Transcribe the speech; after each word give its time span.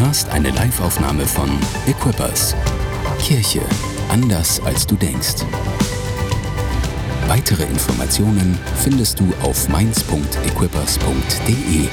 hörst 0.00 0.30
eine 0.30 0.50
Liveaufnahme 0.50 1.26
von 1.26 1.50
Equippers. 1.86 2.54
Kirche 3.20 3.60
anders 4.08 4.60
als 4.64 4.86
du 4.86 4.94
denkst. 4.94 5.44
Weitere 7.26 7.64
Informationen 7.64 8.56
findest 8.76 9.18
du 9.18 9.32
auf 9.42 9.68
mainz.equippers.de. 9.68 11.88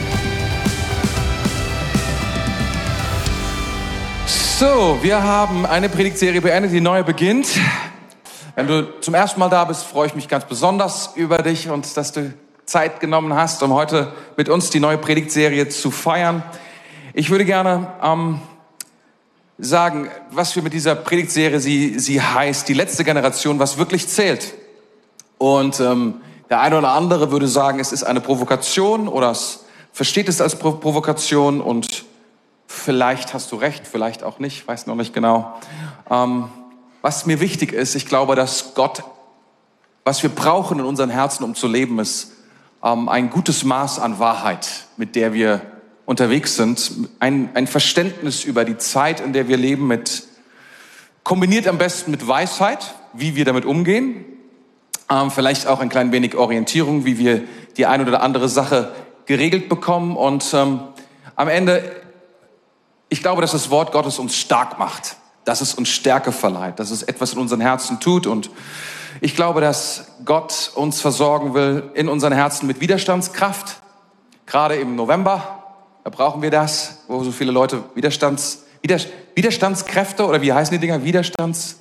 So, 4.60 5.00
wir 5.01 5.24
haben 5.24 5.65
eine 5.65 5.89
Predigtserie 5.89 6.42
beendet, 6.42 6.74
die 6.74 6.82
neue 6.82 7.04
beginnt. 7.04 7.47
Wenn 8.56 8.68
du 8.68 9.01
zum 9.01 9.15
ersten 9.15 9.39
Mal 9.39 9.50
da 9.50 9.65
bist, 9.65 9.83
freue 9.83 10.07
ich 10.07 10.15
mich 10.15 10.28
ganz 10.28 10.46
besonders 10.46 11.11
über 11.15 11.39
dich 11.39 11.69
und 11.69 11.97
dass 11.97 12.11
du 12.11 12.33
Zeit 12.65 13.00
genommen 13.00 13.33
hast, 13.33 13.64
um 13.64 13.74
heute 13.74 14.14
mit 14.37 14.47
uns 14.47 14.69
die 14.69 14.79
neue 14.79 14.97
Predigtserie 14.97 15.69
zu 15.69 15.92
feiern. 15.92 16.43
Ich 17.18 17.29
würde 17.29 17.46
gerne 17.46 17.87
ähm, 18.04 18.42
sagen, 19.57 20.10
was 20.32 20.54
wir 20.57 20.64
mit 20.64 20.74
dieser 20.74 20.96
Predigtserie, 20.96 21.61
sie, 21.61 21.97
sie 21.97 22.21
heißt, 22.21 22.68
die 22.68 22.74
letzte 22.74 23.05
Generation, 23.05 23.57
was 23.57 23.78
wirklich 23.78 24.10
zählt. 24.10 24.54
Und 25.38 25.79
ähm, 25.79 26.15
der 26.50 26.60
eine 26.60 26.78
oder 26.78 26.89
andere 26.89 27.32
würde 27.32 27.47
sagen, 27.47 27.79
es 27.79 27.93
ist 27.93 28.04
eine 28.04 28.19
Provokation 28.19 29.07
oder 29.07 29.32
es 29.32 29.64
versteht 29.93 30.28
es 30.28 30.41
als 30.41 30.60
Provokation 30.60 31.61
und 31.61 32.03
vielleicht 32.67 33.33
hast 33.33 33.50
du 33.53 33.55
recht, 33.55 33.88
vielleicht 33.88 34.22
auch 34.22 34.39
nicht, 34.39 34.67
weiß 34.67 34.86
noch 34.86 34.95
nicht 34.95 35.13
genau. 35.13 35.58
Ähm, 36.09 36.50
was 37.02 37.25
mir 37.25 37.39
wichtig 37.39 37.72
ist, 37.72 37.95
ich 37.95 38.08
glaube, 38.08 38.36
dass 38.36 38.73
Gott, 38.73 39.05
was 40.03 40.22
wir 40.22 40.30
brauchen 40.30 40.80
in 40.80 40.86
unseren 40.86 41.11
Herzen, 41.11 41.45
um 41.45 41.55
zu 41.55 41.69
leben, 41.69 41.97
ist 41.97 42.33
ähm, 42.83 43.08
ein 43.08 43.30
gutes 43.30 43.63
Maß 43.63 44.00
an 44.00 44.19
Wahrheit, 44.19 44.67
mit 44.97 45.16
der 45.16 45.31
wir 45.31 45.61
unterwegs 46.05 46.55
sind, 46.55 46.91
ein, 47.19 47.50
ein 47.55 47.67
Verständnis 47.67 48.43
über 48.43 48.66
die 48.66 48.77
Zeit, 48.77 49.19
in 49.19 49.33
der 49.33 49.47
wir 49.47 49.57
leben, 49.57 49.88
mit 49.88 50.23
kombiniert 51.23 51.67
am 51.67 51.80
besten 51.80 52.11
mit 52.11 52.27
Weisheit, 52.27 52.93
wie 53.13 53.35
wir 53.35 53.45
damit 53.45 53.66
umgehen, 53.66 54.23
ähm, 55.09 55.31
vielleicht 55.31 55.67
auch 55.67 55.80
ein 55.80 55.89
klein 55.89 56.11
wenig 56.11 56.35
Orientierung, 56.35 57.03
wie 57.05 57.17
wir 57.17 57.43
die 57.77 57.85
eine 57.88 58.05
oder 58.05 58.21
andere 58.21 58.47
Sache 58.47 58.93
geregelt 59.25 59.67
bekommen. 59.67 60.15
Und 60.15 60.53
ähm, 60.53 60.81
am 61.35 61.47
Ende, 61.47 61.83
ich 63.09 63.21
glaube, 63.21 63.41
dass 63.41 63.52
das 63.52 63.69
Wort 63.71 63.91
Gottes 63.91 64.19
uns 64.19 64.35
stark 64.35 64.77
macht, 64.77 65.17
dass 65.45 65.61
es 65.61 65.73
uns 65.73 65.89
Stärke 65.89 66.31
verleiht, 66.31 66.80
dass 66.80 66.91
es 66.91 67.03
etwas 67.03 67.33
in 67.33 67.39
unseren 67.39 67.61
Herzen 67.61 67.99
tut. 67.99 68.27
Und 68.27 68.52
ich 69.19 69.35
glaube, 69.35 69.61
dass 69.61 70.11
Gott 70.25 70.71
uns 70.75 71.02
versorgen 71.02 71.55
will 71.55 71.89
in 71.95 72.08
unseren 72.08 72.33
Herzen 72.33 72.67
mit 72.67 72.81
Widerstandskraft, 72.81 73.77
gerade 74.45 74.75
im 74.75 74.95
November, 74.95 75.64
da 76.06 76.11
brauchen 76.11 76.44
wir 76.44 76.52
das, 76.52 77.00
wo 77.08 77.23
so 77.23 77.31
viele 77.31 77.52
Leute 77.52 77.84
Widerstands, 77.95 78.64
Widerstandskräfte 79.34 80.23
oder 80.28 80.39
wie 80.39 80.53
heißen 80.53 80.72
die 80.72 80.80
Dinger? 80.80 81.03
Widerstands... 81.03 81.80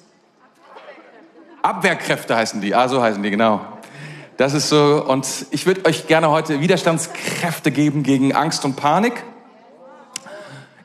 Abwehrkräfte 1.61 2.34
heißen 2.34 2.62
die. 2.62 2.75
Ah, 2.75 2.89
so 2.89 3.02
heißen 3.02 3.22
die, 3.22 3.30
genau. 3.30 3.61
Das 4.39 4.55
ist 4.55 4.70
so. 4.70 5.05
Und 5.06 5.27
ich 5.50 5.67
würde 5.67 5.84
euch 5.84 6.06
gerne 6.06 6.30
heute 6.30 6.61
Widerstandskräfte 6.61 7.70
geben 7.70 8.02
gegen 8.02 8.34
Angst 8.34 8.64
und 8.64 8.77
Panik. 8.77 9.25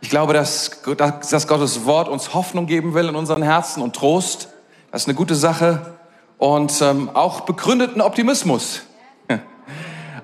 Ich 0.02 0.10
glaube, 0.10 0.34
dass, 0.34 0.82
dass 0.98 1.48
Gottes 1.48 1.86
Wort 1.86 2.10
uns 2.10 2.34
Hoffnung 2.34 2.66
geben 2.66 2.94
will 2.94 3.08
in 3.08 3.16
unseren 3.16 3.42
Herzen 3.42 3.82
und 3.82 3.95
Trost. 3.95 4.50
Das 4.92 5.04
ist 5.04 5.08
eine 5.08 5.16
gute 5.16 5.36
Sache. 5.36 5.95
Und 6.38 6.82
ähm, 6.82 7.10
auch 7.14 7.42
begründeten 7.42 8.02
Optimismus. 8.02 8.82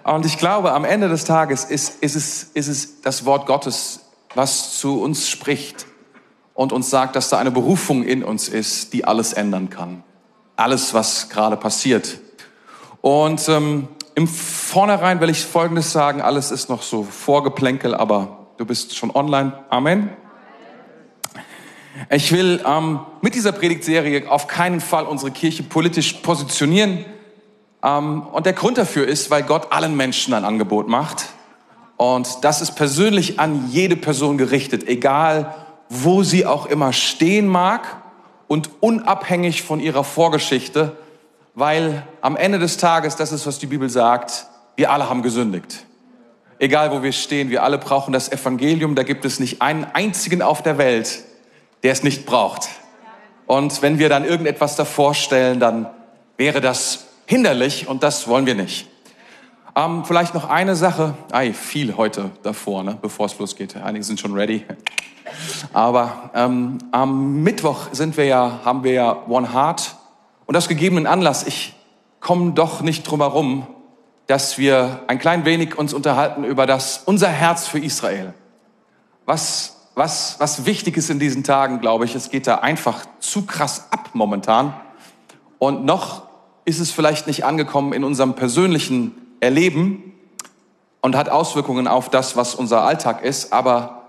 Und 0.05 0.23
ich 0.23 0.37
glaube, 0.37 0.71
am 0.73 0.85
Ende 0.85 1.09
des 1.09 1.25
Tages 1.25 1.63
ist, 1.65 2.03
ist, 2.03 2.15
es, 2.15 2.43
ist 2.53 2.67
es 2.67 3.01
das 3.01 3.25
Wort 3.25 3.47
Gottes, 3.47 4.01
was 4.35 4.77
zu 4.77 5.01
uns 5.01 5.27
spricht 5.27 5.87
und 6.53 6.71
uns 6.71 6.91
sagt, 6.91 7.15
dass 7.15 7.29
da 7.29 7.39
eine 7.39 7.49
Berufung 7.49 8.03
in 8.03 8.23
uns 8.23 8.47
ist, 8.47 8.93
die 8.93 9.05
alles 9.05 9.33
ändern 9.33 9.71
kann. 9.71 10.03
Alles, 10.57 10.93
was 10.93 11.29
gerade 11.29 11.57
passiert. 11.57 12.19
Und 13.01 13.49
ähm, 13.49 13.87
im 14.13 14.27
Vornherein 14.27 15.19
will 15.21 15.31
ich 15.31 15.43
Folgendes 15.43 15.91
sagen, 15.91 16.21
alles 16.21 16.51
ist 16.51 16.69
noch 16.69 16.83
so 16.83 17.01
Vorgeplänkel, 17.01 17.95
aber 17.95 18.45
du 18.57 18.65
bist 18.65 18.95
schon 18.95 19.09
online. 19.09 19.53
Amen. 19.71 20.11
Ich 22.11 22.31
will 22.31 22.63
ähm, 22.63 22.99
mit 23.21 23.33
dieser 23.33 23.53
Predigtserie 23.53 24.29
auf 24.29 24.45
keinen 24.45 24.81
Fall 24.81 25.05
unsere 25.05 25.31
Kirche 25.31 25.63
politisch 25.63 26.13
positionieren. 26.13 27.05
Ähm, 27.85 28.23
und 28.23 28.45
der 28.45 28.53
Grund 28.53 28.77
dafür 28.77 29.07
ist, 29.07 29.29
weil 29.29 29.43
Gott 29.43 29.71
allen 29.71 29.95
Menschen 29.95 30.33
ein 30.33 30.43
Angebot 30.43 30.87
macht. 30.87 31.27
Und 31.97 32.43
das 32.43 32.61
ist 32.61 32.73
persönlich 32.73 33.39
an 33.39 33.69
jede 33.69 33.95
Person 33.95 34.37
gerichtet, 34.37 34.87
egal 34.87 35.55
wo 35.87 36.23
sie 36.23 36.45
auch 36.45 36.65
immer 36.65 36.91
stehen 36.93 37.47
mag 37.47 38.01
und 38.47 38.69
unabhängig 38.79 39.61
von 39.61 39.79
ihrer 39.79 40.03
Vorgeschichte, 40.03 40.97
weil 41.53 42.05
am 42.21 42.35
Ende 42.35 42.59
des 42.59 42.77
Tages, 42.77 43.15
das 43.15 43.31
ist, 43.31 43.45
was 43.45 43.59
die 43.59 43.67
Bibel 43.67 43.89
sagt, 43.89 44.47
wir 44.75 44.91
alle 44.91 45.09
haben 45.09 45.21
gesündigt. 45.21 45.85
Egal 46.57 46.91
wo 46.91 47.03
wir 47.03 47.11
stehen, 47.11 47.49
wir 47.49 47.63
alle 47.63 47.77
brauchen 47.77 48.13
das 48.13 48.31
Evangelium. 48.31 48.95
Da 48.95 49.03
gibt 49.03 49.25
es 49.25 49.39
nicht 49.39 49.61
einen 49.61 49.85
einzigen 49.85 50.41
auf 50.41 50.63
der 50.63 50.77
Welt, 50.77 51.23
der 51.83 51.91
es 51.91 52.03
nicht 52.03 52.25
braucht. 52.25 52.67
Und 53.45 53.81
wenn 53.81 53.99
wir 53.99 54.09
dann 54.09 54.25
irgendetwas 54.25 54.75
davor 54.75 55.13
stellen, 55.13 55.59
dann 55.59 55.87
wäre 56.35 56.61
das 56.61 57.04
hinderlich 57.25 57.87
und 57.87 58.03
das 58.03 58.27
wollen 58.27 58.45
wir 58.45 58.55
nicht. 58.55 58.87
Ähm, 59.75 60.05
vielleicht 60.05 60.33
noch 60.33 60.49
eine 60.49 60.75
Sache, 60.75 61.15
ei, 61.31 61.51
viel 61.51 61.97
heute 61.97 62.31
davor, 62.43 62.83
ne, 62.83 62.97
bevor 63.01 63.25
es 63.25 63.37
losgeht. 63.37 63.75
Einige 63.75 64.05
sind 64.05 64.19
schon 64.19 64.33
ready. 64.33 64.63
Aber 65.73 66.31
ähm, 66.33 66.77
am 66.91 67.43
Mittwoch 67.43 67.87
sind 67.91 68.15
wir 68.15 68.25
ja, 68.25 68.59
haben 68.63 68.83
wir 68.83 68.93
ja 68.93 69.27
One 69.27 69.53
Heart 69.53 69.95
und 70.45 70.53
das 70.53 70.67
gegebenen 70.67 71.07
Anlass. 71.07 71.45
Ich 71.45 71.73
komme 72.19 72.53
doch 72.53 72.81
nicht 72.81 73.03
drum 73.03 73.19
herum, 73.19 73.67
dass 74.27 74.57
wir 74.57 75.01
ein 75.07 75.19
klein 75.19 75.45
wenig 75.45 75.77
uns 75.77 75.93
unterhalten 75.93 76.43
über 76.43 76.65
das 76.65 77.03
unser 77.05 77.27
Herz 77.27 77.67
für 77.67 77.79
Israel. 77.79 78.33
Was 79.25 79.89
was 79.95 80.35
was 80.39 80.65
wichtig 80.65 80.97
ist 80.97 81.09
in 81.09 81.19
diesen 81.19 81.43
Tagen, 81.43 81.79
glaube 81.79 82.05
ich, 82.05 82.15
es 82.15 82.29
geht 82.29 82.47
da 82.47 82.55
einfach 82.55 83.05
zu 83.19 83.45
krass 83.45 83.87
ab 83.91 84.11
momentan 84.13 84.73
und 85.59 85.85
noch 85.85 86.24
ist 86.65 86.79
es 86.79 86.91
vielleicht 86.91 87.27
nicht 87.27 87.45
angekommen 87.45 87.93
in 87.93 88.03
unserem 88.03 88.33
persönlichen 88.33 89.13
Erleben 89.39 90.13
und 91.01 91.15
hat 91.15 91.29
Auswirkungen 91.29 91.87
auf 91.87 92.09
das, 92.09 92.35
was 92.35 92.55
unser 92.55 92.81
Alltag 92.81 93.23
ist. 93.23 93.53
Aber 93.53 94.07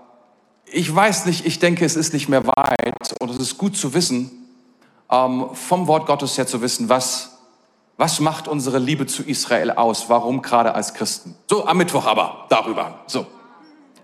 ich 0.65 0.93
weiß 0.93 1.27
nicht, 1.27 1.45
ich 1.45 1.59
denke, 1.59 1.85
es 1.85 1.95
ist 1.95 2.13
nicht 2.13 2.27
mehr 2.27 2.47
weit 2.47 3.15
und 3.19 3.29
es 3.29 3.37
ist 3.37 3.57
gut 3.57 3.77
zu 3.77 3.93
wissen, 3.93 4.31
ähm, 5.11 5.45
vom 5.53 5.87
Wort 5.87 6.07
Gottes 6.07 6.37
her 6.37 6.47
zu 6.47 6.61
wissen, 6.61 6.89
was, 6.89 7.37
was 7.97 8.19
macht 8.19 8.47
unsere 8.47 8.79
Liebe 8.79 9.05
zu 9.05 9.23
Israel 9.23 9.71
aus? 9.71 10.09
Warum 10.09 10.41
gerade 10.41 10.73
als 10.73 10.95
Christen? 10.95 11.35
So, 11.47 11.65
am 11.65 11.77
Mittwoch 11.77 12.05
aber 12.07 12.47
darüber. 12.49 12.99
So, 13.05 13.27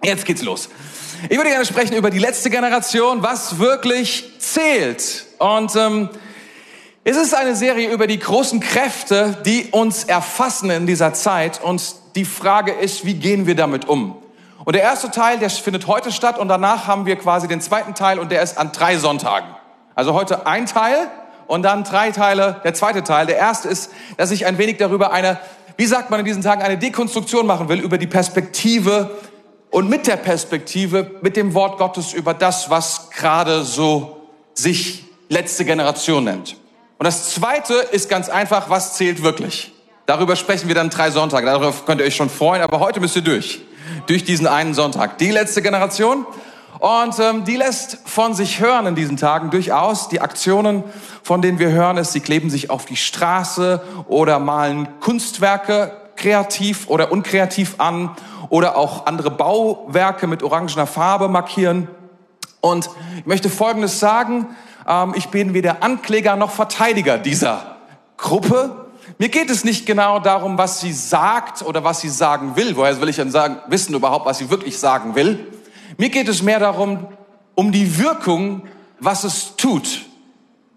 jetzt 0.04 0.26
geht's 0.26 0.44
los. 0.44 0.70
Ich 1.30 1.38
würde 1.38 1.50
gerne 1.50 1.66
sprechen 1.66 1.96
über 1.96 2.10
die 2.10 2.20
letzte 2.20 2.50
Generation, 2.50 3.24
was 3.24 3.58
wirklich 3.58 4.34
zählt. 4.40 5.26
Und 5.40 5.76
ähm, 5.76 6.10
es 7.06 7.18
ist 7.18 7.36
eine 7.36 7.56
Serie 7.56 7.90
über 7.90 8.08
die 8.08 8.18
großen 8.18 8.62
Kräfte, 8.62 9.38
die 9.46 9.68
uns 9.72 10.06
erfassen 10.06 10.70
in 10.70 10.88
dieser 10.88 11.14
Zeit. 11.14 11.62
Und 11.62 11.96
die 12.16 12.24
Frage 12.24 12.72
ist, 12.72 13.06
wie 13.06 13.16
gehen 13.16 13.46
wir 13.46 13.56
damit 13.56 13.90
um? 13.90 14.16
Und 14.64 14.74
der 14.74 14.84
erste 14.84 15.12
Teil, 15.12 15.38
der 15.40 15.50
findet 15.50 15.88
heute 15.88 16.14
statt 16.14 16.40
und 16.40 16.48
danach 16.48 16.88
haben 16.88 17.06
wir 17.06 17.18
quasi 17.18 17.50
den 17.50 17.60
zweiten 17.60 17.94
Teil 17.94 18.20
und 18.20 18.32
der 18.32 18.42
ist 18.42 18.58
an 18.58 18.72
drei 18.72 18.98
Sonntagen. 18.98 19.50
Also 19.96 20.14
heute 20.14 20.48
ein 20.48 20.66
Teil 20.66 21.10
und 21.48 21.64
dann 21.64 21.84
drei 21.84 22.12
Teile, 22.12 22.62
der 22.64 22.74
zweite 22.74 23.04
Teil. 23.04 23.26
Der 23.26 23.38
erste 23.38 23.68
ist, 23.68 23.92
dass 24.16 24.32
ich 24.32 24.46
ein 24.46 24.58
wenig 24.58 24.78
darüber 24.78 25.12
eine, 25.12 25.38
wie 25.76 25.86
sagt 25.86 26.10
man 26.10 26.22
in 26.22 26.26
diesen 26.26 26.42
Tagen, 26.42 26.62
eine 26.62 26.78
Dekonstruktion 26.78 27.46
machen 27.46 27.68
will 27.68 27.82
über 27.82 27.98
die 27.98 28.08
Perspektive 28.08 29.12
und 29.72 29.90
mit 29.90 30.08
der 30.08 30.16
Perspektive, 30.16 31.12
mit 31.22 31.36
dem 31.36 31.54
Wort 31.54 31.78
Gottes 31.78 32.14
über 32.14 32.34
das, 32.34 32.70
was 32.70 33.10
gerade 33.10 33.64
so 33.64 34.22
sich 34.54 35.04
letzte 35.28 35.66
Generation 35.66 36.24
nennt. 36.24 36.63
Und 37.04 37.08
das 37.08 37.32
Zweite 37.32 37.74
ist 37.74 38.08
ganz 38.08 38.30
einfach, 38.30 38.70
was 38.70 38.94
zählt 38.94 39.24
wirklich? 39.24 39.74
Darüber 40.06 40.38
sprechen 40.38 40.70
wir 40.70 40.76
dann 40.76 40.90
drei 40.90 41.12
Sonntage. 41.12 41.46
Darauf 41.46 41.86
könnt 41.86 42.00
ihr 42.00 42.08
euch 42.08 42.16
schon 42.16 42.30
freuen, 42.30 42.62
aber 42.62 42.80
heute 42.80 43.02
müsst 43.02 43.18
ihr 43.18 43.22
durch. 43.22 43.60
Durch 44.06 44.24
diesen 44.24 44.48
einen 44.48 44.74
Sonntag. 44.74 45.18
Die 45.18 45.30
letzte 45.30 45.62
Generation. 45.62 46.26
Und 46.80 47.20
ähm, 47.20 47.44
die 47.44 47.58
lässt 47.58 47.98
von 48.06 48.34
sich 48.34 48.62
hören 48.62 48.86
in 48.86 48.96
diesen 48.96 49.18
Tagen 49.18 49.50
durchaus. 49.50 50.08
Die 50.08 50.22
Aktionen, 50.22 50.86
von 51.24 51.42
denen 51.42 51.60
wir 51.60 51.72
hören, 51.72 51.98
ist, 51.98 52.14
sie 52.14 52.22
kleben 52.22 52.50
sich 52.50 52.70
auf 52.70 52.86
die 52.86 52.96
Straße 52.96 53.82
oder 54.08 54.40
malen 54.40 54.88
Kunstwerke 55.02 55.92
kreativ 56.16 56.88
oder 56.88 57.12
unkreativ 57.12 57.76
an 57.80 58.12
oder 58.48 58.78
auch 58.78 59.08
andere 59.08 59.30
Bauwerke 59.30 60.26
mit 60.26 60.42
orangener 60.42 60.88
Farbe 60.88 61.28
markieren. 61.28 61.90
Und 62.62 62.90
ich 63.18 63.26
möchte 63.26 63.50
Folgendes 63.50 64.00
sagen. 64.00 64.56
Ähm, 64.88 65.14
ich 65.16 65.30
bin 65.30 65.54
weder 65.54 65.84
Ankläger 65.84 66.36
noch 66.36 66.52
Verteidiger 66.52 67.18
dieser 67.18 67.78
Gruppe. 68.18 68.88
Mir 69.18 69.30
geht 69.30 69.50
es 69.50 69.64
nicht 69.64 69.86
genau 69.86 70.20
darum, 70.20 70.58
was 70.58 70.80
sie 70.80 70.94
sagt 70.94 71.62
oder 71.62 71.84
was 71.84 72.02
sie 72.02 72.10
sagen 72.10 72.56
will. 72.56 72.76
Woher 72.76 73.00
will 73.02 73.10
ich 73.10 73.18
denn 73.18 73.32
sagen, 73.32 73.58
wissen 73.68 73.94
überhaupt, 73.94 74.26
was 74.26 74.38
sie 74.38 74.50
wirklich 74.50 74.78
sagen 74.78 75.16
will? 75.16 75.48
Mir 75.98 76.10
geht 76.10 76.28
es 76.28 76.42
mehr 76.42 76.60
darum, 76.60 77.08
um 77.56 77.72
die 77.72 78.00
Wirkung, 78.00 78.64
was 79.00 79.24
es 79.24 79.56
tut. 79.56 80.06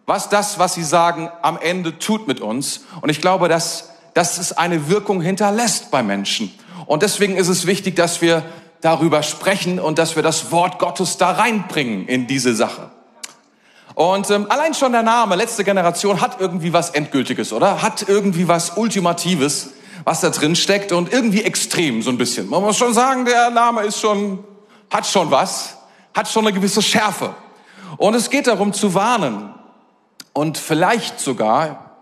Was 0.04 0.28
das, 0.28 0.58
was 0.58 0.74
Sie 0.74 0.84
sagen, 0.84 1.30
am 1.42 1.58
Ende 1.58 1.98
tut 1.98 2.28
mit 2.28 2.40
uns. 2.40 2.84
Und 3.00 3.08
ich 3.08 3.20
glaube, 3.20 3.48
dass, 3.48 3.90
dass 4.14 4.38
es 4.38 4.52
eine 4.52 4.88
Wirkung 4.88 5.20
hinterlässt 5.20 5.90
bei 5.90 6.02
Menschen. 6.02 6.52
Und 6.86 7.02
deswegen 7.02 7.36
ist 7.36 7.48
es 7.48 7.66
wichtig, 7.66 7.96
dass 7.96 8.20
wir 8.20 8.44
darüber 8.80 9.24
sprechen 9.24 9.80
und 9.80 9.98
dass 9.98 10.14
wir 10.14 10.22
das 10.22 10.52
Wort 10.52 10.78
Gottes 10.78 11.16
da 11.16 11.32
reinbringen 11.32 12.06
in 12.06 12.28
diese 12.28 12.54
Sache. 12.54 12.90
Und 13.96 14.28
ähm, 14.28 14.44
allein 14.50 14.74
schon 14.74 14.92
der 14.92 15.02
Name, 15.02 15.36
letzte 15.36 15.64
Generation, 15.64 16.20
hat 16.20 16.38
irgendwie 16.38 16.74
was 16.74 16.90
Endgültiges, 16.90 17.50
oder? 17.50 17.80
Hat 17.80 18.06
irgendwie 18.06 18.46
was 18.46 18.76
Ultimatives, 18.76 19.70
was 20.04 20.20
da 20.20 20.28
drin 20.28 20.54
steckt 20.54 20.92
und 20.92 21.10
irgendwie 21.10 21.42
extrem 21.42 22.02
so 22.02 22.10
ein 22.10 22.18
bisschen. 22.18 22.50
Man 22.50 22.60
muss 22.60 22.76
schon 22.76 22.92
sagen, 22.92 23.24
der 23.24 23.48
Name 23.48 23.84
ist 23.84 23.98
schon, 23.98 24.44
hat 24.90 25.06
schon 25.06 25.30
was, 25.30 25.78
hat 26.12 26.28
schon 26.28 26.46
eine 26.46 26.54
gewisse 26.54 26.82
Schärfe. 26.82 27.34
Und 27.96 28.14
es 28.14 28.28
geht 28.28 28.48
darum 28.48 28.74
zu 28.74 28.92
warnen 28.92 29.54
und 30.34 30.58
vielleicht 30.58 31.18
sogar, 31.18 31.96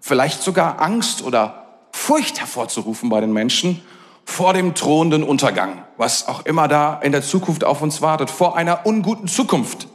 vielleicht 0.00 0.42
sogar 0.42 0.82
Angst 0.82 1.22
oder 1.22 1.64
Furcht 1.90 2.38
hervorzurufen 2.38 3.08
bei 3.08 3.22
den 3.22 3.32
Menschen 3.32 3.82
vor 4.26 4.52
dem 4.52 4.74
drohenden 4.74 5.22
Untergang, 5.22 5.84
was 5.96 6.28
auch 6.28 6.44
immer 6.44 6.68
da 6.68 7.00
in 7.02 7.12
der 7.12 7.22
Zukunft 7.22 7.64
auf 7.64 7.80
uns 7.80 8.02
wartet, 8.02 8.30
vor 8.30 8.58
einer 8.58 8.84
unguten 8.84 9.26
Zukunft. 9.26 9.88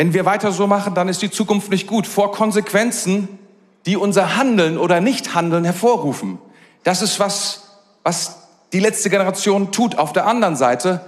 Wenn 0.00 0.14
wir 0.14 0.24
weiter 0.24 0.50
so 0.50 0.66
machen, 0.66 0.94
dann 0.94 1.10
ist 1.10 1.20
die 1.20 1.30
Zukunft 1.30 1.70
nicht 1.70 1.86
gut. 1.86 2.06
Vor 2.06 2.32
Konsequenzen, 2.32 3.38
die 3.84 3.98
unser 3.98 4.34
Handeln 4.34 4.78
oder 4.78 5.02
Nichthandeln 5.02 5.62
hervorrufen. 5.62 6.38
Das 6.84 7.02
ist 7.02 7.20
was, 7.20 7.80
was 8.02 8.48
die 8.72 8.80
letzte 8.80 9.10
Generation 9.10 9.72
tut. 9.72 9.98
Auf 9.98 10.14
der 10.14 10.26
anderen 10.26 10.56
Seite, 10.56 11.04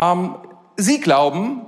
ähm, 0.00 0.36
sie 0.76 1.00
glauben, 1.00 1.62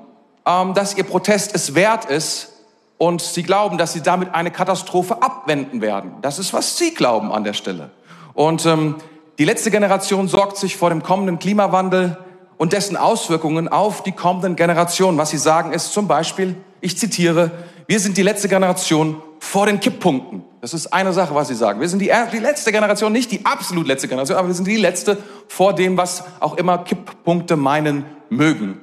ähm, 0.46 0.72
dass 0.74 0.96
ihr 0.96 1.02
Protest 1.02 1.56
es 1.56 1.74
wert 1.74 2.04
ist 2.04 2.52
und 2.98 3.20
sie 3.20 3.42
glauben, 3.42 3.76
dass 3.76 3.92
sie 3.92 4.02
damit 4.02 4.32
eine 4.32 4.52
Katastrophe 4.52 5.24
abwenden 5.24 5.80
werden. 5.80 6.12
Das 6.22 6.38
ist, 6.38 6.52
was 6.52 6.78
sie 6.78 6.94
glauben 6.94 7.32
an 7.32 7.42
der 7.42 7.54
Stelle. 7.54 7.90
Und 8.32 8.64
ähm, 8.64 8.94
die 9.40 9.44
letzte 9.44 9.72
Generation 9.72 10.28
sorgt 10.28 10.56
sich 10.56 10.76
vor 10.76 10.90
dem 10.90 11.02
kommenden 11.02 11.40
Klimawandel 11.40 12.16
und 12.60 12.74
dessen 12.74 12.98
Auswirkungen 12.98 13.68
auf 13.68 14.02
die 14.02 14.12
kommenden 14.12 14.54
Generationen. 14.54 15.16
Was 15.16 15.30
sie 15.30 15.38
sagen 15.38 15.72
ist 15.72 15.94
zum 15.94 16.06
Beispiel, 16.06 16.56
ich 16.82 16.98
zitiere, 16.98 17.52
wir 17.86 17.98
sind 17.98 18.18
die 18.18 18.22
letzte 18.22 18.50
Generation 18.50 19.16
vor 19.38 19.64
den 19.64 19.80
Kipppunkten. 19.80 20.44
Das 20.60 20.74
ist 20.74 20.92
eine 20.92 21.14
Sache, 21.14 21.34
was 21.34 21.48
sie 21.48 21.54
sagen. 21.54 21.80
Wir 21.80 21.88
sind 21.88 22.00
die, 22.00 22.12
die 22.30 22.38
letzte 22.38 22.70
Generation, 22.70 23.12
nicht 23.12 23.32
die 23.32 23.46
absolut 23.46 23.86
letzte 23.86 24.08
Generation, 24.08 24.36
aber 24.36 24.48
wir 24.48 24.54
sind 24.54 24.66
die 24.66 24.76
letzte 24.76 25.16
vor 25.48 25.74
dem, 25.74 25.96
was 25.96 26.22
auch 26.40 26.58
immer 26.58 26.76
Kipppunkte 26.84 27.56
meinen 27.56 28.04
mögen. 28.28 28.78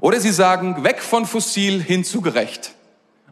Oder 0.00 0.20
sie 0.20 0.32
sagen, 0.32 0.82
weg 0.82 1.02
von 1.02 1.26
fossil 1.26 1.82
hin 1.82 2.04
zu 2.04 2.22
gerecht. 2.22 2.72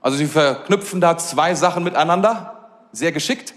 Also 0.02 0.18
sie 0.18 0.26
verknüpfen 0.26 1.00
da 1.00 1.16
zwei 1.16 1.54
Sachen 1.54 1.84
miteinander, 1.84 2.68
sehr 2.92 3.12
geschickt. 3.12 3.54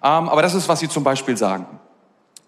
Ähm, 0.00 0.28
aber 0.28 0.42
das 0.42 0.54
ist, 0.54 0.68
was 0.68 0.78
sie 0.78 0.88
zum 0.88 1.02
Beispiel 1.02 1.36
sagen. 1.36 1.66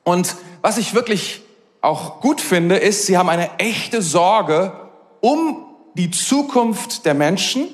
Und 0.05 0.37
was 0.61 0.79
ich 0.79 0.95
wirklich 0.95 1.43
auch 1.83 2.21
gut 2.21 2.41
finde, 2.41 2.77
ist, 2.77 3.07
sie 3.07 3.19
haben 3.19 3.29
eine 3.29 3.59
echte 3.59 4.01
Sorge 4.01 4.73
um 5.21 5.67
die 5.95 6.11
Zukunft 6.11 7.05
der 7.05 7.13
Menschen. 7.13 7.69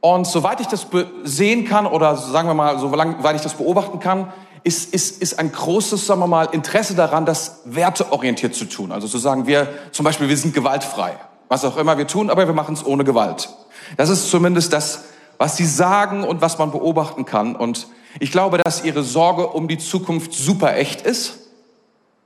Und 0.00 0.26
soweit 0.26 0.60
ich 0.60 0.66
das 0.66 0.88
sehen 1.22 1.64
kann, 1.64 1.86
oder 1.86 2.16
sagen 2.16 2.48
wir 2.48 2.54
mal, 2.54 2.78
soweit 2.78 3.36
ich 3.36 3.42
das 3.42 3.54
beobachten 3.54 4.00
kann, 4.00 4.32
ist, 4.64 4.92
ist, 4.92 5.22
ist 5.22 5.38
ein 5.38 5.52
großes, 5.52 6.06
sagen 6.06 6.20
wir 6.20 6.26
mal, 6.26 6.48
Interesse 6.52 6.94
daran, 6.94 7.24
das 7.24 7.60
werteorientiert 7.64 8.54
zu 8.54 8.64
tun. 8.64 8.90
Also 8.92 9.06
zu 9.06 9.18
sagen, 9.18 9.46
wir, 9.46 9.68
zum 9.92 10.04
Beispiel, 10.04 10.28
wir 10.28 10.36
sind 10.36 10.52
gewaltfrei. 10.52 11.14
Was 11.48 11.64
auch 11.64 11.76
immer 11.76 11.96
wir 11.98 12.08
tun, 12.08 12.28
aber 12.28 12.46
wir 12.46 12.54
machen 12.54 12.74
es 12.74 12.84
ohne 12.84 13.04
Gewalt. 13.04 13.50
Das 13.96 14.08
ist 14.08 14.30
zumindest 14.30 14.72
das, 14.72 15.04
was 15.38 15.56
sie 15.56 15.66
sagen 15.66 16.24
und 16.24 16.40
was 16.40 16.58
man 16.58 16.72
beobachten 16.72 17.24
kann. 17.24 17.54
Und 17.54 17.86
ich 18.18 18.32
glaube, 18.32 18.58
dass 18.58 18.84
ihre 18.84 19.02
Sorge 19.04 19.48
um 19.48 19.68
die 19.68 19.78
Zukunft 19.78 20.32
super 20.32 20.76
echt 20.76 21.02
ist 21.02 21.41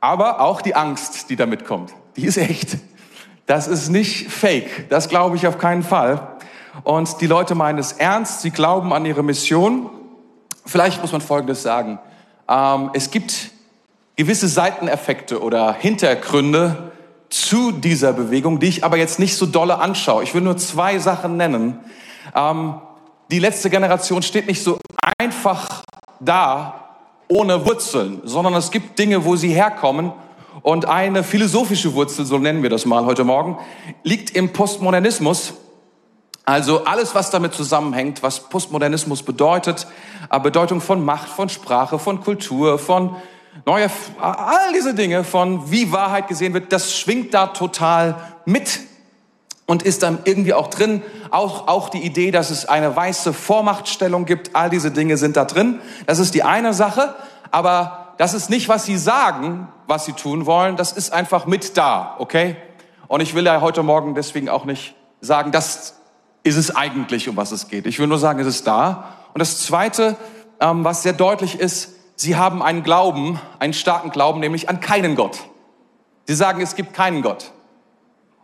aber 0.01 0.41
auch 0.41 0.63
die 0.63 0.75
Angst, 0.75 1.31
die 1.31 1.37
damit 1.37 1.65
kommt, 1.65 1.93
die 2.17 2.25
ist 2.27 2.37
echt. 2.37 2.79
Das 3.47 3.69
ist 3.69 3.89
nicht 3.89 4.31
fake. 4.31 4.89
Das 4.89 5.09
glaube 5.09 5.37
ich 5.37 5.47
auf 5.47 5.59
keinen 5.59 5.83
Fall. 5.83 6.37
Und 6.83 7.21
die 7.21 7.27
Leute 7.27 7.55
meinen 7.55 7.79
es 7.79 7.93
ernst. 7.93 8.43
Sie 8.43 8.51
glauben 8.51 8.93
an 8.93 9.07
ihre 9.07 9.23
Mission. 9.23 9.89
Vielleicht 10.65 11.01
muss 11.01 11.13
man 11.13 11.21
Folgendes 11.21 11.63
sagen. 11.63 11.99
Ähm, 12.49 12.91
es 12.93 13.11
gibt 13.11 13.51
gewisse 14.17 14.49
Seiteneffekte 14.49 15.41
oder 15.41 15.73
Hintergründe 15.73 16.93
zu 17.29 17.73
dieser 17.73 18.13
Bewegung, 18.13 18.59
die 18.59 18.67
ich 18.67 18.85
aber 18.85 18.97
jetzt 18.97 19.19
nicht 19.19 19.37
so 19.37 19.47
dolle 19.47 19.79
anschaue. 19.79 20.25
Ich 20.25 20.35
will 20.35 20.43
nur 20.43 20.57
zwei 20.57 20.99
Sachen 20.99 21.37
nennen. 21.37 21.79
Ähm, 22.35 22.81
die 23.31 23.39
letzte 23.39 23.71
Generation 23.71 24.23
steht 24.23 24.47
nicht 24.47 24.63
so 24.63 24.79
einfach 25.19 25.83
da 26.21 26.86
ohne 27.29 27.67
Wurzeln, 27.67 28.21
sondern 28.25 28.55
es 28.55 28.71
gibt 28.71 28.99
Dinge, 28.99 29.25
wo 29.25 29.37
sie 29.37 29.49
herkommen. 29.49 30.13
Und 30.63 30.87
eine 30.87 31.23
philosophische 31.23 31.95
Wurzel, 31.95 32.25
so 32.25 32.39
nennen 32.39 32.63
wir 32.63 32.71
das 32.71 32.87
mal 32.87 33.05
heute 33.05 33.25
Morgen, 33.25 33.59
liegt 34.03 34.31
im 34.31 34.53
Postmodernismus. 34.53 35.55
Also 36.45 36.85
alles, 36.85 37.15
was 37.15 37.31
damit 37.31 37.55
zusammenhängt, 37.55 38.23
was 38.23 38.49
Postmodernismus 38.49 39.23
bedeutet, 39.23 39.87
Bedeutung 40.43 40.81
von 40.81 41.05
Macht, 41.05 41.29
von 41.29 41.49
Sprache, 41.49 41.99
von 41.99 42.21
Kultur, 42.21 42.79
von 42.79 43.17
neuer, 43.65 43.91
all 44.21 44.73
diese 44.75 44.95
Dinge, 44.95 45.25
von 45.25 45.71
wie 45.71 45.91
Wahrheit 45.93 46.29
gesehen 46.29 46.55
wird, 46.55 46.73
das 46.73 46.97
schwingt 46.97 47.35
da 47.35 47.49
total 47.49 48.17
mit 48.45 48.81
und 49.67 49.83
ist 49.83 50.03
dann 50.03 50.21
irgendwie 50.25 50.55
auch 50.55 50.69
drin. 50.69 51.03
Auch, 51.31 51.69
auch 51.69 51.89
die 51.89 52.03
Idee, 52.03 52.31
dass 52.31 52.51
es 52.51 52.67
eine 52.67 52.95
weiße 52.95 53.33
Vormachtstellung 53.33 54.25
gibt, 54.25 54.55
all 54.55 54.71
diese 54.71 54.91
Dinge 54.91 55.17
sind 55.17 55.37
da 55.37 55.45
drin. 55.45 55.81
Das 56.07 56.19
ist 56.19 56.35
die 56.35 56.45
eine 56.45 56.73
Sache, 56.73 57.15
aber 57.51 58.15
das 58.19 58.33
ist 58.33 58.49
nicht, 58.49 58.69
was 58.69 58.85
sie 58.85 58.97
sagen, 58.97 59.69
was 59.87 60.05
sie 60.05 60.13
tun 60.13 60.47
wollen, 60.47 60.77
das 60.77 60.93
ist 60.93 61.13
einfach 61.13 61.47
mit 61.47 61.77
da, 61.77 62.17
okay? 62.19 62.57
Und 63.09 63.21
ich 63.21 63.35
will 63.35 63.45
ja 63.45 63.61
heute 63.61 63.83
Morgen 63.83 64.15
deswegen 64.15 64.49
auch 64.49 64.65
nicht 64.65 64.95
sagen, 65.21 65.53
das 65.53 65.97
ist 66.43 66.57
es 66.57 66.75
eigentlich, 66.75 67.29
um 67.29 67.37
was 67.37 67.53
es 67.53 67.69
geht. 67.69 67.87
Ich 67.87 67.99
will 67.99 68.07
nur 68.07 68.19
sagen, 68.19 68.39
es 68.41 68.47
ist 68.47 68.67
da. 68.67 69.17
Und 69.35 69.41
das 69.41 69.65
Zweite, 69.65 70.17
ähm, 70.61 70.85
was 70.85 71.03
sehr 71.03 71.13
deutlich 71.13 71.59
ist, 71.59 71.95
sie 72.17 72.37
haben 72.37 72.63
einen 72.63 72.83
Glauben, 72.83 73.41
einen 73.59 73.75
starken 73.75 74.11
Glauben, 74.11 74.41
nämlich 74.41 74.69
an 74.69 74.81
keinen 74.81 75.15
Gott. 75.15 75.39
Sie 76.25 76.35
sagen, 76.35 76.61
es 76.61 76.75
gibt 76.75 76.95
keinen 76.95 77.23
Gott. 77.23 77.53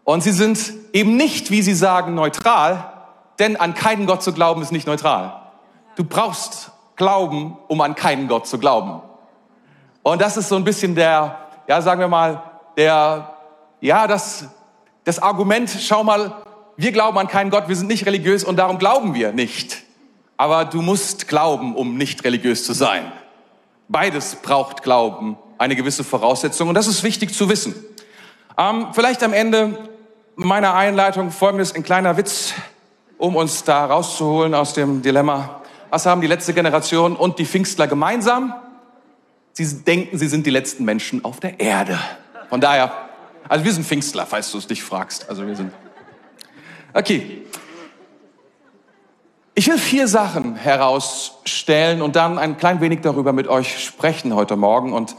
Und 0.05 0.23
sie 0.23 0.33
sind 0.33 0.59
eben 0.93 1.17
nicht, 1.17 1.51
wie 1.51 1.63
sie 1.63 1.75
sagen, 1.75 2.15
neutral, 2.15 2.93
denn 3.39 3.57
an 3.57 3.75
keinen 3.75 4.07
Gott 4.07 4.23
zu 4.23 4.33
glauben 4.33 4.63
ist 4.63 4.73
nicht 4.73 4.87
neutral. 4.87 5.41
Du 5.97 6.05
brauchst 6.05 6.71
Glauben, 6.97 7.57
um 7.69 7.81
an 7.81 7.95
keinen 7.95 8.29
Gott 8.29 8.47
zu 8.47 8.59
glauben. 8.59 9.01
Und 10.03 10.21
das 10.21 10.37
ist 10.37 10.49
so 10.49 10.57
ein 10.57 10.65
bisschen 10.65 10.95
der, 10.95 11.39
ja, 11.67 11.81
sagen 11.81 12.01
wir 12.01 12.09
mal, 12.09 12.43
der, 12.77 13.35
ja, 13.81 14.07
das, 14.07 14.47
das 15.05 15.19
Argument, 15.19 15.71
schau 15.81 16.05
mal, 16.05 16.43
wir 16.77 16.93
glauben 16.93 17.19
an 17.19 17.29
keinen 17.29 17.51
Gott, 17.51 17.69
wir 17.69 17.77
sind 17.77 17.89
nicht 17.89 18.07
religiös 18.07 18.45
und 18.45 18.57
darum 18.57 18.79
glauben 18.79 19.15
wir 19.15 19.33
nicht. 19.33 19.83
Aber 20.37 20.65
du 20.65 20.83
musst 20.83 21.29
glauben, 21.29 21.75
um 21.75 21.97
nicht 21.97 22.25
religiös 22.25 22.65
zu 22.65 22.73
sein. 22.73 23.11
Beides 23.89 24.37
braucht 24.37 24.83
Glauben, 24.83 25.37
eine 25.59 25.77
gewisse 25.77 26.05
Voraussetzung 26.05 26.69
und 26.69 26.75
das 26.75 26.87
ist 26.87 27.03
wichtig 27.03 27.35
zu 27.35 27.49
wissen. 27.49 27.75
Ähm, 28.59 28.89
vielleicht 28.93 29.23
am 29.23 29.33
Ende 29.33 29.79
meiner 30.37 30.75
Einleitung 30.75 31.31
folgendes, 31.31 31.75
ein 31.75 31.83
kleiner 31.83 32.17
Witz, 32.17 32.55
um 33.19 33.37
uns 33.37 33.65
da 33.65 33.87
rauszuholen 33.87 34.55
aus 34.55 34.75
dem 34.75 35.03
Dilemma. 35.03 35.63
Was 35.91 36.07
haben 36.07 36.21
die 36.21 36.27
letzte 36.27 36.55
Generation 36.55 37.17
und 37.17 37.39
die 37.39 37.47
Pfingstler 37.47 37.87
gemeinsam? 37.87 38.55
Sie 39.53 39.85
denken, 39.85 40.17
sie 40.17 40.29
sind 40.29 40.47
die 40.47 40.51
letzten 40.51 40.85
Menschen 40.85 41.25
auf 41.25 41.41
der 41.41 41.61
Erde. 41.61 41.99
Von 42.49 42.61
daher, 42.61 42.93
also 43.49 43.65
wir 43.65 43.73
sind 43.73 43.87
Pfingstler, 43.87 44.27
falls 44.27 44.51
du 44.51 44.59
es 44.59 44.67
dich 44.67 44.83
fragst. 44.83 45.29
Also 45.29 45.47
wir 45.47 45.55
sind. 45.55 45.73
Okay. 46.95 47.43
Ich 49.55 49.69
will 49.69 49.77
vier 49.77 50.09
Sachen 50.09 50.57
herausstellen 50.57 52.01
und 52.01 52.17
dann 52.17 52.39
ein 52.39 52.57
klein 52.57 52.81
wenig 52.81 53.01
darüber 53.03 53.35
mit 53.35 53.49
euch 53.49 53.85
sprechen 53.85 54.35
heute 54.35 54.57
Morgen. 54.57 54.95
Und 54.95 55.15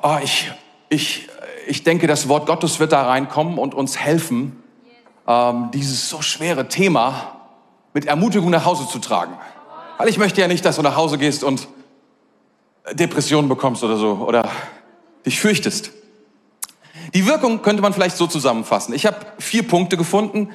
oh, 0.00 0.18
ich, 0.22 0.52
ich 0.88 1.28
ich 1.70 1.84
denke, 1.84 2.08
das 2.08 2.28
Wort 2.28 2.46
Gottes 2.46 2.80
wird 2.80 2.90
da 2.90 3.02
reinkommen 3.02 3.56
und 3.56 3.74
uns 3.74 3.96
helfen, 3.96 4.60
ähm, 5.28 5.70
dieses 5.72 6.10
so 6.10 6.20
schwere 6.20 6.66
Thema 6.68 7.36
mit 7.94 8.06
Ermutigung 8.06 8.50
nach 8.50 8.64
Hause 8.64 8.88
zu 8.88 8.98
tragen. 8.98 9.34
Weil 9.96 10.08
ich 10.08 10.18
möchte 10.18 10.40
ja 10.40 10.48
nicht, 10.48 10.64
dass 10.64 10.76
du 10.76 10.82
nach 10.82 10.96
Hause 10.96 11.16
gehst 11.16 11.44
und 11.44 11.68
Depressionen 12.92 13.48
bekommst 13.48 13.84
oder 13.84 13.96
so 13.96 14.24
oder 14.26 14.48
dich 15.24 15.38
fürchtest. 15.38 15.92
Die 17.14 17.26
Wirkung 17.26 17.62
könnte 17.62 17.82
man 17.82 17.92
vielleicht 17.92 18.16
so 18.16 18.26
zusammenfassen. 18.26 18.92
Ich 18.92 19.06
habe 19.06 19.18
vier 19.38 19.62
Punkte 19.62 19.96
gefunden, 19.96 20.50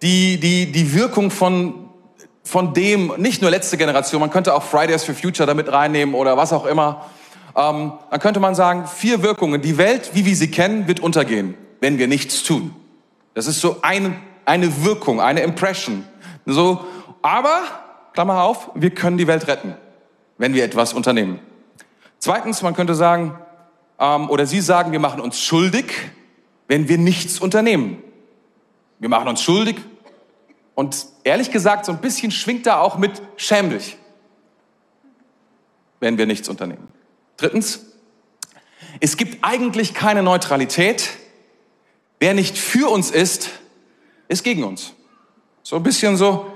die 0.00 0.40
die, 0.40 0.72
die 0.72 0.94
Wirkung 0.94 1.30
von, 1.30 1.90
von 2.42 2.72
dem, 2.72 3.12
nicht 3.18 3.42
nur 3.42 3.50
letzte 3.50 3.76
Generation, 3.76 4.20
man 4.20 4.30
könnte 4.30 4.54
auch 4.54 4.62
Fridays 4.62 5.04
for 5.04 5.14
Future 5.14 5.46
damit 5.46 5.70
reinnehmen 5.70 6.14
oder 6.14 6.38
was 6.38 6.54
auch 6.54 6.64
immer, 6.64 7.04
ähm, 7.56 7.92
dann 8.10 8.20
könnte 8.20 8.40
man 8.40 8.54
sagen, 8.54 8.86
vier 8.86 9.22
Wirkungen. 9.22 9.62
Die 9.62 9.78
Welt, 9.78 10.10
wie 10.14 10.24
wir 10.24 10.36
sie 10.36 10.50
kennen, 10.50 10.88
wird 10.88 11.00
untergehen. 11.00 11.54
wenn 11.80 11.98
wir 11.98 12.08
nichts 12.08 12.42
tun. 12.42 12.74
Das 13.34 13.46
ist 13.46 13.60
so 13.60 13.82
eine, 13.82 14.16
eine 14.46 14.84
Wirkung, 14.84 15.20
eine 15.20 15.42
Impression. 15.42 16.06
So, 16.46 16.82
aber, 17.20 17.60
Klammer 18.14 18.42
auf, 18.42 18.70
wir 18.74 18.88
können 18.90 19.18
die 19.18 19.26
Welt 19.26 19.46
retten, 19.48 19.74
wenn 20.38 20.54
wir 20.54 20.64
etwas 20.64 20.94
unternehmen. 20.94 21.40
Zweitens, 22.18 22.62
man 22.62 22.74
könnte 22.74 22.94
sagen, 22.94 23.38
ähm, 23.98 24.30
oder 24.30 24.46
Sie 24.46 24.62
sagen, 24.62 24.92
wir 24.92 24.98
machen 24.98 25.20
uns 25.20 25.38
schuldig, 25.40 25.92
wenn 26.68 26.88
wir 26.88 26.96
nichts 26.96 27.38
unternehmen. 27.38 28.02
Wir 28.98 29.10
machen 29.10 29.28
uns 29.28 29.42
schuldig 29.42 29.76
und 30.74 31.06
ehrlich 31.22 31.50
gesagt, 31.50 31.84
so 31.84 31.92
ein 31.92 31.98
bisschen 31.98 32.30
schwingt 32.30 32.64
da 32.64 32.80
auch 32.80 32.96
mit 32.96 33.20
schäm 33.36 33.68
dich, 33.68 33.98
wenn 36.00 36.16
wir 36.16 36.24
nichts 36.24 36.48
unternehmen. 36.48 36.88
Drittens, 37.36 37.80
es 39.00 39.16
gibt 39.16 39.44
eigentlich 39.44 39.94
keine 39.94 40.22
Neutralität. 40.22 41.10
Wer 42.20 42.34
nicht 42.34 42.56
für 42.56 42.90
uns 42.90 43.10
ist, 43.10 43.50
ist 44.28 44.44
gegen 44.44 44.64
uns. 44.64 44.92
So 45.62 45.76
ein 45.76 45.82
bisschen 45.82 46.16
so, 46.16 46.46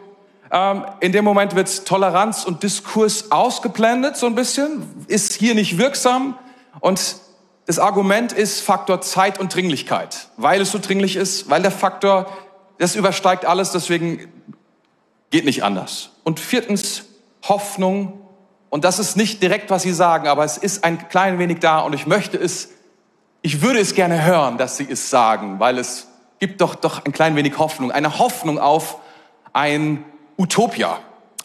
ähm, 0.51 0.85
in 1.01 1.13
dem 1.13 1.25
Moment 1.25 1.55
wird 1.55 1.87
Toleranz 1.87 2.45
und 2.45 2.63
Diskurs 2.63 3.31
ausgeblendet, 3.31 4.17
so 4.17 4.27
ein 4.27 4.35
bisschen, 4.35 4.83
ist 5.09 5.33
hier 5.33 5.55
nicht 5.55 5.79
wirksam. 5.79 6.39
Und 6.81 7.17
das 7.67 7.79
Argument 7.79 8.33
ist 8.33 8.61
Faktor 8.61 9.01
Zeit 9.01 9.39
und 9.39 9.55
Dringlichkeit. 9.55 10.29
Weil 10.37 10.61
es 10.61 10.71
so 10.71 10.79
dringlich 10.79 11.17
ist, 11.17 11.51
weil 11.51 11.61
der 11.61 11.71
Faktor, 11.71 12.33
das 12.79 12.97
übersteigt 12.97 13.45
alles, 13.45 13.73
deswegen 13.73 14.33
geht 15.31 15.45
nicht 15.45 15.65
anders. 15.65 16.11
Und 16.25 16.41
viertens, 16.41 17.05
Hoffnung 17.43 18.28
und 18.71 18.85
das 18.85 18.99
ist 18.99 19.17
nicht 19.17 19.43
direkt, 19.43 19.71
was 19.71 19.83
Sie 19.83 19.93
sagen, 19.93 20.29
aber 20.29 20.45
es 20.45 20.59
ist 20.59 20.85
ein 20.85 21.09
klein 21.09 21.39
wenig 21.39 21.61
da 21.61 21.81
und 21.81 21.95
ich 21.95 22.07
möchte 22.07 22.37
es, 22.37 22.71
ich 23.41 23.63
würde 23.63 23.81
es 23.81 23.95
gerne 23.95 24.25
hören, 24.25 24.59
dass 24.59 24.77
Sie 24.77 24.87
es 24.89 25.11
sagen, 25.11 25.59
weil 25.59 25.79
es 25.79 26.09
gibt 26.39 26.61
doch, 26.61 26.75
doch 26.75 27.05
ein 27.05 27.13
klein 27.13 27.35
wenig 27.37 27.59
Hoffnung. 27.59 27.91
Eine 27.91 28.19
Hoffnung 28.19 28.59
auf 28.59 28.99
ein 29.53 30.05
Utopia, 30.37 30.99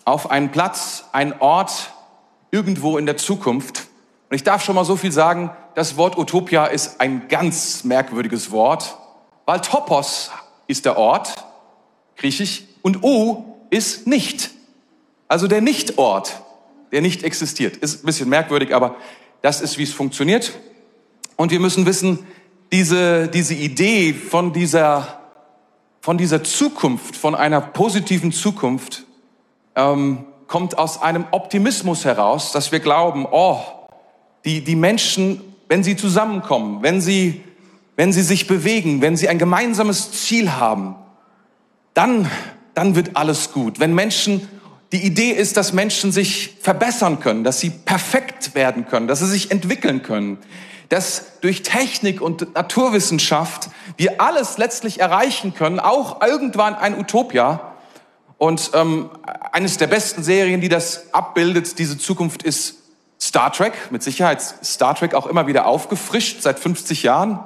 auf 0.06 0.30
einen 0.30 0.52
Platz, 0.52 1.06
einen 1.14 1.34
Ort 1.40 1.94
irgendwo 2.52 2.98
in 2.98 3.06
der 3.06 3.18
Zukunft. 3.18 3.88
Und 4.30 4.36
ich 4.36 4.44
darf 4.44 4.64
schon 4.64 4.76
mal 4.76 4.86
so 4.86 4.96
viel 4.96 5.12
sagen, 5.12 5.52
das 5.76 5.98
Wort 5.98 6.18
Utopia 6.18 6.66
ist 6.66 7.00
ein 7.00 7.28
ganz 7.30 7.84
merkwürdiges 7.84 8.52
Wort, 8.52 8.98
weil 9.46 9.62
Topos 9.62 10.30
ist 10.68 10.86
der 10.86 10.98
Ort, 10.98 11.46
griechisch, 12.18 12.64
und 12.82 13.04
U 13.04 13.56
ist 13.70 14.08
nicht. 14.08 14.52
Also 15.28 15.48
der 15.48 15.62
Nichtort 15.62 16.43
der 16.94 17.02
nicht 17.02 17.24
existiert. 17.24 17.76
Ist 17.78 18.04
ein 18.04 18.06
bisschen 18.06 18.30
merkwürdig, 18.30 18.74
aber 18.74 18.96
das 19.42 19.60
ist, 19.60 19.78
wie 19.78 19.84
es 19.84 19.92
funktioniert. 19.92 20.54
Und 21.36 21.52
wir 21.52 21.60
müssen 21.60 21.86
wissen, 21.86 22.20
diese, 22.72 23.28
diese 23.28 23.56
Idee 23.56 24.14
von 24.14 24.54
dieser, 24.54 25.20
von 26.00 26.18
dieser 26.18 26.44
Zukunft, 26.44 27.18
von 27.18 27.36
einer 27.36 27.60
positiven 27.60 28.32
Zukunft, 28.32 29.04
ähm, 29.76 30.26
kommt 30.48 30.78
aus 30.78 31.02
einem 31.02 31.26
Optimismus 31.32 32.06
heraus, 32.06 32.52
dass 32.52 32.72
wir 32.72 32.80
glauben, 32.80 33.26
oh, 33.30 33.60
die, 34.46 34.64
die 34.64 34.76
Menschen, 34.76 35.42
wenn 35.68 35.84
sie 35.84 35.96
zusammenkommen, 35.96 36.84
wenn 36.84 37.02
sie, 37.02 37.42
wenn 37.96 38.14
sie 38.14 38.22
sich 38.22 38.46
bewegen, 38.46 39.02
wenn 39.02 39.18
sie 39.18 39.30
ein 39.30 39.40
gemeinsames 39.40 40.12
Ziel 40.12 40.52
haben, 40.52 40.96
dann, 41.96 42.30
dann 42.76 42.96
wird 42.96 43.16
alles 43.18 43.52
gut. 43.52 43.80
Wenn 43.80 43.96
Menschen 43.96 44.48
die 44.94 45.04
Idee 45.04 45.32
ist, 45.32 45.58
dass 45.58 45.74
Menschen 45.74 46.12
sich 46.12 46.56
verbessern 46.62 47.20
können, 47.20 47.44
dass 47.44 47.60
sie 47.60 47.72
perfekt 47.72 48.54
werden 48.54 48.88
können, 48.88 49.08
dass 49.08 49.20
sie 49.20 49.28
sich 49.28 49.50
entwickeln 49.50 50.04
können, 50.04 50.38
dass 50.90 51.40
durch 51.42 51.64
Technik 51.64 52.22
und 52.22 52.54
Naturwissenschaft 52.54 53.70
wir 53.98 54.22
alles 54.22 54.60
letztlich 54.60 55.00
erreichen 55.00 55.56
können, 55.56 55.80
auch 55.80 56.22
irgendwann 56.22 56.76
ein 56.76 56.98
Utopia. 56.98 57.74
Und 58.38 58.70
ähm, 58.76 59.10
eines 59.52 59.78
der 59.78 59.88
besten 59.88 60.22
Serien, 60.22 60.62
die 60.62 60.70
das 60.70 61.12
abbildet, 61.12 61.80
diese 61.80 61.98
Zukunft 61.98 62.44
ist 62.44 62.76
Star 63.20 63.52
Trek. 63.52 63.74
Mit 63.90 64.04
Sicherheit 64.04 64.42
Star 64.42 64.94
Trek 64.94 65.16
auch 65.16 65.26
immer 65.26 65.48
wieder 65.48 65.66
aufgefrischt 65.66 66.44
seit 66.44 66.60
50 66.60 67.02
Jahren. 67.02 67.40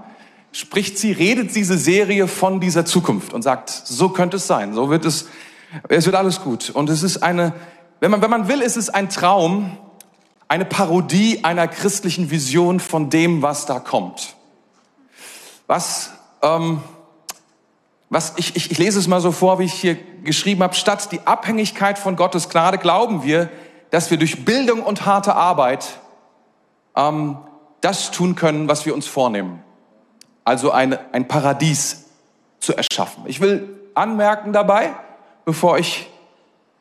Spricht 0.52 0.98
sie, 0.98 1.14
redet 1.14 1.56
diese 1.56 1.78
Serie 1.78 2.28
von 2.28 2.60
dieser 2.60 2.84
Zukunft 2.84 3.32
und 3.32 3.42
sagt, 3.42 3.70
so 3.70 4.10
könnte 4.10 4.38
es 4.38 4.48
sein, 4.48 4.74
so 4.74 4.90
wird 4.90 5.06
es 5.06 5.28
es 5.90 6.06
wird 6.06 6.16
alles 6.16 6.42
gut. 6.42 6.70
Und 6.70 6.90
es 6.90 7.04
ist 7.04 7.24
eine, 7.24 7.54
wenn 8.00 8.12
man, 8.12 8.22
wenn 8.22 8.30
man 8.30 8.48
will, 8.48 8.62
ist 8.62 8.78
es 8.78 8.90
ein 8.90 9.10
Traum, 9.10 9.78
eine 10.48 10.66
Parodie 10.66 11.44
einer 11.44 11.68
christlichen 11.68 12.32
Vision 12.32 12.80
von 12.80 13.10
dem, 13.10 13.42
was 13.42 13.66
da 13.66 13.80
kommt. 13.80 14.36
Was, 15.68 16.12
ähm, 16.42 16.82
was 18.10 18.34
ich, 18.38 18.56
ich, 18.56 18.72
ich 18.72 18.78
lese 18.78 19.00
es 19.00 19.08
mal 19.08 19.20
so 19.20 19.32
vor, 19.32 19.60
wie 19.60 19.66
ich 19.66 19.74
hier 19.74 19.98
geschrieben 20.24 20.64
habe. 20.64 20.76
Statt 20.76 21.12
die 21.12 21.20
Abhängigkeit 21.26 22.00
von 22.00 22.16
Gottes 22.16 22.50
Gnade 22.50 22.78
glauben 22.78 23.24
wir, 23.24 23.50
dass 23.90 24.10
wir 24.10 24.18
durch 24.18 24.46
Bildung 24.46 24.84
und 24.84 25.06
harte 25.06 25.36
Arbeit 25.36 26.00
ähm, 26.96 27.38
das 27.82 28.12
tun 28.12 28.36
können, 28.36 28.68
was 28.70 28.86
wir 28.86 28.94
uns 28.94 29.08
vornehmen. 29.08 29.62
Also 30.46 30.72
ein, 30.72 30.98
ein 31.12 31.28
Paradies 31.28 32.06
zu 32.60 32.74
erschaffen. 32.76 33.24
Ich 33.28 33.42
will 33.42 33.78
anmerken 33.96 34.54
dabei, 34.54 34.94
bevor 35.48 35.80
ich, 35.80 36.10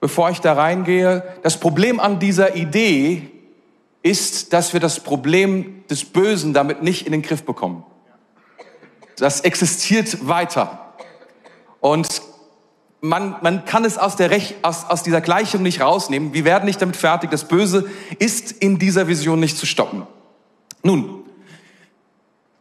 bevor 0.01 0.29
ich 0.31 0.41
da 0.41 0.55
reingehe. 0.55 1.23
Das 1.45 1.61
Problem 1.61 2.01
an 2.01 2.19
dieser 2.19 2.57
Idee 2.57 3.31
ist, 4.03 4.53
dass 4.53 4.73
wir 4.73 4.81
das 4.81 4.99
Problem 4.99 5.85
des 5.89 6.05
Bösen 6.05 6.53
damit 6.53 6.83
nicht 6.83 7.07
in 7.07 7.13
den 7.13 7.23
Griff 7.23 7.45
bekommen. 7.45 7.85
Das 9.19 9.43
existiert 9.43 10.27
weiter. 10.27 10.95
Und 11.79 12.23
man, 13.01 13.37
man 13.41 13.65
kann 13.67 13.85
es 13.85 13.99
aus, 13.99 14.17
der 14.17 14.33
Rech, 14.33 14.57
aus, 14.63 14.85
aus 14.89 15.05
dieser 15.05 15.21
Gleichung 15.21 15.63
nicht 15.63 15.81
rausnehmen. 15.81 16.35
Wir 16.35 16.45
werden 16.45 16.65
nicht 16.65 16.83
damit 16.83 16.97
fertig. 16.97 17.31
Das 17.31 17.47
Böse 17.47 17.89
ist 18.19 18.51
in 18.51 18.81
dieser 18.81 19.07
Vision 19.07 19.39
nicht 19.39 19.57
zu 19.57 19.65
stoppen. 19.65 20.09
Nun, 20.83 21.23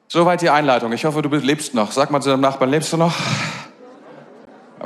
soweit 0.07 0.43
die 0.43 0.51
Einleitung. 0.51 0.91
Ich 0.91 1.03
hoffe, 1.03 1.23
du 1.23 1.29
lebst 1.29 1.73
noch. 1.73 1.91
Sag 1.91 2.11
mal 2.11 2.21
zu 2.21 2.29
deinem 2.29 2.41
Nachbarn, 2.41 2.69
lebst 2.69 2.93
du 2.93 2.97
noch? 2.97 3.15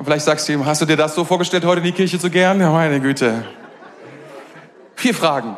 Vielleicht 0.04 0.26
sagst 0.26 0.48
du 0.48 0.54
ihm, 0.54 0.66
hast 0.66 0.82
du 0.82 0.86
dir 0.86 0.96
das 0.96 1.16
so 1.16 1.26
vorgestellt, 1.26 1.66
heute 1.66 1.80
in 1.80 1.86
die 1.86 1.92
Kirche 1.92 2.20
zu 2.20 2.30
gehen? 2.30 2.62
Ja, 2.62 2.72
meine 2.72 3.02
Güte. 3.02 3.46
Vier 4.96 5.14
Fragen. 5.14 5.56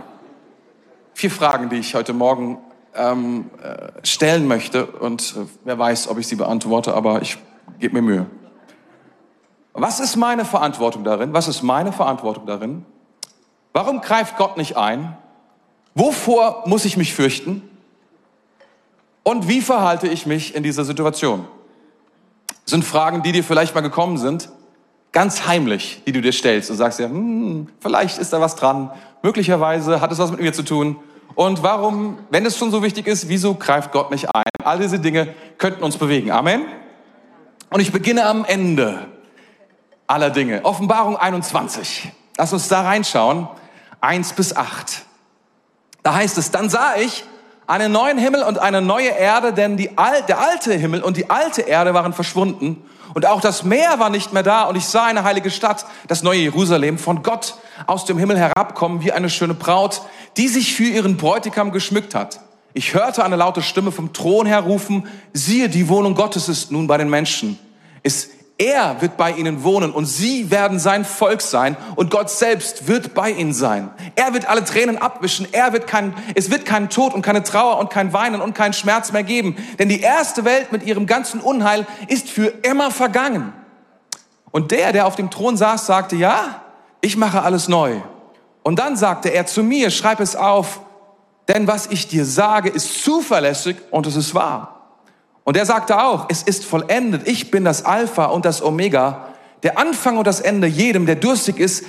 Vier 1.13 1.29
Fragen, 1.29 1.69
die 1.69 1.77
ich 1.77 1.93
heute 1.93 2.13
Morgen 2.13 2.57
ähm, 2.95 3.51
äh, 3.61 4.05
stellen 4.05 4.47
möchte. 4.47 4.85
Und 4.85 5.35
äh, 5.37 5.45
wer 5.63 5.77
weiß, 5.77 6.07
ob 6.07 6.17
ich 6.17 6.27
sie 6.27 6.35
beantworte, 6.35 6.93
aber 6.93 7.21
ich 7.21 7.37
gebe 7.79 7.95
mir 7.95 8.01
Mühe. 8.01 8.25
Was 9.73 9.99
ist 9.99 10.15
meine 10.15 10.43
Verantwortung 10.43 11.03
darin? 11.03 11.33
Was 11.33 11.47
ist 11.47 11.61
meine 11.61 11.91
Verantwortung 11.91 12.45
darin? 12.45 12.85
Warum 13.73 14.01
greift 14.01 14.37
Gott 14.37 14.57
nicht 14.57 14.75
ein? 14.75 15.17
Wovor 15.93 16.63
muss 16.65 16.85
ich 16.85 16.97
mich 16.97 17.13
fürchten? 17.13 17.69
Und 19.23 19.47
wie 19.47 19.61
verhalte 19.61 20.07
ich 20.07 20.25
mich 20.25 20.55
in 20.55 20.63
dieser 20.63 20.83
Situation? 20.83 21.45
Sind 22.65 22.85
Fragen, 22.85 23.23
die 23.23 23.31
dir 23.31 23.43
vielleicht 23.43 23.75
mal 23.75 23.81
gekommen 23.81 24.17
sind, 24.17 24.49
ganz 25.11 25.47
heimlich, 25.47 26.03
die 26.05 26.11
du 26.11 26.21
dir 26.21 26.31
stellst 26.31 26.69
und 26.69 26.77
sagst 26.77 26.99
ja, 26.99 27.07
hm, 27.07 27.67
vielleicht 27.79 28.17
ist 28.17 28.33
da 28.33 28.41
was 28.41 28.55
dran, 28.55 28.91
möglicherweise 29.23 30.01
hat 30.01 30.11
es 30.11 30.19
was 30.19 30.31
mit 30.31 30.39
mir 30.39 30.53
zu 30.53 30.63
tun. 30.63 30.97
Und 31.35 31.63
warum, 31.63 32.19
wenn 32.29 32.45
es 32.45 32.57
schon 32.57 32.71
so 32.71 32.83
wichtig 32.83 33.07
ist, 33.07 33.29
wieso 33.29 33.55
greift 33.55 33.91
Gott 33.91 34.11
nicht 34.11 34.33
ein? 34.35 34.43
All 34.63 34.79
diese 34.79 34.99
Dinge 34.99 35.33
könnten 35.57 35.83
uns 35.83 35.97
bewegen. 35.97 36.31
Amen. 36.31 36.65
Und 37.69 37.79
ich 37.79 37.91
beginne 37.91 38.25
am 38.25 38.43
Ende 38.43 39.07
aller 40.07 40.29
Dinge. 40.29 40.65
Offenbarung 40.65 41.15
21. 41.15 42.11
Lass 42.37 42.51
uns 42.51 42.67
da 42.67 42.81
reinschauen. 42.81 43.47
1 44.01 44.33
bis 44.33 44.55
8. 44.55 45.03
Da 46.03 46.15
heißt 46.15 46.37
es, 46.37 46.51
dann 46.51 46.69
sah 46.69 46.95
ich 46.97 47.23
einen 47.71 47.93
neuen 47.93 48.17
Himmel 48.17 48.43
und 48.43 48.59
eine 48.59 48.81
neue 48.81 49.07
Erde, 49.09 49.53
denn 49.53 49.77
die 49.77 49.97
Al 49.97 50.23
der 50.27 50.39
alte 50.39 50.73
Himmel 50.73 51.01
und 51.01 51.15
die 51.15 51.29
alte 51.29 51.61
Erde 51.61 51.93
waren 51.93 52.11
verschwunden 52.11 52.83
und 53.13 53.25
auch 53.25 53.39
das 53.39 53.63
Meer 53.63 53.97
war 53.97 54.09
nicht 54.09 54.33
mehr 54.33 54.43
da 54.43 54.63
und 54.63 54.75
ich 54.75 54.85
sah 54.85 55.05
eine 55.05 55.23
heilige 55.23 55.49
Stadt, 55.49 55.85
das 56.07 56.21
neue 56.21 56.39
Jerusalem, 56.39 56.97
von 56.97 57.23
Gott 57.23 57.55
aus 57.87 58.03
dem 58.03 58.17
Himmel 58.17 58.37
herabkommen 58.37 59.01
wie 59.03 59.13
eine 59.13 59.29
schöne 59.29 59.53
Braut, 59.53 60.01
die 60.35 60.49
sich 60.49 60.75
für 60.75 60.83
ihren 60.83 61.15
Bräutigam 61.15 61.71
geschmückt 61.71 62.13
hat. 62.13 62.41
Ich 62.73 62.93
hörte 62.93 63.23
eine 63.23 63.37
laute 63.37 63.61
Stimme 63.61 63.93
vom 63.93 64.11
Thron 64.11 64.45
her 64.45 64.59
rufen, 64.59 65.07
siehe, 65.31 65.69
die 65.69 65.87
Wohnung 65.87 66.13
Gottes 66.13 66.49
ist 66.49 66.71
nun 66.71 66.87
bei 66.87 66.97
den 66.97 67.09
Menschen. 67.09 67.57
Es 68.03 68.29
er 68.61 69.01
wird 69.01 69.17
bei 69.17 69.31
ihnen 69.31 69.63
wohnen 69.63 69.91
und 69.91 70.05
sie 70.05 70.51
werden 70.51 70.77
sein 70.77 71.03
Volk 71.03 71.41
sein 71.41 71.75
und 71.95 72.11
Gott 72.11 72.29
selbst 72.29 72.87
wird 72.87 73.15
bei 73.15 73.31
ihnen 73.31 73.53
sein. 73.53 73.89
Er 74.15 74.35
wird 74.35 74.47
alle 74.47 74.63
Tränen 74.63 74.99
abwischen. 74.99 75.47
Er 75.51 75.73
wird 75.73 75.87
kein, 75.87 76.13
es 76.35 76.51
wird 76.51 76.63
keinen 76.63 76.89
Tod 76.89 77.15
und 77.15 77.23
keine 77.23 77.41
Trauer 77.41 77.79
und 77.79 77.89
kein 77.89 78.13
Weinen 78.13 78.39
und 78.39 78.53
keinen 78.53 78.73
Schmerz 78.73 79.11
mehr 79.11 79.23
geben. 79.23 79.55
Denn 79.79 79.89
die 79.89 80.01
erste 80.01 80.45
Welt 80.45 80.71
mit 80.71 80.83
ihrem 80.83 81.07
ganzen 81.07 81.41
Unheil 81.41 81.87
ist 82.07 82.29
für 82.29 82.53
immer 82.61 82.91
vergangen. 82.91 83.51
Und 84.51 84.69
der, 84.69 84.93
der 84.93 85.07
auf 85.07 85.15
dem 85.15 85.31
Thron 85.31 85.57
saß, 85.57 85.87
sagte, 85.87 86.15
ja, 86.15 86.61
ich 87.01 87.17
mache 87.17 87.41
alles 87.41 87.67
neu. 87.67 87.95
Und 88.61 88.77
dann 88.77 88.95
sagte 88.95 89.29
er 89.29 89.47
zu 89.47 89.63
mir, 89.63 89.89
schreib 89.89 90.19
es 90.19 90.35
auf, 90.35 90.81
denn 91.47 91.65
was 91.65 91.87
ich 91.87 92.07
dir 92.07 92.25
sage, 92.25 92.69
ist 92.69 93.03
zuverlässig 93.03 93.77
und 93.89 94.05
es 94.05 94.15
ist 94.15 94.35
wahr. 94.35 94.80
Und 95.43 95.57
er 95.57 95.65
sagte 95.65 96.03
auch, 96.03 96.27
es 96.29 96.43
ist 96.43 96.63
vollendet, 96.63 97.27
ich 97.27 97.51
bin 97.51 97.65
das 97.65 97.85
Alpha 97.85 98.25
und 98.25 98.45
das 98.45 98.61
Omega, 98.61 99.27
der 99.63 99.77
Anfang 99.77 100.17
und 100.17 100.27
das 100.27 100.39
Ende 100.39 100.67
jedem, 100.67 101.05
der 101.05 101.15
durstig 101.15 101.59
ist, 101.59 101.85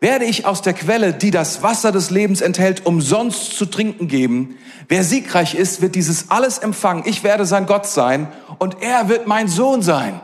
werde 0.00 0.24
ich 0.24 0.46
aus 0.46 0.62
der 0.62 0.72
Quelle, 0.72 1.12
die 1.12 1.30
das 1.30 1.62
Wasser 1.62 1.92
des 1.92 2.10
Lebens 2.10 2.40
enthält, 2.40 2.86
umsonst 2.86 3.56
zu 3.56 3.66
trinken 3.66 4.08
geben. 4.08 4.56
Wer 4.88 5.04
siegreich 5.04 5.54
ist, 5.54 5.82
wird 5.82 5.94
dieses 5.94 6.30
alles 6.30 6.58
empfangen. 6.58 7.02
Ich 7.06 7.22
werde 7.22 7.44
sein 7.44 7.66
Gott 7.66 7.86
sein 7.86 8.28
und 8.58 8.82
er 8.82 9.08
wird 9.08 9.26
mein 9.26 9.48
Sohn 9.48 9.82
sein. 9.82 10.20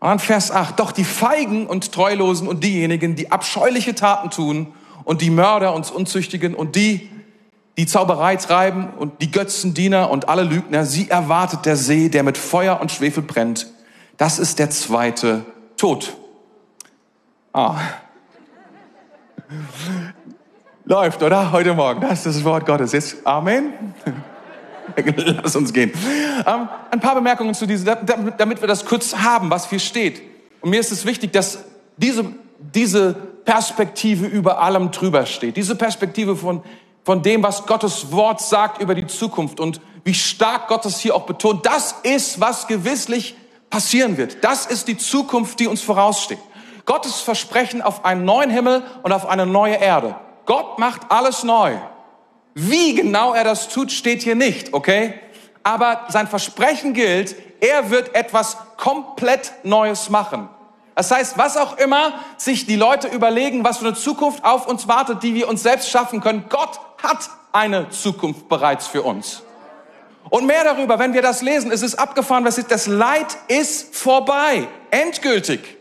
Und 0.00 0.08
dann 0.08 0.18
Vers 0.18 0.50
8. 0.50 0.80
Doch 0.80 0.92
die 0.92 1.04
Feigen 1.04 1.66
und 1.66 1.92
Treulosen 1.92 2.48
und 2.48 2.64
diejenigen, 2.64 3.14
die 3.14 3.30
abscheuliche 3.30 3.94
Taten 3.94 4.30
tun 4.30 4.68
und 5.04 5.20
die 5.20 5.28
Mörder 5.28 5.74
und 5.74 5.90
Unzüchtigen 5.90 6.54
und 6.54 6.74
die, 6.76 7.10
die 7.76 7.86
Zauberei 7.86 8.36
treiben 8.36 8.90
und 8.98 9.22
die 9.22 9.30
Götzendiener 9.30 10.10
und 10.10 10.28
alle 10.28 10.42
Lügner, 10.42 10.84
sie 10.84 11.08
erwartet 11.08 11.66
der 11.66 11.76
See, 11.76 12.08
der 12.08 12.22
mit 12.22 12.36
Feuer 12.36 12.80
und 12.80 12.90
Schwefel 12.90 13.22
brennt. 13.22 13.68
Das 14.16 14.38
ist 14.38 14.58
der 14.58 14.70
zweite 14.70 15.44
Tod. 15.76 16.14
Ah, 17.52 17.78
Läuft, 20.84 21.22
oder? 21.22 21.52
Heute 21.52 21.74
Morgen. 21.74 22.00
Das 22.00 22.26
ist 22.26 22.36
das 22.36 22.44
Wort 22.44 22.66
Gottes. 22.66 22.92
Jetzt 22.92 23.24
Amen. 23.24 23.72
Lass 25.42 25.54
uns 25.54 25.72
gehen. 25.72 25.92
Ähm, 26.46 26.68
ein 26.90 27.00
paar 27.00 27.14
Bemerkungen 27.14 27.54
zu 27.54 27.66
diesem, 27.66 27.86
damit 28.36 28.60
wir 28.60 28.68
das 28.68 28.84
kurz 28.84 29.16
haben, 29.16 29.50
was 29.50 29.68
hier 29.68 29.78
steht. 29.78 30.22
Und 30.60 30.70
mir 30.70 30.80
ist 30.80 30.90
es 30.90 31.04
wichtig, 31.06 31.32
dass 31.32 31.64
diese, 31.96 32.26
diese 32.58 33.14
Perspektive 33.44 34.26
über 34.26 34.60
allem 34.62 34.90
drüber 34.90 35.26
steht. 35.26 35.56
Diese 35.56 35.76
Perspektive 35.76 36.36
von, 36.36 36.62
von 37.04 37.22
dem, 37.22 37.42
was 37.42 37.66
Gottes 37.66 38.12
Wort 38.12 38.40
sagt 38.40 38.80
über 38.80 38.94
die 38.94 39.06
Zukunft 39.06 39.60
und 39.60 39.80
wie 40.04 40.14
stark 40.14 40.68
Gott 40.68 40.84
es 40.86 40.98
hier 40.98 41.14
auch 41.14 41.26
betont. 41.26 41.66
Das 41.66 41.94
ist, 42.02 42.40
was 42.40 42.66
gewisslich 42.66 43.36
passieren 43.68 44.16
wird. 44.16 44.42
Das 44.42 44.66
ist 44.66 44.88
die 44.88 44.96
Zukunft, 44.96 45.60
die 45.60 45.66
uns 45.66 45.82
voraussteht. 45.82 46.38
Gottes 46.86 47.20
Versprechen 47.20 47.82
auf 47.82 48.04
einen 48.04 48.24
neuen 48.24 48.50
Himmel 48.50 48.82
und 49.02 49.12
auf 49.12 49.28
eine 49.28 49.46
neue 49.46 49.76
Erde. 49.76 50.16
Gott 50.46 50.78
macht 50.78 51.10
alles 51.10 51.44
neu. 51.44 51.76
Wie 52.54 52.94
genau 52.94 53.32
er 53.32 53.44
das 53.44 53.68
tut, 53.68 53.92
steht 53.92 54.22
hier 54.22 54.34
nicht, 54.34 54.74
okay? 54.74 55.14
Aber 55.62 56.06
sein 56.08 56.26
Versprechen 56.26 56.94
gilt, 56.94 57.36
er 57.60 57.90
wird 57.90 58.14
etwas 58.14 58.56
komplett 58.76 59.52
Neues 59.62 60.10
machen. 60.10 60.48
Das 60.94 61.10
heißt, 61.10 61.38
was 61.38 61.56
auch 61.56 61.78
immer 61.78 62.14
sich 62.36 62.66
die 62.66 62.76
Leute 62.76 63.08
überlegen, 63.08 63.64
was 63.64 63.78
für 63.78 63.86
eine 63.86 63.94
Zukunft 63.94 64.44
auf 64.44 64.66
uns 64.66 64.88
wartet, 64.88 65.22
die 65.22 65.34
wir 65.34 65.48
uns 65.48 65.62
selbst 65.62 65.88
schaffen 65.88 66.20
können, 66.20 66.46
Gott 66.48 66.80
hat 67.02 67.30
eine 67.52 67.90
Zukunft 67.90 68.48
bereits 68.48 68.86
für 68.86 69.02
uns. 69.02 69.42
Und 70.28 70.46
mehr 70.46 70.64
darüber, 70.64 70.98
wenn 70.98 71.12
wir 71.12 71.22
das 71.22 71.42
lesen, 71.42 71.72
es 71.72 71.82
ist 71.82 71.96
abgefahren, 71.96 72.44
was 72.44 72.58
ist, 72.58 72.70
das 72.70 72.86
Leid 72.86 73.36
ist 73.48 73.94
vorbei, 73.94 74.68
endgültig. 74.90 75.76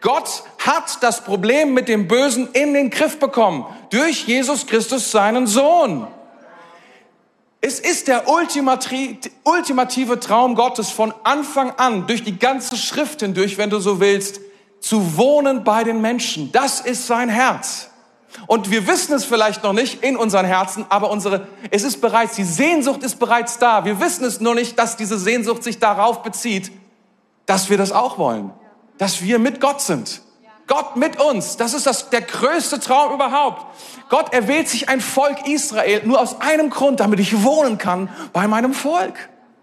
Gott 0.00 0.42
hat 0.58 1.02
das 1.02 1.24
Problem 1.24 1.72
mit 1.72 1.88
dem 1.88 2.08
Bösen 2.08 2.50
in 2.52 2.74
den 2.74 2.90
Griff 2.90 3.18
bekommen 3.18 3.64
durch 3.90 4.26
Jesus 4.26 4.66
Christus, 4.66 5.10
seinen 5.10 5.46
Sohn. 5.46 6.06
Es 7.62 7.80
ist 7.80 8.08
der 8.08 8.28
ultimative 8.28 10.20
Traum 10.20 10.54
Gottes 10.54 10.90
von 10.90 11.14
Anfang 11.22 11.70
an, 11.78 12.06
durch 12.06 12.22
die 12.22 12.38
ganze 12.38 12.76
Schrift 12.76 13.20
hindurch, 13.20 13.56
wenn 13.56 13.70
du 13.70 13.78
so 13.78 14.00
willst, 14.00 14.40
zu 14.80 15.16
wohnen 15.16 15.64
bei 15.64 15.82
den 15.82 16.02
Menschen. 16.02 16.52
Das 16.52 16.80
ist 16.80 17.06
sein 17.06 17.30
Herz. 17.30 17.88
Und 18.46 18.70
wir 18.70 18.86
wissen 18.86 19.14
es 19.14 19.24
vielleicht 19.24 19.62
noch 19.62 19.72
nicht 19.72 20.02
in 20.02 20.16
unseren 20.16 20.44
Herzen, 20.44 20.84
aber 20.88 21.10
unsere, 21.10 21.46
es 21.70 21.82
ist 21.84 22.00
bereits, 22.00 22.34
die 22.34 22.44
Sehnsucht 22.44 23.02
ist 23.02 23.18
bereits 23.18 23.58
da. 23.58 23.84
Wir 23.84 24.00
wissen 24.00 24.24
es 24.24 24.40
nur 24.40 24.54
nicht, 24.54 24.78
dass 24.78 24.96
diese 24.96 25.18
Sehnsucht 25.18 25.62
sich 25.62 25.78
darauf 25.78 26.22
bezieht, 26.22 26.72
dass 27.46 27.70
wir 27.70 27.78
das 27.78 27.92
auch 27.92 28.18
wollen 28.18 28.52
dass 28.98 29.22
wir 29.22 29.38
mit 29.38 29.60
Gott 29.60 29.80
sind. 29.80 30.20
Gott 30.66 30.96
mit 30.96 31.20
uns. 31.20 31.58
Das 31.58 31.74
ist 31.74 31.86
das, 31.86 32.08
der 32.08 32.22
größte 32.22 32.80
Traum 32.80 33.12
überhaupt. 33.12 33.66
Gott 34.08 34.32
erwählt 34.32 34.68
sich 34.68 34.88
ein 34.88 35.00
Volk 35.00 35.46
Israel 35.46 36.02
nur 36.04 36.20
aus 36.20 36.40
einem 36.40 36.70
Grund, 36.70 37.00
damit 37.00 37.20
ich 37.20 37.42
wohnen 37.42 37.76
kann 37.76 38.08
bei 38.32 38.48
meinem 38.48 38.72
Volk. 38.72 39.14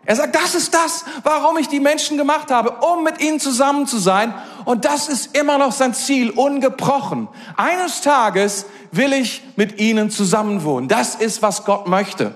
Er 0.06 0.16
sagt, 0.16 0.36
das 0.36 0.56
ist 0.56 0.74
das, 0.74 1.06
warum 1.24 1.58
ich 1.58 1.68
die 1.68 1.80
Menschen 1.80 2.18
gemacht 2.18 2.50
habe, 2.50 2.72
um 2.86 3.04
mit 3.04 3.22
ihnen 3.22 3.40
zusammen 3.40 3.86
zu 3.86 4.00
sein. 4.00 4.34
Und 4.66 4.86
das 4.86 5.10
ist 5.10 5.38
immer 5.38 5.60
noch 5.60 5.72
sein 5.72 5.94
Ziel, 5.94 6.32
ungebrochen. 6.32 7.28
Eines 7.56 8.02
Tages 8.02 8.66
will 8.92 9.14
ich 9.14 9.44
mit 9.58 9.80
ihnen 9.80 10.10
zusammenwohnen. 10.10 10.90
Das 10.90 11.16
ist, 11.16 11.44
was 11.44 11.66
Gott 11.66 11.88
möchte. 11.88 12.34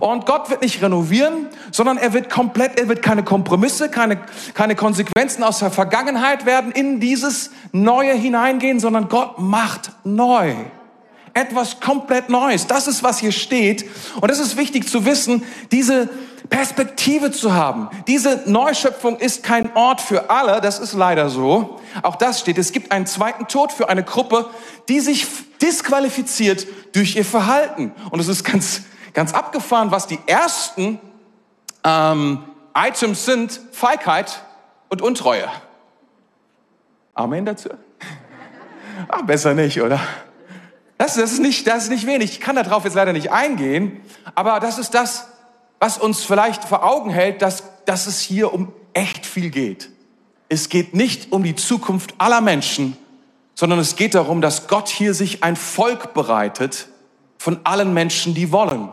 Und 0.00 0.26
Gott 0.26 0.50
wird 0.50 0.62
nicht 0.62 0.82
renovieren, 0.82 1.48
sondern 1.70 1.98
er 1.98 2.12
wird 2.14 2.30
komplett, 2.30 2.80
er 2.80 2.88
wird 2.88 3.02
keine 3.02 3.22
Kompromisse, 3.22 3.88
keine, 3.90 4.18
keine 4.54 4.74
Konsequenzen 4.74 5.44
aus 5.44 5.58
der 5.60 5.70
Vergangenheit 5.70 6.46
werden 6.46 6.72
in 6.72 7.00
dieses 7.00 7.50
Neue 7.72 8.14
hineingehen, 8.14 8.80
sondern 8.80 9.08
Gott 9.08 9.38
macht 9.38 9.92
neu. 10.04 10.54
Etwas 11.34 11.80
komplett 11.80 12.28
Neues. 12.28 12.66
Das 12.66 12.86
ist, 12.86 13.02
was 13.02 13.18
hier 13.18 13.32
steht. 13.32 13.84
Und 14.20 14.30
es 14.30 14.38
ist 14.38 14.56
wichtig 14.56 14.88
zu 14.88 15.04
wissen, 15.04 15.42
diese 15.70 16.08
Perspektive 16.50 17.30
zu 17.30 17.54
haben. 17.54 17.88
Diese 18.06 18.42
Neuschöpfung 18.46 19.18
ist 19.18 19.42
kein 19.42 19.74
Ort 19.74 20.00
für 20.00 20.30
alle, 20.30 20.60
das 20.60 20.78
ist 20.78 20.92
leider 20.92 21.30
so. 21.30 21.80
Auch 22.02 22.16
das 22.16 22.40
steht. 22.40 22.58
Es 22.58 22.72
gibt 22.72 22.92
einen 22.92 23.06
zweiten 23.06 23.46
Tod 23.46 23.72
für 23.72 23.88
eine 23.88 24.02
Gruppe, 24.02 24.50
die 24.88 25.00
sich 25.00 25.26
disqualifiziert 25.60 26.66
durch 26.92 27.16
ihr 27.16 27.24
Verhalten. 27.24 27.92
Und 28.10 28.20
es 28.20 28.28
ist 28.28 28.44
ganz, 28.44 28.82
ganz 29.14 29.32
abgefahren, 29.32 29.90
was 29.90 30.06
die 30.06 30.18
ersten 30.26 31.00
ähm, 31.82 32.44
Items 32.76 33.24
sind. 33.24 33.60
Feigheit 33.72 34.42
und 34.90 35.00
Untreue. 35.00 35.48
Amen 37.14 37.46
dazu? 37.46 37.70
Ach, 39.08 39.22
besser 39.22 39.54
nicht, 39.54 39.80
oder? 39.80 40.00
Das, 40.98 41.14
das, 41.14 41.32
ist 41.32 41.40
nicht, 41.40 41.66
das 41.66 41.84
ist 41.84 41.90
nicht 41.90 42.06
wenig. 42.06 42.32
Ich 42.32 42.40
kann 42.40 42.56
darauf 42.56 42.84
jetzt 42.84 42.94
leider 42.94 43.12
nicht 43.12 43.32
eingehen, 43.32 44.00
aber 44.34 44.60
das 44.60 44.78
ist 44.78 44.94
das, 44.94 45.28
was 45.84 45.98
uns 45.98 46.24
vielleicht 46.24 46.64
vor 46.64 46.82
Augen 46.82 47.10
hält, 47.10 47.42
dass, 47.42 47.62
dass 47.84 48.06
es 48.06 48.18
hier 48.18 48.54
um 48.54 48.72
echt 48.94 49.26
viel 49.26 49.50
geht. 49.50 49.90
Es 50.48 50.70
geht 50.70 50.94
nicht 50.94 51.30
um 51.30 51.42
die 51.42 51.56
Zukunft 51.56 52.14
aller 52.16 52.40
Menschen, 52.40 52.96
sondern 53.54 53.78
es 53.78 53.94
geht 53.94 54.14
darum, 54.14 54.40
dass 54.40 54.66
Gott 54.66 54.88
hier 54.88 55.12
sich 55.12 55.44
ein 55.44 55.56
Volk 55.56 56.14
bereitet 56.14 56.88
von 57.36 57.60
allen 57.64 57.92
Menschen, 57.92 58.32
die 58.32 58.50
wollen. 58.50 58.88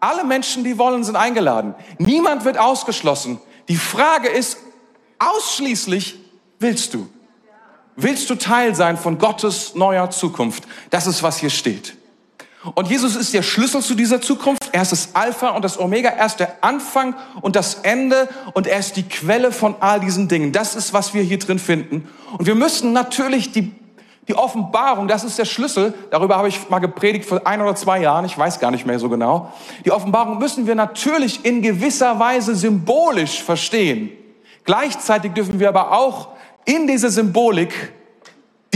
Alle 0.00 0.24
Menschen, 0.24 0.64
die 0.64 0.78
wollen, 0.78 1.04
sind 1.04 1.14
eingeladen. 1.14 1.76
Niemand 1.98 2.44
wird 2.44 2.58
ausgeschlossen. 2.58 3.40
Die 3.68 3.76
Frage 3.76 4.26
ist 4.26 4.58
ausschließlich, 5.20 6.16
willst 6.58 6.92
du? 6.92 7.08
Willst 7.94 8.28
du 8.30 8.34
Teil 8.34 8.74
sein 8.74 8.96
von 8.96 9.18
Gottes 9.18 9.76
neuer 9.76 10.10
Zukunft? 10.10 10.64
Das 10.90 11.06
ist, 11.06 11.22
was 11.22 11.38
hier 11.38 11.50
steht. 11.50 11.95
Und 12.74 12.88
Jesus 12.88 13.16
ist 13.16 13.32
der 13.34 13.42
Schlüssel 13.42 13.82
zu 13.82 13.94
dieser 13.94 14.20
Zukunft. 14.20 14.70
Er 14.72 14.82
ist 14.82 14.92
das 14.92 15.14
Alpha 15.14 15.50
und 15.50 15.64
das 15.64 15.78
Omega. 15.78 16.10
Er 16.10 16.26
ist 16.26 16.40
der 16.40 16.56
Anfang 16.62 17.14
und 17.40 17.56
das 17.56 17.76
Ende. 17.76 18.28
Und 18.54 18.66
er 18.66 18.78
ist 18.78 18.96
die 18.96 19.04
Quelle 19.04 19.52
von 19.52 19.76
all 19.80 20.00
diesen 20.00 20.28
Dingen. 20.28 20.52
Das 20.52 20.74
ist, 20.74 20.92
was 20.92 21.14
wir 21.14 21.22
hier 21.22 21.38
drin 21.38 21.58
finden. 21.58 22.08
Und 22.36 22.46
wir 22.46 22.54
müssen 22.54 22.92
natürlich 22.92 23.52
die 23.52 23.72
die 24.28 24.34
Offenbarung, 24.34 25.06
das 25.06 25.22
ist 25.22 25.38
der 25.38 25.44
Schlüssel. 25.44 25.94
Darüber 26.10 26.36
habe 26.36 26.48
ich 26.48 26.68
mal 26.68 26.80
gepredigt 26.80 27.24
vor 27.24 27.46
ein 27.46 27.60
oder 27.60 27.76
zwei 27.76 28.00
Jahren. 28.00 28.24
Ich 28.24 28.36
weiß 28.36 28.58
gar 28.58 28.72
nicht 28.72 28.84
mehr 28.84 28.98
so 28.98 29.08
genau. 29.08 29.52
Die 29.84 29.92
Offenbarung 29.92 30.38
müssen 30.38 30.66
wir 30.66 30.74
natürlich 30.74 31.44
in 31.44 31.62
gewisser 31.62 32.18
Weise 32.18 32.56
symbolisch 32.56 33.42
verstehen. 33.42 34.10
Gleichzeitig 34.64 35.32
dürfen 35.32 35.60
wir 35.60 35.68
aber 35.68 35.92
auch 35.92 36.28
in 36.64 36.88
dieser 36.88 37.10
Symbolik, 37.10 37.92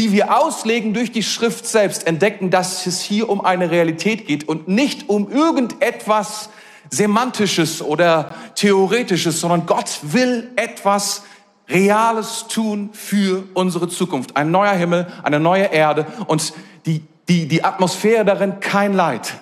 die 0.00 0.12
wir 0.12 0.34
auslegen 0.34 0.94
durch 0.94 1.12
die 1.12 1.22
Schrift 1.22 1.66
selbst, 1.66 2.06
entdecken, 2.06 2.48
dass 2.48 2.86
es 2.86 3.02
hier 3.02 3.28
um 3.28 3.44
eine 3.44 3.70
Realität 3.70 4.26
geht 4.26 4.48
und 4.48 4.66
nicht 4.66 5.10
um 5.10 5.30
irgendetwas 5.30 6.48
Semantisches 6.88 7.82
oder 7.82 8.30
Theoretisches, 8.54 9.42
sondern 9.42 9.66
Gott 9.66 9.98
will 10.00 10.52
etwas 10.56 11.24
Reales 11.68 12.46
tun 12.48 12.88
für 12.94 13.44
unsere 13.52 13.88
Zukunft. 13.88 14.38
Ein 14.38 14.50
neuer 14.50 14.72
Himmel, 14.72 15.06
eine 15.22 15.38
neue 15.38 15.64
Erde 15.64 16.06
und 16.26 16.54
die, 16.86 17.04
die, 17.28 17.46
die 17.46 17.62
Atmosphäre 17.62 18.24
darin 18.24 18.58
kein 18.58 18.94
Leid. 18.94 19.34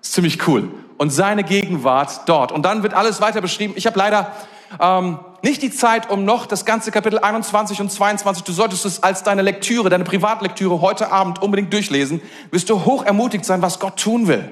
Ist 0.00 0.14
ziemlich 0.14 0.48
cool. 0.48 0.70
Und 0.96 1.10
seine 1.10 1.44
Gegenwart 1.44 2.22
dort. 2.24 2.52
Und 2.52 2.62
dann 2.62 2.82
wird 2.82 2.94
alles 2.94 3.20
weiter 3.20 3.42
beschrieben. 3.42 3.74
Ich 3.76 3.84
habe 3.84 3.98
leider 3.98 4.32
ähm, 4.80 5.18
nicht 5.44 5.60
die 5.60 5.70
Zeit, 5.70 6.10
um 6.10 6.24
noch 6.24 6.46
das 6.46 6.64
ganze 6.64 6.90
Kapitel 6.90 7.18
21 7.18 7.78
und 7.82 7.92
22, 7.92 8.44
du 8.44 8.52
solltest 8.52 8.86
es 8.86 9.02
als 9.02 9.22
deine 9.22 9.42
Lektüre, 9.42 9.90
deine 9.90 10.04
Privatlektüre 10.04 10.80
heute 10.80 11.12
Abend 11.12 11.42
unbedingt 11.42 11.70
durchlesen, 11.70 12.22
wirst 12.50 12.70
du 12.70 12.86
hoch 12.86 13.04
ermutigt 13.04 13.44
sein, 13.44 13.60
was 13.60 13.78
Gott 13.78 14.00
tun 14.00 14.26
will. 14.26 14.50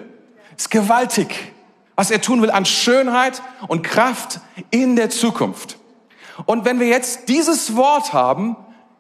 Ist 0.55 0.71
gewaltig, 0.71 1.53
was 1.97 2.11
er 2.11 2.21
tun 2.21 2.43
will 2.43 2.51
an 2.51 2.67
Schönheit 2.67 3.43
und 3.69 3.83
Kraft 3.83 4.41
in 4.71 4.95
der 4.95 5.09
Zukunft. 5.09 5.79
Und 6.45 6.67
wenn 6.67 6.79
wir 6.79 6.89
jetzt 6.89 7.27
dieses 7.31 7.75
Wort 7.75 8.13
haben, 8.13 8.57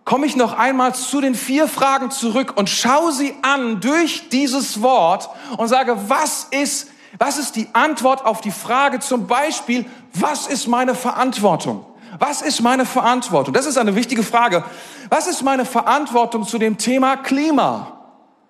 komme 0.06 0.24
ich 0.24 0.34
noch 0.34 0.58
einmal 0.58 0.94
zu 0.94 1.20
den 1.20 1.34
vier 1.34 1.68
Fragen 1.68 2.10
zurück 2.10 2.54
und 2.56 2.70
schaue 2.70 3.12
sie 3.12 3.34
an 3.42 3.82
durch 3.82 4.30
dieses 4.30 4.80
Wort 4.80 5.28
und 5.58 5.68
sage, 5.68 5.96
was 6.08 6.48
ist 6.50 6.88
was 7.18 7.38
ist 7.38 7.56
die 7.56 7.68
Antwort 7.72 8.24
auf 8.24 8.40
die 8.40 8.50
Frage 8.50 9.00
zum 9.00 9.26
Beispiel, 9.26 9.84
was 10.14 10.46
ist 10.46 10.66
meine 10.66 10.94
Verantwortung? 10.94 11.84
Was 12.18 12.42
ist 12.42 12.60
meine 12.60 12.84
Verantwortung? 12.86 13.54
Das 13.54 13.66
ist 13.66 13.78
eine 13.78 13.94
wichtige 13.94 14.22
Frage. 14.22 14.64
Was 15.08 15.26
ist 15.26 15.42
meine 15.42 15.64
Verantwortung 15.64 16.46
zu 16.46 16.58
dem 16.58 16.78
Thema 16.78 17.16
Klima? 17.16 17.98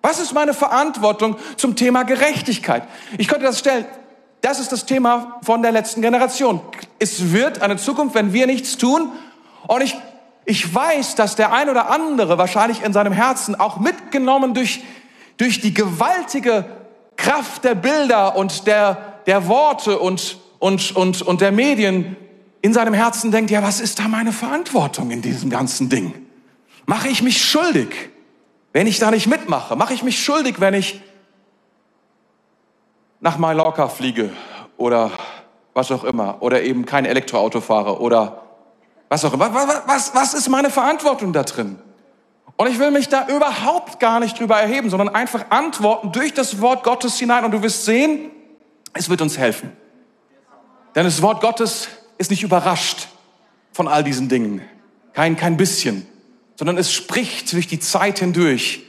Was 0.01 0.19
ist 0.19 0.33
meine 0.33 0.53
Verantwortung 0.53 1.37
zum 1.55 1.75
Thema 1.75 2.03
Gerechtigkeit? 2.03 2.83
Ich 3.17 3.27
könnte 3.27 3.45
das 3.45 3.59
stellen. 3.59 3.85
Das 4.41 4.59
ist 4.59 4.73
das 4.73 4.85
Thema 4.85 5.39
von 5.41 5.61
der 5.61 5.71
letzten 5.71 6.01
Generation. 6.01 6.59
Es 6.99 7.31
wird 7.31 7.61
eine 7.61 7.77
Zukunft, 7.77 8.15
wenn 8.15 8.33
wir 8.33 8.45
nichts 8.45 8.77
tun. 8.77 9.13
Und 9.67 9.81
ich, 9.81 9.97
ich 10.43 10.73
weiß, 10.73 11.15
dass 11.15 11.37
der 11.37 11.53
ein 11.53 11.69
oder 11.69 11.89
andere 11.89 12.37
wahrscheinlich 12.37 12.83
in 12.83 12.91
seinem 12.91 13.13
Herzen 13.13 13.55
auch 13.55 13.77
mitgenommen 13.79 14.53
durch, 14.53 14.83
durch 15.37 15.61
die 15.61 15.73
gewaltige 15.73 16.65
Kraft 17.23 17.63
der 17.63 17.73
Bilder 17.73 18.35
und 18.35 18.67
der, 18.67 18.97
der 19.27 19.47
Worte 19.47 19.97
und, 19.97 20.37
und, 20.59 20.93
und, 20.93 21.21
und 21.21 21.39
der 21.39 21.53
Medien 21.53 22.17
in 22.61 22.73
seinem 22.73 22.93
Herzen 22.93 23.31
denkt, 23.31 23.49
ja, 23.49 23.63
was 23.63 23.79
ist 23.79 23.99
da 23.99 24.09
meine 24.09 24.33
Verantwortung 24.33 25.09
in 25.09 25.21
diesem 25.21 25.49
ganzen 25.49 25.87
Ding? 25.87 26.13
Mache 26.85 27.07
ich 27.07 27.23
mich 27.23 27.41
schuldig, 27.41 27.87
wenn 28.73 28.87
ich 28.87 28.99
da 28.99 29.09
nicht 29.09 29.27
mitmache? 29.27 29.77
Mache 29.77 29.93
ich 29.93 30.03
mich 30.03 30.21
schuldig, 30.21 30.59
wenn 30.59 30.73
ich 30.73 31.01
nach 33.21 33.37
Mallorca 33.37 33.87
fliege 33.87 34.31
oder 34.75 35.09
was 35.73 35.93
auch 35.93 36.03
immer 36.03 36.41
oder 36.41 36.61
eben 36.61 36.85
kein 36.85 37.05
Elektroauto 37.05 37.61
fahre 37.61 38.01
oder 38.01 38.43
was 39.07 39.23
auch 39.23 39.33
immer. 39.33 39.53
Was, 39.53 39.81
was, 39.85 40.15
was 40.15 40.33
ist 40.33 40.49
meine 40.49 40.69
Verantwortung 40.69 41.31
da 41.31 41.43
drin? 41.43 41.79
Und 42.55 42.67
ich 42.69 42.79
will 42.79 42.91
mich 42.91 43.09
da 43.09 43.27
überhaupt 43.27 43.99
gar 43.99 44.19
nicht 44.19 44.39
drüber 44.39 44.57
erheben, 44.57 44.89
sondern 44.89 45.09
einfach 45.09 45.45
antworten 45.49 46.11
durch 46.11 46.33
das 46.33 46.61
Wort 46.61 46.83
Gottes 46.83 47.17
hinein 47.17 47.45
und 47.45 47.51
du 47.51 47.61
wirst 47.63 47.85
sehen, 47.85 48.31
es 48.93 49.09
wird 49.09 49.21
uns 49.21 49.37
helfen. 49.37 49.71
Denn 50.95 51.03
das 51.05 51.21
Wort 51.21 51.41
Gottes 51.41 51.87
ist 52.17 52.29
nicht 52.29 52.43
überrascht 52.43 53.07
von 53.71 53.87
all 53.87 54.03
diesen 54.03 54.29
Dingen. 54.29 54.61
Kein, 55.13 55.35
kein 55.35 55.57
bisschen. 55.57 56.05
Sondern 56.55 56.77
es 56.77 56.93
spricht 56.93 57.51
durch 57.53 57.67
die 57.67 57.79
Zeit 57.79 58.19
hindurch 58.19 58.83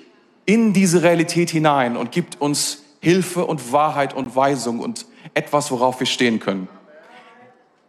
in 0.44 0.74
diese 0.74 1.03
Realität 1.03 1.48
hinein 1.48 1.96
und 1.96 2.12
gibt 2.12 2.40
uns 2.40 2.83
Hilfe 3.00 3.46
und 3.46 3.72
Wahrheit 3.72 4.12
und 4.14 4.37
Weisung 4.37 4.81
und 4.81 5.07
etwas, 5.33 5.70
worauf 5.70 6.00
wir 6.00 6.07
stehen 6.07 6.38
können. 6.38 6.68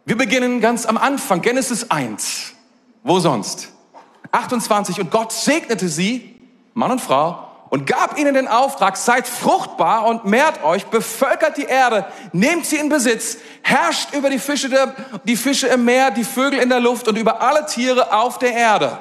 Wir 0.06 0.16
beginnen 0.16 0.60
ganz 0.60 0.86
am 0.86 0.96
Anfang, 0.96 1.42
Genesis 1.42 1.90
1. 1.90 2.54
Wo 3.02 3.18
sonst? 3.18 3.75
28. 4.36 5.00
Und 5.00 5.10
Gott 5.10 5.32
segnete 5.32 5.88
sie, 5.88 6.38
Mann 6.74 6.90
und 6.90 7.00
Frau, 7.00 7.42
und 7.68 7.86
gab 7.86 8.16
ihnen 8.18 8.34
den 8.34 8.46
Auftrag, 8.46 8.96
seid 8.96 9.26
fruchtbar 9.26 10.06
und 10.06 10.24
mehrt 10.24 10.62
euch, 10.62 10.86
bevölkert 10.86 11.56
die 11.56 11.64
Erde, 11.64 12.06
nehmt 12.32 12.64
sie 12.64 12.76
in 12.76 12.88
Besitz, 12.88 13.38
herrscht 13.62 14.14
über 14.14 14.30
die 14.30 14.38
Fische, 14.38 14.68
der, 14.68 14.94
die 15.24 15.36
Fische 15.36 15.66
im 15.66 15.84
Meer, 15.84 16.10
die 16.12 16.24
Vögel 16.24 16.60
in 16.60 16.68
der 16.68 16.80
Luft 16.80 17.08
und 17.08 17.18
über 17.18 17.42
alle 17.42 17.66
Tiere 17.66 18.12
auf 18.12 18.38
der 18.38 18.52
Erde. 18.52 18.98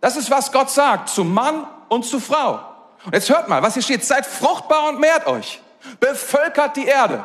Das 0.00 0.16
ist, 0.16 0.30
was 0.30 0.52
Gott 0.52 0.70
sagt, 0.70 1.08
zu 1.08 1.24
Mann 1.24 1.66
und 1.88 2.04
zu 2.04 2.20
Frau. 2.20 2.60
Und 3.04 3.14
jetzt 3.14 3.30
hört 3.30 3.48
mal, 3.48 3.62
was 3.62 3.74
hier 3.74 3.82
steht. 3.82 4.04
Seid 4.04 4.26
fruchtbar 4.26 4.88
und 4.88 5.00
mehrt 5.00 5.26
euch. 5.26 5.60
Bevölkert 6.00 6.76
die 6.76 6.86
Erde. 6.86 7.24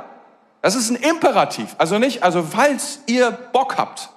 Das 0.61 0.75
ist 0.75 0.89
ein 0.89 0.95
Imperativ. 0.95 1.75
Also 1.77 1.99
nicht, 1.99 2.23
also 2.23 2.43
falls 2.43 2.99
ihr 3.07 3.31
Bock 3.31 3.77
habt. 3.77 4.09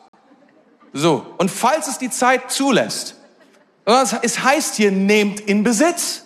So. 0.99 1.25
Und 1.39 1.49
falls 1.49 1.87
es 1.87 1.99
die 1.99 2.11
Zeit 2.11 2.51
zulässt. 2.51 3.15
Es 3.85 4.43
heißt 4.43 4.75
hier, 4.75 4.91
nehmt 4.91 5.41
in 5.41 5.63
Besitz. 5.63 6.25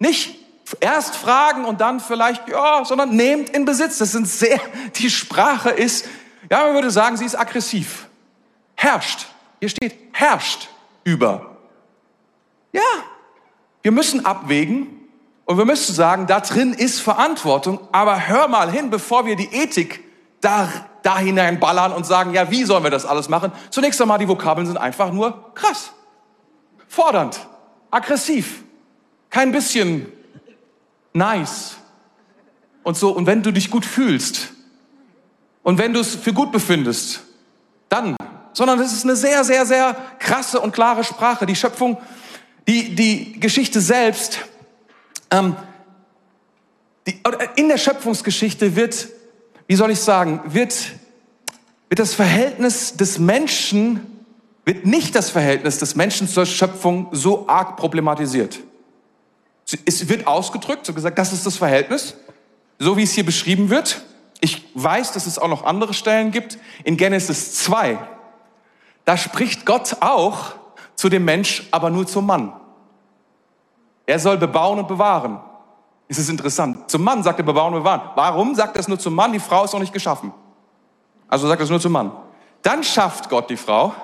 Nicht 0.00 0.36
erst 0.80 1.14
fragen 1.14 1.64
und 1.64 1.80
dann 1.80 2.00
vielleicht, 2.00 2.48
ja, 2.48 2.84
sondern 2.84 3.14
nehmt 3.14 3.50
in 3.50 3.64
Besitz. 3.64 3.98
Das 3.98 4.12
sind 4.12 4.28
sehr, 4.28 4.60
die 4.96 5.08
Sprache 5.08 5.70
ist, 5.70 6.06
ja, 6.50 6.64
man 6.64 6.74
würde 6.74 6.90
sagen, 6.90 7.16
sie 7.16 7.24
ist 7.24 7.38
aggressiv. 7.38 8.08
Herrscht. 8.74 9.26
Hier 9.60 9.68
steht, 9.68 9.94
herrscht 10.12 10.68
über. 11.04 11.56
Ja, 12.72 12.82
wir 13.82 13.92
müssen 13.92 14.26
abwägen 14.26 15.08
und 15.44 15.58
wir 15.58 15.64
müssen 15.64 15.94
sagen, 15.94 16.26
da 16.26 16.40
drin 16.40 16.74
ist 16.74 17.00
Verantwortung, 17.00 17.80
aber 17.92 18.28
hör 18.28 18.48
mal 18.48 18.70
hin, 18.70 18.90
bevor 18.90 19.26
wir 19.26 19.36
die 19.36 19.48
Ethik 19.52 20.07
da, 20.40 20.68
da 21.02 21.18
hineinballern 21.18 21.92
und 21.92 22.06
sagen, 22.06 22.32
ja, 22.32 22.50
wie 22.50 22.64
sollen 22.64 22.84
wir 22.84 22.90
das 22.90 23.06
alles 23.06 23.28
machen? 23.28 23.52
Zunächst 23.70 24.00
einmal, 24.00 24.18
die 24.18 24.28
Vokabeln 24.28 24.66
sind 24.66 24.76
einfach 24.76 25.12
nur 25.12 25.54
krass, 25.54 25.92
fordernd, 26.86 27.40
aggressiv, 27.90 28.62
kein 29.30 29.52
bisschen 29.52 30.06
nice 31.12 31.76
und 32.82 32.96
so. 32.96 33.10
Und 33.10 33.26
wenn 33.26 33.42
du 33.42 33.52
dich 33.52 33.70
gut 33.70 33.84
fühlst 33.84 34.52
und 35.62 35.78
wenn 35.78 35.92
du 35.92 36.00
es 36.00 36.14
für 36.14 36.32
gut 36.32 36.52
befindest, 36.52 37.22
dann, 37.88 38.16
sondern 38.52 38.78
es 38.80 38.92
ist 38.92 39.04
eine 39.04 39.16
sehr, 39.16 39.44
sehr, 39.44 39.66
sehr 39.66 39.96
krasse 40.18 40.60
und 40.60 40.72
klare 40.72 41.04
Sprache. 41.04 41.46
Die 41.46 41.56
Schöpfung 41.56 41.98
die, 42.68 42.94
die 42.94 43.40
Geschichte 43.40 43.80
selbst, 43.80 44.40
ähm, 45.30 45.56
die, 47.06 47.18
in 47.56 47.68
der 47.68 47.78
Schöpfungsgeschichte 47.78 48.76
wird, 48.76 49.08
wie 49.68 49.76
soll 49.76 49.90
ich 49.90 50.00
sagen, 50.00 50.40
wird, 50.46 50.94
wird 51.88 51.98
das 51.98 52.14
Verhältnis 52.14 52.96
des 52.96 53.18
Menschen, 53.18 54.24
wird 54.64 54.86
nicht 54.86 55.14
das 55.14 55.30
Verhältnis 55.30 55.78
des 55.78 55.94
Menschen 55.94 56.26
zur 56.26 56.46
Schöpfung 56.46 57.08
so 57.12 57.46
arg 57.48 57.76
problematisiert. 57.76 58.58
Es 59.84 60.08
wird 60.08 60.26
ausgedrückt, 60.26 60.86
so 60.86 60.94
gesagt, 60.94 61.18
das 61.18 61.34
ist 61.34 61.44
das 61.44 61.58
Verhältnis, 61.58 62.14
so 62.78 62.96
wie 62.96 63.02
es 63.02 63.12
hier 63.12 63.26
beschrieben 63.26 63.68
wird. 63.68 64.02
Ich 64.40 64.66
weiß, 64.74 65.12
dass 65.12 65.26
es 65.26 65.38
auch 65.38 65.48
noch 65.48 65.64
andere 65.64 65.92
Stellen 65.92 66.30
gibt. 66.30 66.58
In 66.84 66.96
Genesis 66.96 67.52
2, 67.64 67.98
da 69.04 69.18
spricht 69.18 69.66
Gott 69.66 69.98
auch 70.00 70.52
zu 70.94 71.10
dem 71.10 71.26
Mensch, 71.26 71.68
aber 71.70 71.90
nur 71.90 72.06
zum 72.06 72.24
Mann. 72.24 72.54
Er 74.06 74.18
soll 74.18 74.38
bebauen 74.38 74.78
und 74.78 74.88
bewahren. 74.88 75.40
Es 76.08 76.18
ist 76.18 76.30
interessant. 76.30 76.90
Zum 76.90 77.04
Mann 77.04 77.22
sagt 77.22 77.38
er 77.38 77.44
bebauen 77.44 77.74
bewahren. 77.74 78.00
Warum 78.14 78.54
sagt 78.54 78.76
er 78.76 78.80
es 78.80 78.88
nur 78.88 78.98
zum 78.98 79.14
Mann? 79.14 79.32
Die 79.32 79.40
Frau 79.40 79.64
ist 79.64 79.72
noch 79.72 79.80
nicht 79.80 79.92
geschaffen. 79.92 80.32
Also 81.28 81.46
sagt 81.46 81.60
er 81.60 81.64
es 81.64 81.70
nur 81.70 81.80
zum 81.80 81.92
Mann. 81.92 82.12
Dann 82.62 82.82
schafft 82.82 83.28
Gott 83.28 83.50
die 83.50 83.58
Frau. 83.58 83.94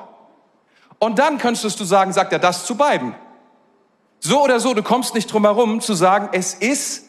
Und 0.99 1.19
dann 1.19 1.39
könntest 1.39 1.81
du 1.81 1.85
sagen, 1.85 2.13
sagt 2.13 2.33
er 2.33 2.39
das 2.39 2.67
zu 2.67 2.77
beiden. 2.77 3.15
So 4.21 4.43
oder 4.43 4.61
so, 4.61 4.75
du 4.75 4.83
kommst 4.83 5.15
nicht 5.15 5.33
drum 5.33 5.45
herum 5.45 5.81
zu 5.81 5.95
sagen, 5.95 6.29
es 6.33 6.55
ist 6.55 7.05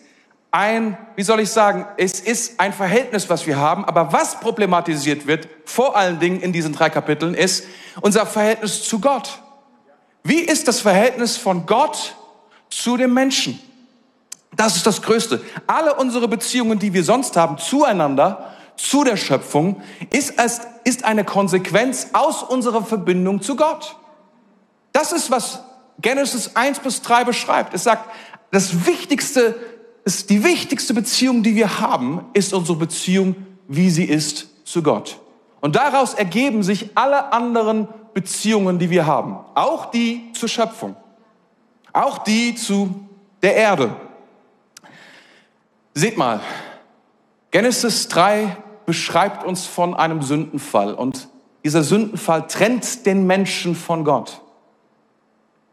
ein, 0.51 0.97
wie 1.15 1.23
soll 1.23 1.41
ich 1.41 1.49
sagen, 1.49 1.85
es 1.97 2.21
ist 2.21 2.59
ein 2.61 2.71
Verhältnis, 2.71 3.29
was 3.29 3.45
wir 3.45 3.57
haben, 3.57 3.83
aber 3.83 4.13
was 4.13 4.39
problematisiert 4.39 5.27
wird, 5.27 5.49
vor 5.65 5.97
allen 5.97 6.19
Dingen 6.19 6.39
in 6.39 6.53
diesen 6.53 6.73
drei 6.73 6.89
Kapiteln, 6.89 7.33
ist 7.33 7.65
unser 8.01 8.25
Verhältnis 8.25 8.83
zu 8.83 8.99
Gott. 8.99 9.41
Wie 10.23 10.39
ist 10.39 10.67
das 10.69 10.79
Verhältnis 10.79 11.35
von 11.37 11.65
Gott 11.65 12.15
zu 12.69 12.97
dem 12.97 13.13
Menschen? 13.13 13.59
Das 14.55 14.75
ist 14.75 14.85
das 14.85 15.01
Größte. 15.01 15.41
Alle 15.67 15.95
unsere 15.95 16.27
Beziehungen, 16.27 16.79
die 16.79 16.93
wir 16.93 17.03
sonst 17.03 17.35
haben, 17.35 17.57
zueinander, 17.57 18.51
zu 18.77 19.03
der 19.03 19.17
Schöpfung, 19.17 19.81
ist, 20.11 20.33
es, 20.37 20.61
ist 20.83 21.03
eine 21.03 21.23
Konsequenz 21.23 22.09
aus 22.13 22.43
unserer 22.43 22.83
Verbindung 22.83 23.41
zu 23.41 23.55
Gott. 23.55 23.95
Das 24.91 25.11
ist, 25.11 25.31
was 25.31 25.63
Genesis 26.01 26.55
1 26.55 26.79
bis 26.79 27.01
3 27.01 27.23
beschreibt. 27.23 27.73
Es 27.73 27.83
sagt, 27.83 28.09
das 28.51 28.85
Wichtigste, 28.85 29.55
ist 30.05 30.29
die 30.29 30.43
wichtigste 30.43 30.93
Beziehung, 30.93 31.41
die 31.41 31.55
wir 31.55 31.79
haben, 31.79 32.25
ist 32.33 32.53
unsere 32.53 32.77
Beziehung, 32.77 33.35
wie 33.67 33.89
sie 33.89 34.05
ist 34.05 34.47
zu 34.65 34.83
Gott. 34.83 35.19
Und 35.61 35.75
daraus 35.75 36.13
ergeben 36.13 36.61
sich 36.61 36.91
alle 36.95 37.33
anderen 37.33 37.87
Beziehungen, 38.13 38.77
die 38.77 38.91
wir 38.91 39.07
haben, 39.07 39.39
auch 39.55 39.87
die 39.89 40.31
zur 40.33 40.47
Schöpfung, 40.47 40.95
auch 41.91 42.19
die 42.19 42.55
zu 42.55 43.07
der 43.41 43.55
Erde. 43.55 43.95
Seht 45.97 46.17
mal, 46.17 46.41
Genesis 47.51 48.09
3 48.09 48.57
beschreibt 48.85 49.45
uns 49.45 49.65
von 49.65 49.93
einem 49.93 50.21
Sündenfall 50.21 50.93
und 50.93 51.29
dieser 51.63 51.83
Sündenfall 51.83 52.47
trennt 52.47 53.05
den 53.05 53.25
Menschen 53.25 53.75
von 53.75 54.03
Gott. 54.03 54.41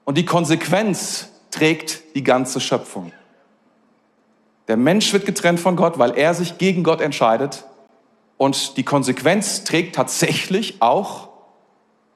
Und 0.05 0.17
die 0.17 0.25
Konsequenz 0.25 1.31
trägt 1.51 2.15
die 2.15 2.23
ganze 2.23 2.61
Schöpfung. 2.61 3.11
Der 4.69 4.77
Mensch 4.77 5.13
wird 5.13 5.27
getrennt 5.27 5.59
von 5.59 5.75
Gott, 5.75 5.99
weil 5.99 6.17
er 6.17 6.35
sich 6.35 6.57
gegen 6.57 6.85
Gott 6.85 7.01
entscheidet. 7.01 7.65
Und 8.37 8.77
die 8.77 8.85
Konsequenz 8.85 9.65
trägt 9.65 9.97
tatsächlich 9.97 10.81
auch 10.81 11.31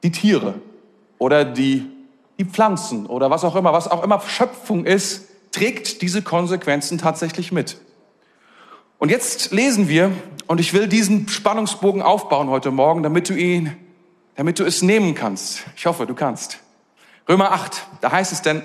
die 0.03 0.13
Tiere 0.13 0.53
oder 1.17 1.43
die, 1.43 1.85
die 2.39 2.45
Pflanzen 2.45 3.05
oder 3.05 3.29
was 3.29 3.43
auch 3.43 3.57
immer, 3.57 3.73
was 3.73 3.91
auch 3.91 4.01
immer 4.01 4.21
Schöpfung 4.21 4.85
ist, 4.85 5.27
trägt 5.51 6.01
diese 6.01 6.21
Konsequenzen 6.21 6.97
tatsächlich 6.97 7.51
mit. 7.51 7.77
Und 8.99 9.09
jetzt 9.09 9.51
lesen 9.51 9.89
wir, 9.89 10.11
und 10.47 10.59
ich 10.59 10.73
will 10.73 10.87
diesen 10.87 11.27
Spannungsbogen 11.27 12.01
aufbauen 12.01 12.49
heute 12.49 12.71
Morgen, 12.71 13.03
damit 13.03 13.29
du 13.29 13.35
ihn, 13.35 13.75
damit 14.35 14.57
du 14.57 14.63
es 14.63 14.81
nehmen 14.81 15.13
kannst. 15.13 15.63
Ich 15.75 15.85
hoffe, 15.85 16.07
du 16.07 16.15
kannst. 16.15 16.59
Römer 17.29 17.51
8, 17.51 17.85
da 18.01 18.11
heißt 18.11 18.31
es 18.31 18.41
denn, 18.41 18.63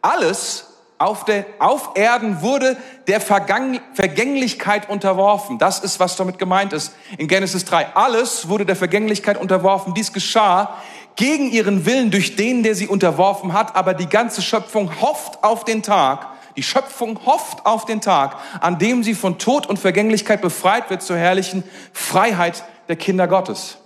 alles 0.00 0.66
auf, 0.98 1.24
der, 1.24 1.44
auf 1.58 1.90
Erden 1.96 2.40
wurde 2.40 2.76
der 3.08 3.20
Vergang 3.20 3.80
Vergänglichkeit 3.94 4.88
unterworfen. 4.88 5.58
Das 5.58 5.80
ist, 5.80 5.98
was 5.98 6.14
damit 6.14 6.38
gemeint 6.38 6.72
ist 6.72 6.94
in 7.18 7.26
Genesis 7.26 7.64
3. 7.64 7.96
Alles 7.96 8.48
wurde 8.48 8.64
der 8.64 8.76
Vergänglichkeit 8.76 9.40
unterworfen. 9.40 9.92
Dies 9.94 10.12
geschah 10.12 10.76
gegen 11.16 11.50
ihren 11.50 11.84
Willen 11.84 12.12
durch 12.12 12.36
den, 12.36 12.62
der 12.62 12.76
sie 12.76 12.86
unterworfen 12.86 13.54
hat. 13.54 13.74
Aber 13.74 13.92
die 13.92 14.08
ganze 14.08 14.40
Schöpfung 14.40 15.00
hofft 15.00 15.42
auf 15.42 15.64
den 15.64 15.82
Tag, 15.82 16.28
die 16.56 16.62
Schöpfung 16.62 17.26
hofft 17.26 17.66
auf 17.66 17.84
den 17.84 18.00
Tag, 18.00 18.36
an 18.60 18.78
dem 18.78 19.02
sie 19.02 19.14
von 19.14 19.38
Tod 19.38 19.66
und 19.66 19.78
Vergänglichkeit 19.78 20.40
befreit 20.40 20.90
wird 20.90 21.02
zur 21.02 21.16
herrlichen 21.16 21.64
Freiheit 21.92 22.64
der 22.88 22.96
Kinder 22.96 23.26
Gottes. 23.26 23.78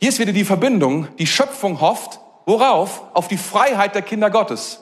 Hier 0.00 0.08
ist 0.08 0.18
wieder 0.18 0.32
die 0.32 0.44
Verbindung. 0.44 1.08
Die 1.18 1.26
Schöpfung 1.26 1.80
hofft, 1.80 2.20
worauf? 2.46 3.02
Auf 3.12 3.28
die 3.28 3.36
Freiheit 3.36 3.94
der 3.94 4.02
Kinder 4.02 4.30
Gottes. 4.30 4.80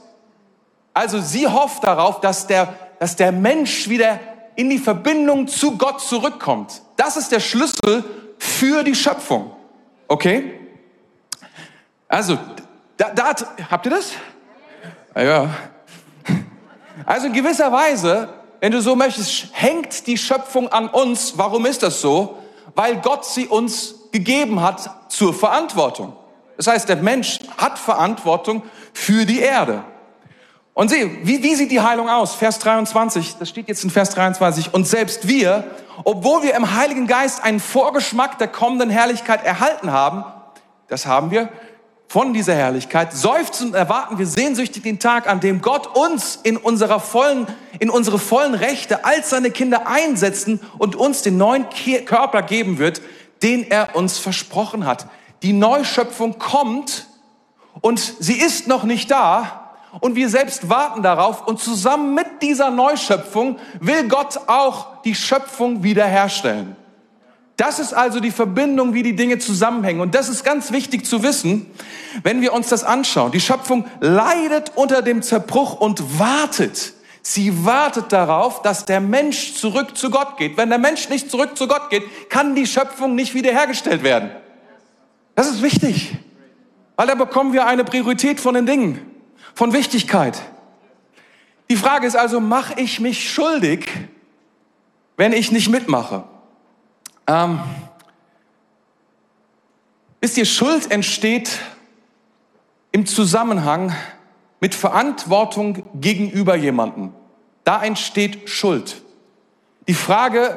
Also 0.94 1.20
sie 1.20 1.46
hofft 1.46 1.84
darauf, 1.84 2.20
dass 2.20 2.46
der, 2.46 2.74
dass 2.98 3.16
der 3.16 3.32
Mensch 3.32 3.88
wieder 3.88 4.20
in 4.56 4.70
die 4.70 4.78
Verbindung 4.78 5.46
zu 5.46 5.76
Gott 5.76 6.00
zurückkommt. 6.00 6.82
Das 6.96 7.16
ist 7.16 7.30
der 7.30 7.40
Schlüssel 7.40 8.04
für 8.38 8.82
die 8.82 8.94
Schöpfung. 8.94 9.52
Okay? 10.08 10.58
Also, 12.08 12.38
da, 12.96 13.10
da, 13.10 13.34
habt 13.70 13.86
ihr 13.86 13.90
das? 13.90 14.12
Ja. 15.14 15.50
Also 17.06 17.26
in 17.26 17.32
gewisser 17.32 17.70
Weise, 17.72 18.28
wenn 18.60 18.72
du 18.72 18.80
so 18.80 18.96
möchtest, 18.96 19.48
hängt 19.52 20.06
die 20.06 20.18
Schöpfung 20.18 20.68
an 20.68 20.88
uns. 20.88 21.34
Warum 21.36 21.66
ist 21.66 21.82
das 21.82 22.00
so? 22.00 22.38
Weil 22.74 22.96
Gott 22.96 23.24
sie 23.24 23.46
uns 23.46 23.94
gegeben 24.12 24.62
hat 24.62 25.10
zur 25.10 25.34
Verantwortung. 25.34 26.14
Das 26.56 26.66
heißt, 26.66 26.88
der 26.88 26.96
Mensch 26.96 27.38
hat 27.56 27.78
Verantwortung 27.78 28.62
für 28.92 29.24
die 29.24 29.40
Erde. 29.40 29.84
Und 30.74 30.90
sieh, 30.90 31.18
wie, 31.22 31.42
wie 31.42 31.54
sieht 31.54 31.70
die 31.70 31.80
Heilung 31.80 32.08
aus? 32.08 32.34
Vers 32.34 32.58
23, 32.60 33.36
das 33.38 33.48
steht 33.48 33.68
jetzt 33.68 33.82
in 33.84 33.90
Vers 33.90 34.10
23. 34.10 34.74
Und 34.74 34.86
selbst 34.86 35.26
wir, 35.26 35.64
obwohl 36.04 36.42
wir 36.42 36.54
im 36.54 36.74
Heiligen 36.76 37.06
Geist 37.06 37.42
einen 37.42 37.60
Vorgeschmack 37.60 38.38
der 38.38 38.48
kommenden 38.48 38.90
Herrlichkeit 38.90 39.44
erhalten 39.44 39.92
haben, 39.92 40.24
das 40.88 41.06
haben 41.06 41.30
wir 41.30 41.48
von 42.08 42.32
dieser 42.32 42.54
Herrlichkeit, 42.54 43.12
seufzen 43.12 43.68
und 43.68 43.74
erwarten 43.74 44.18
wir 44.18 44.26
sehnsüchtig 44.26 44.82
den 44.82 44.98
Tag, 44.98 45.28
an 45.28 45.40
dem 45.40 45.60
Gott 45.60 45.94
uns 45.94 46.36
in 46.42 46.56
unserer 46.56 47.00
vollen, 47.00 47.46
in 47.78 47.90
unsere 47.90 48.18
vollen 48.18 48.54
Rechte 48.54 49.04
als 49.04 49.28
seine 49.30 49.50
Kinder 49.50 49.86
einsetzen 49.86 50.58
und 50.78 50.96
uns 50.96 51.22
den 51.22 51.36
neuen 51.36 51.66
Körper 52.06 52.42
geben 52.42 52.78
wird, 52.78 53.02
den 53.42 53.70
er 53.70 53.94
uns 53.94 54.18
versprochen 54.18 54.86
hat. 54.86 55.06
Die 55.42 55.52
Neuschöpfung 55.52 56.38
kommt 56.38 57.06
und 57.82 58.00
sie 58.18 58.40
ist 58.40 58.66
noch 58.66 58.84
nicht 58.84 59.10
da, 59.10 59.64
und 60.00 60.16
wir 60.16 60.28
selbst 60.28 60.68
warten 60.68 61.02
darauf 61.02 61.46
und 61.46 61.60
zusammen 61.60 62.14
mit 62.14 62.42
dieser 62.42 62.70
Neuschöpfung 62.70 63.58
will 63.80 64.06
Gott 64.08 64.38
auch 64.46 65.02
die 65.02 65.14
Schöpfung 65.14 65.82
wiederherstellen. 65.82 66.76
Das 67.58 67.80
ist 67.80 67.92
also 67.92 68.20
die 68.20 68.30
Verbindung, 68.30 68.94
wie 68.94 69.02
die 69.02 69.16
Dinge 69.16 69.38
zusammenhängen. 69.38 70.00
Und 70.00 70.14
das 70.14 70.28
ist 70.28 70.44
ganz 70.44 70.70
wichtig 70.70 71.04
zu 71.04 71.24
wissen, 71.24 71.66
wenn 72.22 72.40
wir 72.40 72.52
uns 72.52 72.68
das 72.68 72.84
anschauen. 72.84 73.32
Die 73.32 73.40
Schöpfung 73.40 73.84
leidet 73.98 74.70
unter 74.76 75.02
dem 75.02 75.22
Zerbruch 75.22 75.80
und 75.80 76.20
wartet. 76.20 76.92
Sie 77.20 77.64
wartet 77.64 78.12
darauf, 78.12 78.62
dass 78.62 78.84
der 78.84 79.00
Mensch 79.00 79.54
zurück 79.54 79.96
zu 79.96 80.08
Gott 80.08 80.36
geht. 80.36 80.56
Wenn 80.56 80.68
der 80.68 80.78
Mensch 80.78 81.08
nicht 81.08 81.32
zurück 81.32 81.58
zu 81.58 81.66
Gott 81.66 81.90
geht, 81.90 82.04
kann 82.30 82.54
die 82.54 82.64
Schöpfung 82.64 83.16
nicht 83.16 83.34
wiederhergestellt 83.34 84.04
werden. 84.04 84.30
Das 85.34 85.48
ist 85.48 85.60
wichtig, 85.60 86.16
weil 86.94 87.08
da 87.08 87.16
bekommen 87.16 87.52
wir 87.52 87.66
eine 87.66 87.82
Priorität 87.82 88.38
von 88.38 88.54
den 88.54 88.66
Dingen 88.66 89.00
von 89.56 89.72
Wichtigkeit. 89.72 90.40
Die 91.68 91.76
Frage 91.76 92.06
ist 92.06 92.16
also, 92.16 92.38
mache 92.38 92.80
ich 92.80 93.00
mich 93.00 93.28
schuldig, 93.28 93.88
wenn 95.16 95.32
ich 95.32 95.50
nicht 95.50 95.70
mitmache? 95.70 96.22
Ähm, 97.28 97.60
wisst 100.22 100.38
ihr, 100.38 100.46
Schuld 100.46 100.90
entsteht 100.90 101.60
im 102.90 103.04
Zusammenhang 103.04 103.94
mit 104.60 104.74
Verantwortung 104.74 105.82
gegenüber 106.00 106.56
jemandem. 106.56 107.12
Da 107.64 107.82
entsteht 107.84 108.48
Schuld. 108.48 109.02
Die 109.86 109.94
Frage, 109.94 110.56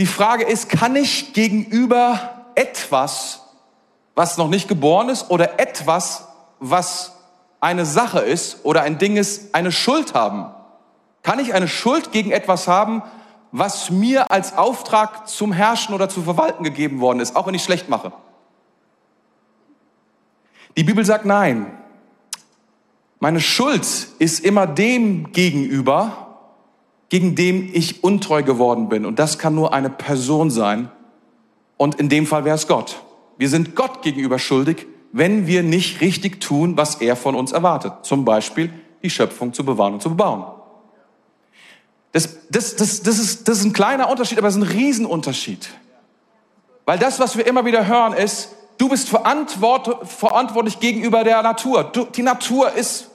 die 0.00 0.06
Frage 0.06 0.44
ist, 0.44 0.68
kann 0.68 0.96
ich 0.96 1.34
gegenüber 1.34 2.46
etwas, 2.56 3.40
was 4.16 4.38
noch 4.38 4.48
nicht 4.48 4.66
geboren 4.66 5.08
ist, 5.08 5.30
oder 5.30 5.60
etwas, 5.60 6.26
was 6.58 7.12
eine 7.60 7.86
Sache 7.86 8.18
ist 8.18 8.64
oder 8.64 8.82
ein 8.82 8.98
Ding 8.98 9.16
ist, 9.16 9.54
eine 9.54 9.70
Schuld 9.70 10.14
haben? 10.14 10.52
Kann 11.22 11.38
ich 11.38 11.54
eine 11.54 11.68
Schuld 11.68 12.10
gegen 12.10 12.32
etwas 12.32 12.66
haben, 12.66 13.04
was 13.52 13.90
mir 13.90 14.30
als 14.30 14.56
Auftrag 14.56 15.28
zum 15.28 15.52
Herrschen 15.52 15.94
oder 15.94 16.08
zu 16.08 16.22
verwalten 16.22 16.64
gegeben 16.64 17.00
worden 17.00 17.20
ist, 17.20 17.36
auch 17.36 17.46
wenn 17.46 17.54
ich 17.54 17.64
schlecht 17.64 17.88
mache? 17.88 18.12
Die 20.76 20.84
Bibel 20.84 21.04
sagt 21.04 21.24
nein. 21.24 21.66
Meine 23.18 23.40
Schuld 23.40 24.08
ist 24.18 24.40
immer 24.40 24.66
dem 24.66 25.32
gegenüber, 25.32 26.38
gegen 27.10 27.34
dem 27.34 27.68
ich 27.72 28.02
untreu 28.02 28.42
geworden 28.42 28.88
bin. 28.88 29.04
Und 29.04 29.18
das 29.18 29.38
kann 29.38 29.54
nur 29.54 29.74
eine 29.74 29.90
Person 29.90 30.50
sein. 30.50 30.90
Und 31.76 31.96
in 31.96 32.08
dem 32.08 32.26
Fall 32.26 32.44
wäre 32.44 32.56
es 32.56 32.66
Gott. 32.66 33.02
Wir 33.36 33.48
sind 33.48 33.74
Gott 33.74 34.02
gegenüber 34.02 34.38
schuldig, 34.38 34.86
wenn 35.12 35.46
wir 35.46 35.62
nicht 35.62 36.00
richtig 36.00 36.40
tun, 36.40 36.76
was 36.76 36.96
er 36.96 37.16
von 37.16 37.34
uns 37.34 37.52
erwartet. 37.52 37.92
Zum 38.02 38.24
Beispiel 38.24 38.72
die 39.02 39.10
Schöpfung 39.10 39.52
zu 39.52 39.64
bewahren 39.64 39.94
und 39.94 40.02
zu 40.02 40.10
bebauen. 40.10 40.44
Das, 42.12 42.28
das, 42.50 42.76
das, 42.76 43.02
das, 43.02 43.18
ist, 43.18 43.48
das 43.48 43.58
ist 43.58 43.64
ein 43.64 43.72
kleiner 43.72 44.10
Unterschied, 44.10 44.38
aber 44.38 44.48
es 44.48 44.56
ist 44.56 44.62
ein 44.62 44.68
Riesenunterschied. 44.68 45.68
Weil 46.84 46.98
das, 46.98 47.20
was 47.20 47.36
wir 47.36 47.46
immer 47.46 47.64
wieder 47.64 47.86
hören, 47.86 48.14
ist, 48.14 48.50
du 48.78 48.88
bist 48.88 49.08
verantwort, 49.08 50.08
verantwortlich 50.08 50.80
gegenüber 50.80 51.22
der 51.22 51.42
Natur. 51.42 51.84
Du, 51.84 52.04
die 52.06 52.22
Natur 52.22 52.72
ist 52.72 53.10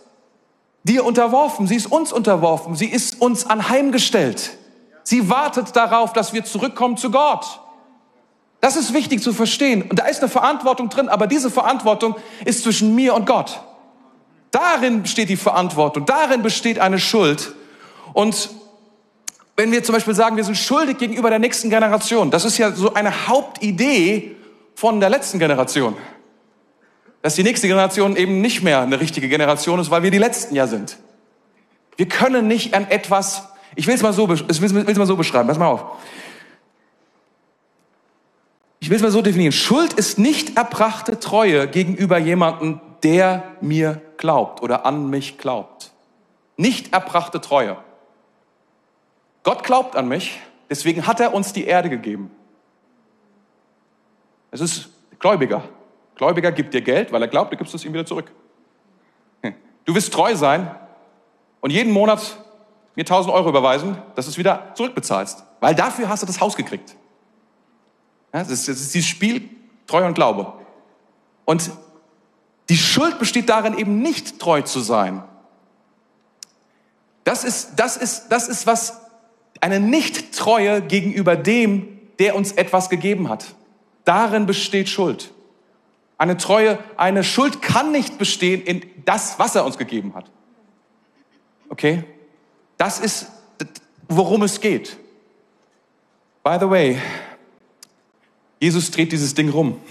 dir 0.84 1.04
unterworfen, 1.04 1.68
sie 1.68 1.76
ist 1.76 1.92
uns 1.92 2.14
unterworfen, 2.14 2.76
sie 2.76 2.86
ist 2.86 3.22
uns 3.22 3.46
anheimgestellt. 3.46 4.58
Sie 5.04 5.30
wartet 5.30 5.76
darauf, 5.76 6.14
dass 6.14 6.34
wir 6.34 6.46
zurückkommen 6.46 6.96
zu 6.96 7.12
Gott. 7.12 7.60
Das 8.62 8.76
ist 8.76 8.94
wichtig 8.94 9.22
zu 9.22 9.34
verstehen. 9.34 9.84
Und 9.84 10.00
da 10.00 10.06
ist 10.06 10.22
eine 10.22 10.30
Verantwortung 10.30 10.90
drin, 10.90 11.10
aber 11.10 11.28
diese 11.28 11.52
Verantwortung 11.52 12.16
ist 12.46 12.64
zwischen 12.64 12.96
mir 12.96 13.14
und 13.14 13.26
Gott. 13.26 13.62
Darin 14.52 15.02
besteht 15.02 15.30
die 15.30 15.36
Verantwortung, 15.36 16.06
darin 16.06 16.42
besteht 16.42 16.80
eine 16.80 16.98
Schuld. 16.98 17.54
Und 18.14 18.50
wenn 19.56 19.72
wir 19.72 19.84
zum 19.84 19.94
Beispiel 19.94 20.14
sagen, 20.14 20.38
wir 20.38 20.44
sind 20.44 20.58
schuldig 20.58 20.98
gegenüber 20.98 21.30
der 21.30 21.40
nächsten 21.40 21.70
Generation, 21.70 22.32
das 22.32 22.46
ist 22.46 22.58
ja 22.58 22.72
so 22.72 22.94
eine 22.94 23.28
Hauptidee 23.28 24.36
von 24.76 25.00
der 25.00 25.10
letzten 25.10 25.40
Generation. 25.40 25.96
Dass 27.22 27.36
die 27.36 27.44
nächste 27.44 27.68
Generation 27.68 28.16
eben 28.16 28.42
nicht 28.42 28.62
mehr 28.62 28.82
eine 28.82 29.00
richtige 29.00 29.30
Generation 29.30 29.80
ist, 29.80 29.90
weil 29.90 30.04
wir 30.04 30.12
die 30.12 30.18
Letzten 30.18 30.56
ja 30.56 30.68
sind. 30.68 30.98
Wir 31.96 32.08
können 32.08 32.48
nicht 32.48 32.74
an 32.74 32.88
etwas, 32.90 33.48
ich 33.76 33.88
will 33.88 33.96
es 33.96 34.02
mal 34.02 34.14
so, 34.14 34.32
ich 34.32 34.62
will 34.62 34.86
es 34.88 34.98
mal 34.98 35.08
so 35.08 35.16
beschreiben, 35.16 35.48
pass 35.48 35.58
mal 35.58 35.68
auf 35.68 35.86
ich 38.86 38.92
will 38.92 38.98
es 38.98 39.02
mal 39.02 39.10
so 39.10 39.24
definieren. 39.24 39.52
Schuld 39.52 39.94
ist 39.94 40.20
nicht 40.20 40.58
erbrachte 40.58 41.20
Treue 41.20 41.68
gegenüber 41.68 42.20
jemandem, 42.20 42.80
der 43.02 43.44
mir 43.60 44.00
glaubt 44.18 44.62
oder 44.62 44.86
an 44.86 45.10
mich 45.10 45.40
glaubt. 45.40 45.90
Nicht 46.56 46.94
erbrachte 46.94 47.42
Treue. 47.42 47.78
Gott 49.46 49.64
glaubt 49.64 49.96
an 49.96 50.08
mich, 50.08 50.42
deswegen 50.72 51.06
hat 51.06 51.20
er 51.20 51.32
uns 51.34 51.54
die 51.54 51.66
Erde 51.66 51.88
gegeben. 51.88 52.32
Es 54.50 54.60
ist 54.60 54.90
Gläubiger. 55.20 55.64
Gläubiger 56.16 56.52
gibt 56.52 56.74
dir 56.74 56.82
Geld, 56.82 57.12
weil 57.12 57.22
er 57.22 57.28
glaubt, 57.28 57.54
du 57.54 57.58
gibst 57.58 57.74
es 57.76 57.86
ihm 57.86 57.94
wieder 57.94 58.08
zurück. 58.08 58.32
Du 59.86 59.94
wirst 59.94 60.12
treu 60.12 60.36
sein 60.36 60.74
und 61.62 61.70
jeden 61.70 61.94
Monat 61.94 62.40
mir 62.96 63.04
1000 63.04 63.32
Euro 63.36 63.50
überweisen, 63.50 63.96
dass 64.16 64.26
du 64.26 64.32
es 64.32 64.38
wieder 64.40 64.74
zurückbezahlst. 64.74 65.44
Weil 65.60 65.76
dafür 65.76 66.10
hast 66.10 66.24
du 66.24 66.28
das 66.28 66.42
Haus 66.42 66.56
gekriegt. 66.56 66.96
Das, 68.32 68.50
ist, 68.50 68.68
das 68.68 68.82
ist 68.82 68.96
dieses 68.96 69.08
Spiel 69.08 69.48
Treu 69.86 70.08
und 70.08 70.16
Glaube. 70.16 70.54
Und 71.46 71.70
die 72.70 72.78
Schuld 72.78 73.20
besteht 73.20 73.50
darin, 73.50 73.78
eben 73.78 74.02
nicht 74.02 74.40
treu 74.40 74.64
zu 74.64 74.80
sein. 74.80 75.24
Das 77.24 77.44
ist, 77.44 77.76
das 77.76 77.96
ist, 77.96 78.30
das 78.30 78.48
ist 78.48 78.66
was, 78.66 79.05
eine 79.62 79.80
Nicht-Treue 79.80 80.82
gegenüber 80.82 81.36
dem, 81.36 82.00
der 82.20 82.36
uns 82.36 82.52
etwas 82.54 82.90
gegeben 82.90 83.30
hat. 83.30 83.56
Darin 84.04 84.46
besteht 84.46 84.90
Schuld. 84.90 85.32
Eine 86.18 86.38
Treue, 86.38 86.80
eine 86.98 87.24
Schuld 87.24 87.62
kann 87.62 87.92
nicht 87.92 88.18
bestehen 88.18 88.62
in 88.62 88.82
das, 89.04 89.40
was 89.40 89.56
er 89.56 89.66
uns 89.66 89.78
gegeben 89.78 90.16
hat. 90.16 90.32
Okay? 91.70 92.04
Das 92.78 93.00
ist, 93.00 93.28
worum 94.08 94.44
es 94.44 94.62
geht. 94.62 94.98
By 96.44 96.58
the 96.60 96.70
way, 96.70 97.02
Jesus 98.60 98.92
dreht 98.92 99.12
dieses 99.12 99.34
Ding 99.34 99.50
rum. 99.50 99.80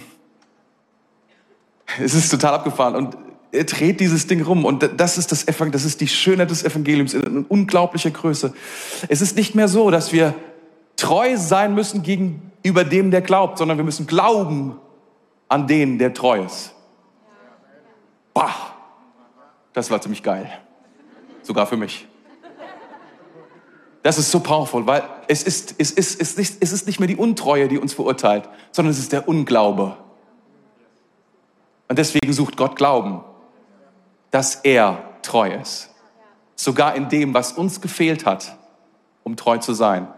Es 2.01 2.15
ist 2.15 2.31
total 2.31 2.55
abgefahren. 2.55 2.97
Und 2.97 3.17
dreht 3.63 4.01
dieses 4.01 4.27
Ding 4.27 4.43
rum 4.43 4.65
und 4.65 4.89
das 4.97 5.17
ist 5.19 5.31
das 5.31 5.45
Evangelium, 5.45 5.73
das 5.73 5.85
ist 5.85 6.01
die 6.01 6.09
Schönheit 6.09 6.51
des 6.51 6.65
Evangeliums 6.65 7.15
in 7.15 7.45
unglaublicher 7.45 8.11
Größe. 8.11 8.53
Es 9.09 9.21
ist 9.21 9.37
nicht 9.37 9.55
mehr 9.55 9.69
so, 9.69 9.91
dass 9.91 10.13
wir 10.13 10.35
treu 10.97 11.37
sein 11.37 11.75
müssen 11.75 12.03
gegenüber 12.03 12.85
dem, 12.85 13.11
der 13.11 13.21
glaubt, 13.21 13.59
sondern 13.59 13.77
wir 13.77 13.85
müssen 13.85 14.07
glauben 14.07 14.77
an 15.49 15.67
den, 15.67 15.99
der 15.99 16.13
treu 16.13 16.45
ist. 16.45 16.75
Bah, 18.33 18.55
das 19.73 19.91
war 19.91 20.01
ziemlich 20.01 20.23
geil. 20.23 20.51
Sogar 21.43 21.67
für 21.67 21.77
mich. 21.77 22.09
Das 24.03 24.19
ist 24.19 24.31
so 24.31 24.41
powerful, 24.41 24.87
weil 24.87 25.03
es 25.29 25.43
ist, 25.45 25.77
es 25.79 25.91
ist, 25.91 26.21
es 26.21 26.35
ist, 26.35 26.63
es 26.63 26.73
ist 26.73 26.87
nicht 26.87 27.01
mehr 27.01 27.07
die 27.07 27.17
Untreue, 27.17 27.69
die 27.69 27.79
uns 27.79 27.95
verurteilt, 27.95 28.49
sondern 28.71 28.93
es 28.93 28.99
ist 28.99 29.13
der 29.13 29.29
Unglaube. 29.29 29.97
Und 31.89 31.99
deswegen 31.99 32.33
sucht 32.33 32.57
Gott 32.57 32.77
Glauben, 32.77 33.21
dass 34.35 34.57
er 34.57 35.01
treu 35.23 35.49
ist. 35.49 35.95
Sogar 36.57 36.97
in 36.97 37.09
dem, 37.09 37.35
was 37.35 37.53
uns 37.53 37.81
gefehlt 37.81 38.27
hat, 38.27 38.57
um 39.23 39.37
treu 39.37 39.59
zu 39.59 39.75
sein. 39.75 40.09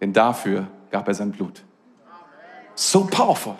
Denn 0.00 0.12
dafür 0.12 0.66
gab 0.90 1.06
er 1.06 1.14
sein 1.14 1.30
Blut. 1.30 1.62
So 2.74 3.04
powerful. 3.04 3.54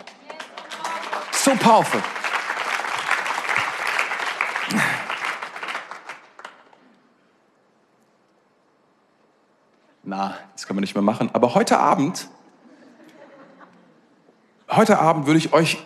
So 1.31 1.51
powerful. 1.51 2.01
Na, 10.03 10.37
das 10.51 10.67
können 10.67 10.75
wir 10.75 10.81
nicht 10.81 10.93
mehr 10.93 11.01
machen. 11.01 11.29
Aber 11.31 11.55
heute 11.55 11.79
Abend, 11.79 12.27
heute 14.69 14.99
Abend 14.99 15.25
würde 15.25 15.37
ich 15.37 15.53
euch 15.53 15.77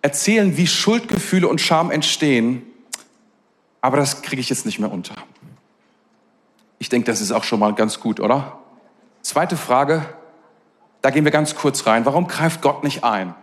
erzählen, 0.00 0.56
wie 0.56 0.66
Schuldgefühle 0.66 1.46
und 1.46 1.60
Scham 1.60 1.90
entstehen. 1.90 2.67
Aber 3.88 3.96
das 3.96 4.20
kriege 4.20 4.38
ich 4.38 4.50
jetzt 4.50 4.66
nicht 4.66 4.78
mehr 4.78 4.92
unter. 4.92 5.14
Ich 6.78 6.90
denke, 6.90 7.10
das 7.10 7.22
ist 7.22 7.32
auch 7.32 7.42
schon 7.42 7.58
mal 7.58 7.74
ganz 7.74 8.00
gut, 8.00 8.20
oder? 8.20 8.58
Zweite 9.22 9.56
Frage, 9.56 10.04
da 11.00 11.08
gehen 11.08 11.24
wir 11.24 11.32
ganz 11.32 11.54
kurz 11.54 11.86
rein. 11.86 12.04
Warum 12.04 12.26
greift 12.26 12.60
Gott 12.60 12.84
nicht 12.84 13.02
ein? 13.02 13.34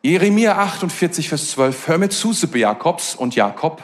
Jeremia 0.00 0.56
48, 0.56 1.28
Vers 1.28 1.50
12. 1.50 1.88
Hör 1.88 1.98
mir 1.98 2.08
zu, 2.08 2.32
Sippe 2.32 2.58
Jakobs 2.58 3.14
und 3.14 3.34
Jakob, 3.34 3.82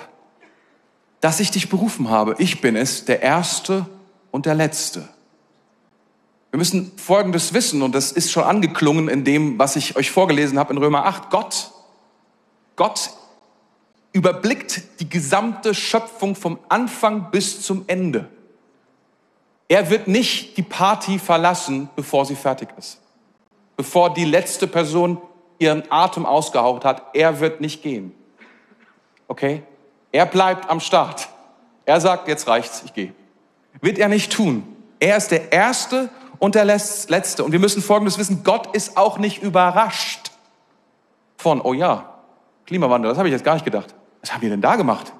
dass 1.20 1.40
ich 1.40 1.50
dich 1.50 1.68
berufen 1.68 2.08
habe. 2.08 2.34
Ich 2.38 2.62
bin 2.62 2.74
es, 2.74 3.04
der 3.04 3.20
Erste 3.20 3.84
und 4.30 4.46
der 4.46 4.54
Letzte. 4.54 5.06
Wir 6.52 6.56
müssen 6.56 6.90
Folgendes 6.96 7.52
wissen, 7.52 7.82
und 7.82 7.94
das 7.94 8.12
ist 8.12 8.32
schon 8.32 8.44
angeklungen 8.44 9.08
in 9.08 9.24
dem, 9.24 9.58
was 9.58 9.76
ich 9.76 9.96
euch 9.96 10.10
vorgelesen 10.10 10.58
habe 10.58 10.72
in 10.72 10.78
Römer 10.78 11.04
8. 11.04 11.28
Gott, 11.28 11.70
Gott 12.76 13.10
überblickt 14.14 15.00
die 15.00 15.08
gesamte 15.08 15.74
Schöpfung 15.74 16.34
vom 16.36 16.58
Anfang 16.68 17.30
bis 17.30 17.60
zum 17.60 17.84
Ende. 17.88 18.28
Er 19.68 19.90
wird 19.90 20.08
nicht 20.08 20.56
die 20.56 20.62
Party 20.62 21.18
verlassen, 21.18 21.90
bevor 21.96 22.24
sie 22.24 22.36
fertig 22.36 22.68
ist. 22.78 23.00
Bevor 23.76 24.14
die 24.14 24.24
letzte 24.24 24.66
Person 24.66 25.20
ihren 25.58 25.82
Atem 25.90 26.26
ausgehaucht 26.26 26.84
hat, 26.84 27.02
er 27.12 27.40
wird 27.40 27.60
nicht 27.60 27.82
gehen. 27.82 28.14
Okay? 29.26 29.62
Er 30.12 30.26
bleibt 30.26 30.70
am 30.70 30.78
Start. 30.78 31.28
Er 31.84 32.00
sagt, 32.00 32.28
jetzt 32.28 32.46
reicht's, 32.46 32.82
ich 32.84 32.94
gehe. 32.94 33.12
Wird 33.80 33.98
er 33.98 34.08
nicht 34.08 34.32
tun. 34.32 34.64
Er 35.00 35.16
ist 35.16 35.32
der 35.32 35.50
Erste 35.50 36.08
und 36.38 36.54
der 36.54 36.64
Letzte. 36.64 37.42
Und 37.42 37.50
wir 37.50 37.58
müssen 37.58 37.82
Folgendes 37.82 38.16
wissen, 38.16 38.44
Gott 38.44 38.76
ist 38.76 38.96
auch 38.96 39.18
nicht 39.18 39.42
überrascht 39.42 40.30
von, 41.36 41.60
oh 41.60 41.74
ja, 41.74 42.14
Klimawandel, 42.66 43.10
das 43.10 43.18
habe 43.18 43.28
ich 43.28 43.32
jetzt 43.32 43.44
gar 43.44 43.54
nicht 43.54 43.64
gedacht. 43.64 43.92
Was 44.24 44.32
haben 44.32 44.40
die 44.40 44.48
denn 44.48 44.62
da 44.62 44.76
gemacht? 44.76 45.12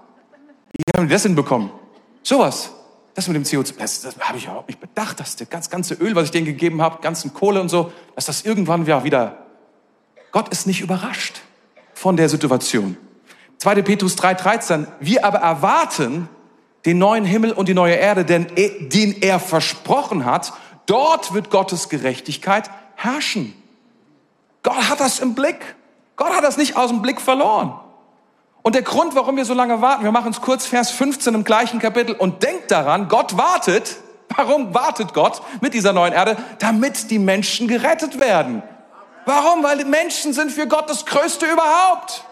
Wie 0.73 0.83
haben 0.97 1.07
die 1.07 1.13
das 1.13 1.25
hinbekommen? 1.25 1.71
Sowas. 2.23 2.71
Das 3.13 3.29
mit 3.29 3.37
dem 3.37 3.43
CO2, 3.43 3.75
das, 3.77 4.01
das 4.01 4.19
habe 4.19 4.39
ich 4.39 4.47
überhaupt 4.47 4.69
nicht 4.69 4.81
bedacht, 4.81 5.21
dass 5.21 5.37
das 5.37 5.69
ganze 5.69 5.93
Öl, 5.93 6.17
was 6.17 6.25
ich 6.25 6.31
denen 6.31 6.47
gegeben 6.47 6.81
habe, 6.81 7.03
ganzen 7.03 7.35
Kohle 7.35 7.61
und 7.61 7.69
so, 7.69 7.93
dass 8.15 8.25
das 8.25 8.47
irgendwann 8.47 8.87
wieder, 8.87 9.37
Gott 10.33 10.49
ist 10.49 10.67
nicht 10.67 10.81
überrascht 10.81 11.43
von 11.93 12.17
der 12.17 12.31
Situation. 12.31 12.97
2. 13.59 13.83
Petrus 13.83 14.17
3,13, 14.17 14.87
wir 15.01 15.23
aber 15.27 15.39
erwarten 15.39 16.31
den 16.87 16.97
neuen 16.97 17.27
Himmel 17.27 17.53
und 17.53 17.69
die 17.69 17.75
neue 17.75 17.97
Erde, 17.97 18.25
denn, 18.25 18.47
den 18.57 19.21
er 19.21 19.39
versprochen 19.39 20.25
hat, 20.25 20.55
dort 20.87 21.35
wird 21.35 21.51
Gottes 21.51 21.91
Gerechtigkeit 21.91 22.71
herrschen. 22.95 23.53
Gott 24.63 24.89
hat 24.89 25.01
das 25.01 25.21
im 25.21 25.35
Blick. 25.35 25.77
Gott 26.17 26.35
hat 26.35 26.43
das 26.43 26.57
nicht 26.57 26.79
aus 26.79 26.89
dem 26.89 27.03
Blick 27.03 27.21
verloren. 27.21 27.84
Und 28.67 28.75
der 28.75 28.83
Grund, 28.83 29.15
warum 29.15 29.37
wir 29.37 29.45
so 29.45 29.53
lange 29.53 29.83
warten, 29.83 30.05
wir 30.05 30.11
machen 30.11 30.31
es 30.31 30.41
kurz, 30.41 30.65
Vers 30.65 30.91
15 30.91 31.35
im 31.35 31.45
gleichen 31.45 31.81
Kapitel 31.81 32.15
und 32.15 32.43
denkt 32.43 32.71
daran, 32.71 33.09
Gott 33.09 33.37
wartet. 33.37 33.97
Warum 34.35 34.73
wartet 34.73 35.13
Gott 35.13 35.43
mit 35.61 35.75
dieser 35.75 35.93
neuen 35.93 36.15
Erde? 36.15 36.39
Damit 36.61 37.11
die 37.11 37.19
Menschen 37.19 37.69
gerettet 37.69 38.19
werden. 38.19 38.63
Warum? 39.27 39.63
Weil 39.63 39.77
die 39.77 39.85
Menschen 39.85 40.33
sind 40.33 40.51
für 40.51 40.67
Gott 40.67 40.89
das 40.89 41.05
Größte 41.05 41.45
überhaupt. 41.45 42.25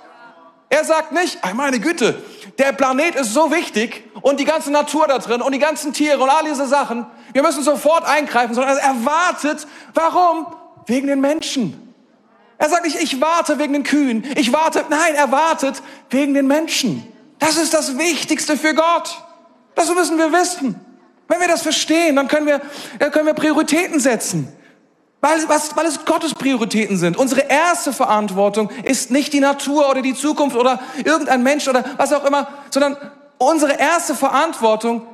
Er 0.71 0.85
sagt 0.85 1.13
nicht, 1.13 1.39
meine 1.55 1.81
Güte, 1.81 2.23
der 2.59 2.73
Planet 2.73 3.15
ist 3.15 3.35
so 3.35 3.53
wichtig 3.53 4.03
und 4.23 4.41
die 4.41 4.47
ganze 4.47 4.73
Natur 4.73 5.07
da 5.07 5.19
drin 5.19 5.43
und 5.43 5.53
die 5.53 5.59
ganzen 5.59 5.93
Tiere 5.93 6.19
und 6.19 6.31
all 6.31 6.45
diese 6.45 6.67
Sachen. 6.67 7.05
Wir 7.35 7.43
müssen 7.43 7.63
sofort 7.63 8.07
eingreifen, 8.07 8.55
sondern 8.55 8.79
er 8.79 9.05
wartet. 9.05 9.67
Warum? 9.93 10.47
Wegen 10.87 11.09
den 11.09 11.21
Menschen. 11.21 11.92
Er 12.63 12.69
sagt 12.69 12.85
nicht, 12.85 13.03
ich 13.03 13.21
warte 13.21 13.59
wegen 13.59 13.73
den 13.73 13.83
Kühen. 13.83 14.25
Ich 14.37 14.53
warte, 14.53 14.85
nein, 14.89 15.17
er 15.17 15.33
wartet 15.33 15.83
wegen 16.11 16.33
den 16.33 16.47
Menschen. 16.47 17.05
Das 17.41 17.57
ist 17.57 17.75
das 17.75 17.99
Wichtigste 17.99 18.57
für 18.57 18.73
Gott. 18.73 19.21
Das 19.75 19.93
müssen 19.93 20.17
wir 20.17 20.31
wissen. 20.33 20.81
Wenn 21.27 21.41
wir 21.41 21.49
das 21.49 21.63
verstehen, 21.63 22.15
dann 22.15 22.29
können 22.29 22.47
wir, 22.47 22.61
dann 23.01 23.11
können 23.11 23.27
wir 23.27 23.35
Prioritäten 23.35 23.99
setzen. 23.99 24.47
Weil, 25.21 25.49
was, 25.49 25.75
weil 25.75 25.87
es 25.87 26.05
Gottes 26.05 26.35
Prioritäten 26.35 26.97
sind. 26.99 27.17
Unsere 27.17 27.41
erste 27.41 27.93
Verantwortung 27.93 28.71
ist 28.85 29.11
nicht 29.11 29.33
die 29.33 29.41
Natur 29.41 29.91
oder 29.91 30.01
die 30.01 30.15
Zukunft 30.15 30.55
oder 30.55 30.79
irgendein 31.05 31.43
Mensch 31.43 31.67
oder 31.67 31.85
was 31.97 32.13
auch 32.13 32.25
immer, 32.25 32.47
sondern 32.71 32.97
unsere 33.39 33.77
erste 33.77 34.15
Verantwortung 34.15 35.05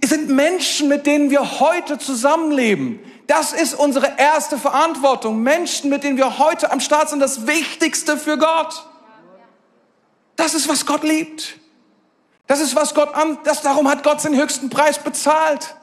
sind 0.00 0.28
Menschen, 0.28 0.88
mit 0.88 1.06
denen 1.06 1.30
wir 1.30 1.58
heute 1.58 1.98
zusammenleben. 1.98 3.00
Das 3.26 3.52
ist 3.52 3.74
unsere 3.74 4.18
erste 4.18 4.58
Verantwortung. 4.58 5.42
Menschen, 5.42 5.88
mit 5.90 6.04
denen 6.04 6.16
wir 6.16 6.38
heute 6.38 6.70
am 6.70 6.80
Start 6.80 7.08
sind, 7.08 7.20
das 7.20 7.46
Wichtigste 7.46 8.18
für 8.18 8.36
Gott. 8.36 8.86
Das 10.36 10.54
ist, 10.54 10.68
was 10.68 10.84
Gott 10.84 11.02
liebt. 11.04 11.58
Das 12.46 12.60
ist, 12.60 12.76
was 12.76 12.94
Gott 12.94 13.14
an, 13.14 13.38
das, 13.44 13.62
darum 13.62 13.88
hat 13.88 14.02
Gott 14.02 14.22
den 14.24 14.36
höchsten 14.36 14.68
Preis 14.68 14.98
bezahlt. 14.98 15.74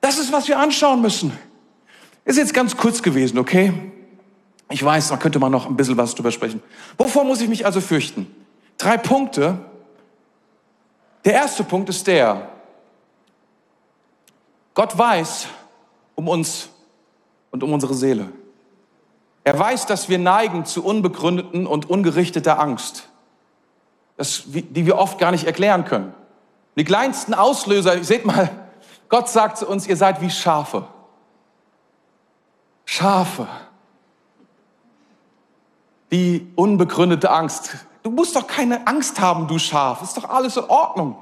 Das 0.00 0.18
ist, 0.18 0.32
was 0.32 0.46
wir 0.48 0.58
anschauen 0.58 1.00
müssen. 1.00 1.36
Ist 2.24 2.36
jetzt 2.36 2.52
ganz 2.52 2.76
kurz 2.76 3.02
gewesen, 3.02 3.38
okay? 3.38 3.72
Ich 4.68 4.84
weiß, 4.84 5.08
da 5.08 5.16
könnte 5.16 5.38
man 5.38 5.50
noch 5.50 5.66
ein 5.66 5.76
bisschen 5.76 5.96
was 5.96 6.14
drüber 6.14 6.30
sprechen. 6.30 6.62
Wovor 6.98 7.24
muss 7.24 7.40
ich 7.40 7.48
mich 7.48 7.64
also 7.64 7.80
fürchten? 7.80 8.34
Drei 8.76 8.98
Punkte. 8.98 9.58
Der 11.24 11.32
erste 11.32 11.64
Punkt 11.64 11.88
ist 11.88 12.06
der, 12.06 12.50
Gott 14.74 14.96
weiß 14.96 15.46
um 16.18 16.26
uns 16.26 16.70
und 17.52 17.62
um 17.62 17.72
unsere 17.72 17.94
Seele. 17.94 18.32
Er 19.44 19.56
weiß, 19.56 19.86
dass 19.86 20.08
wir 20.08 20.18
neigen 20.18 20.64
zu 20.64 20.84
unbegründeten 20.84 21.64
und 21.64 21.88
ungerichteter 21.88 22.58
Angst, 22.58 23.08
das, 24.16 24.42
die 24.46 24.84
wir 24.84 24.98
oft 24.98 25.20
gar 25.20 25.30
nicht 25.30 25.44
erklären 25.44 25.84
können. 25.84 26.12
Die 26.74 26.82
kleinsten 26.82 27.34
Auslöser, 27.34 28.02
seht 28.02 28.26
mal, 28.26 28.50
Gott 29.08 29.28
sagt 29.28 29.58
zu 29.58 29.68
uns, 29.68 29.86
ihr 29.86 29.96
seid 29.96 30.20
wie 30.20 30.28
Schafe. 30.28 30.88
Schafe. 32.84 33.46
Die 36.10 36.50
unbegründete 36.56 37.30
Angst. 37.30 37.76
Du 38.02 38.10
musst 38.10 38.34
doch 38.34 38.48
keine 38.48 38.88
Angst 38.88 39.20
haben, 39.20 39.46
du 39.46 39.60
Schaf. 39.60 40.02
Ist 40.02 40.16
doch 40.16 40.28
alles 40.28 40.56
in 40.56 40.64
Ordnung. 40.64 41.16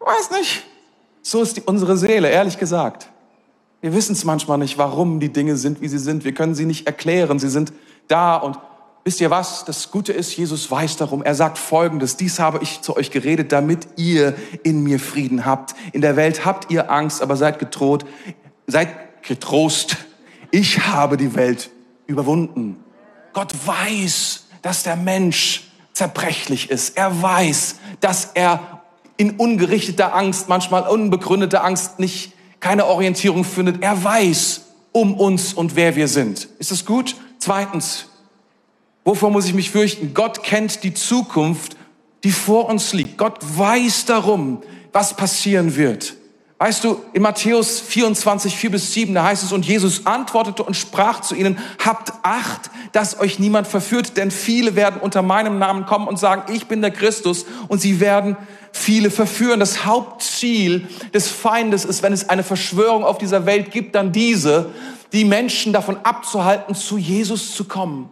Weiß 0.00 0.30
nicht. 0.32 0.66
So 1.28 1.42
ist 1.42 1.58
die, 1.58 1.60
unsere 1.60 1.98
Seele, 1.98 2.30
ehrlich 2.30 2.56
gesagt. 2.56 3.10
Wir 3.82 3.92
wissen 3.92 4.12
es 4.12 4.24
manchmal 4.24 4.56
nicht, 4.56 4.78
warum 4.78 5.20
die 5.20 5.30
Dinge 5.30 5.58
sind, 5.58 5.82
wie 5.82 5.88
sie 5.88 5.98
sind. 5.98 6.24
Wir 6.24 6.32
können 6.32 6.54
sie 6.54 6.64
nicht 6.64 6.86
erklären. 6.86 7.38
Sie 7.38 7.50
sind 7.50 7.74
da 8.08 8.36
und 8.36 8.58
Wisst 9.04 9.20
ihr 9.20 9.30
was? 9.30 9.64
Das 9.64 9.90
Gute 9.90 10.12
ist, 10.12 10.36
Jesus 10.36 10.70
weiß 10.70 10.96
darum. 10.96 11.22
Er 11.22 11.34
sagt 11.34 11.56
Folgendes. 11.56 12.16
Dies 12.16 12.38
habe 12.38 12.60
ich 12.62 12.82
zu 12.82 12.96
euch 12.96 13.10
geredet, 13.10 13.52
damit 13.52 13.88
ihr 13.96 14.34
in 14.64 14.82
mir 14.82 14.98
Frieden 14.98 15.46
habt. 15.46 15.74
In 15.92 16.02
der 16.02 16.16
Welt 16.16 16.44
habt 16.44 16.70
ihr 16.70 16.90
Angst, 16.90 17.22
aber 17.22 17.36
seid 17.36 17.58
getrost. 17.58 18.04
Seid 18.66 19.22
getrost. 19.22 19.96
Ich 20.50 20.86
habe 20.86 21.16
die 21.16 21.34
Welt 21.34 21.70
überwunden. 22.06 22.84
Gott 23.32 23.54
weiß, 23.64 24.46
dass 24.60 24.82
der 24.82 24.96
Mensch 24.96 25.70
zerbrechlich 25.92 26.70
ist. 26.70 26.96
Er 26.96 27.22
weiß, 27.22 27.76
dass 28.00 28.32
er 28.34 28.77
in 29.18 29.32
ungerichteter 29.32 30.14
Angst, 30.14 30.48
manchmal 30.48 30.84
unbegründeter 30.88 31.62
Angst 31.62 31.98
nicht 31.98 32.32
keine 32.60 32.86
Orientierung 32.86 33.44
findet. 33.44 33.82
Er 33.82 34.02
weiß 34.02 34.62
um 34.92 35.14
uns 35.14 35.52
und 35.52 35.76
wer 35.76 35.94
wir 35.94 36.08
sind. 36.08 36.48
Ist 36.58 36.70
das 36.70 36.86
gut? 36.86 37.14
Zweitens, 37.38 38.06
Wovor 39.08 39.30
muss 39.30 39.46
ich 39.46 39.54
mich 39.54 39.70
fürchten? 39.70 40.12
Gott 40.12 40.42
kennt 40.42 40.84
die 40.84 40.92
Zukunft, 40.92 41.78
die 42.24 42.30
vor 42.30 42.68
uns 42.68 42.92
liegt. 42.92 43.16
Gott 43.16 43.38
weiß 43.40 44.04
darum, 44.04 44.60
was 44.92 45.16
passieren 45.16 45.76
wird. 45.76 46.17
Weißt 46.60 46.82
du, 46.82 47.00
in 47.12 47.22
Matthäus 47.22 47.78
24, 47.78 48.56
4 48.56 48.72
bis 48.72 48.92
7, 48.92 49.14
da 49.14 49.22
heißt 49.22 49.44
es, 49.44 49.52
und 49.52 49.64
Jesus 49.64 50.06
antwortete 50.06 50.64
und 50.64 50.74
sprach 50.74 51.20
zu 51.20 51.36
ihnen, 51.36 51.56
habt 51.84 52.12
Acht, 52.24 52.70
dass 52.90 53.20
euch 53.20 53.38
niemand 53.38 53.68
verführt, 53.68 54.16
denn 54.16 54.32
viele 54.32 54.74
werden 54.74 55.00
unter 55.00 55.22
meinem 55.22 55.60
Namen 55.60 55.86
kommen 55.86 56.08
und 56.08 56.18
sagen, 56.18 56.52
ich 56.52 56.66
bin 56.66 56.80
der 56.80 56.90
Christus, 56.90 57.46
und 57.68 57.80
sie 57.80 58.00
werden 58.00 58.36
viele 58.72 59.12
verführen. 59.12 59.60
Das 59.60 59.84
Hauptziel 59.84 60.88
des 61.14 61.28
Feindes 61.28 61.84
ist, 61.84 62.02
wenn 62.02 62.12
es 62.12 62.28
eine 62.28 62.42
Verschwörung 62.42 63.04
auf 63.04 63.18
dieser 63.18 63.46
Welt 63.46 63.70
gibt, 63.70 63.94
dann 63.94 64.10
diese, 64.10 64.70
die 65.12 65.24
Menschen 65.24 65.72
davon 65.72 65.96
abzuhalten, 66.02 66.74
zu 66.74 66.98
Jesus 66.98 67.54
zu 67.54 67.66
kommen 67.66 68.10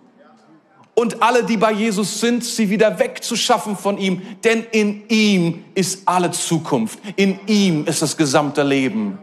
und 0.98 1.22
alle, 1.22 1.44
die 1.44 1.58
bei 1.58 1.72
Jesus 1.72 2.20
sind, 2.20 2.42
sie 2.42 2.70
wieder 2.70 2.98
wegzuschaffen 2.98 3.76
von 3.76 3.98
ihm. 3.98 4.22
Denn 4.42 4.64
in 4.72 5.06
ihm 5.08 5.62
ist 5.74 6.00
alle 6.06 6.30
Zukunft. 6.30 6.98
In 7.16 7.38
ihm 7.46 7.84
ist 7.84 8.00
das 8.00 8.16
gesamte 8.16 8.62
Leben. 8.62 9.18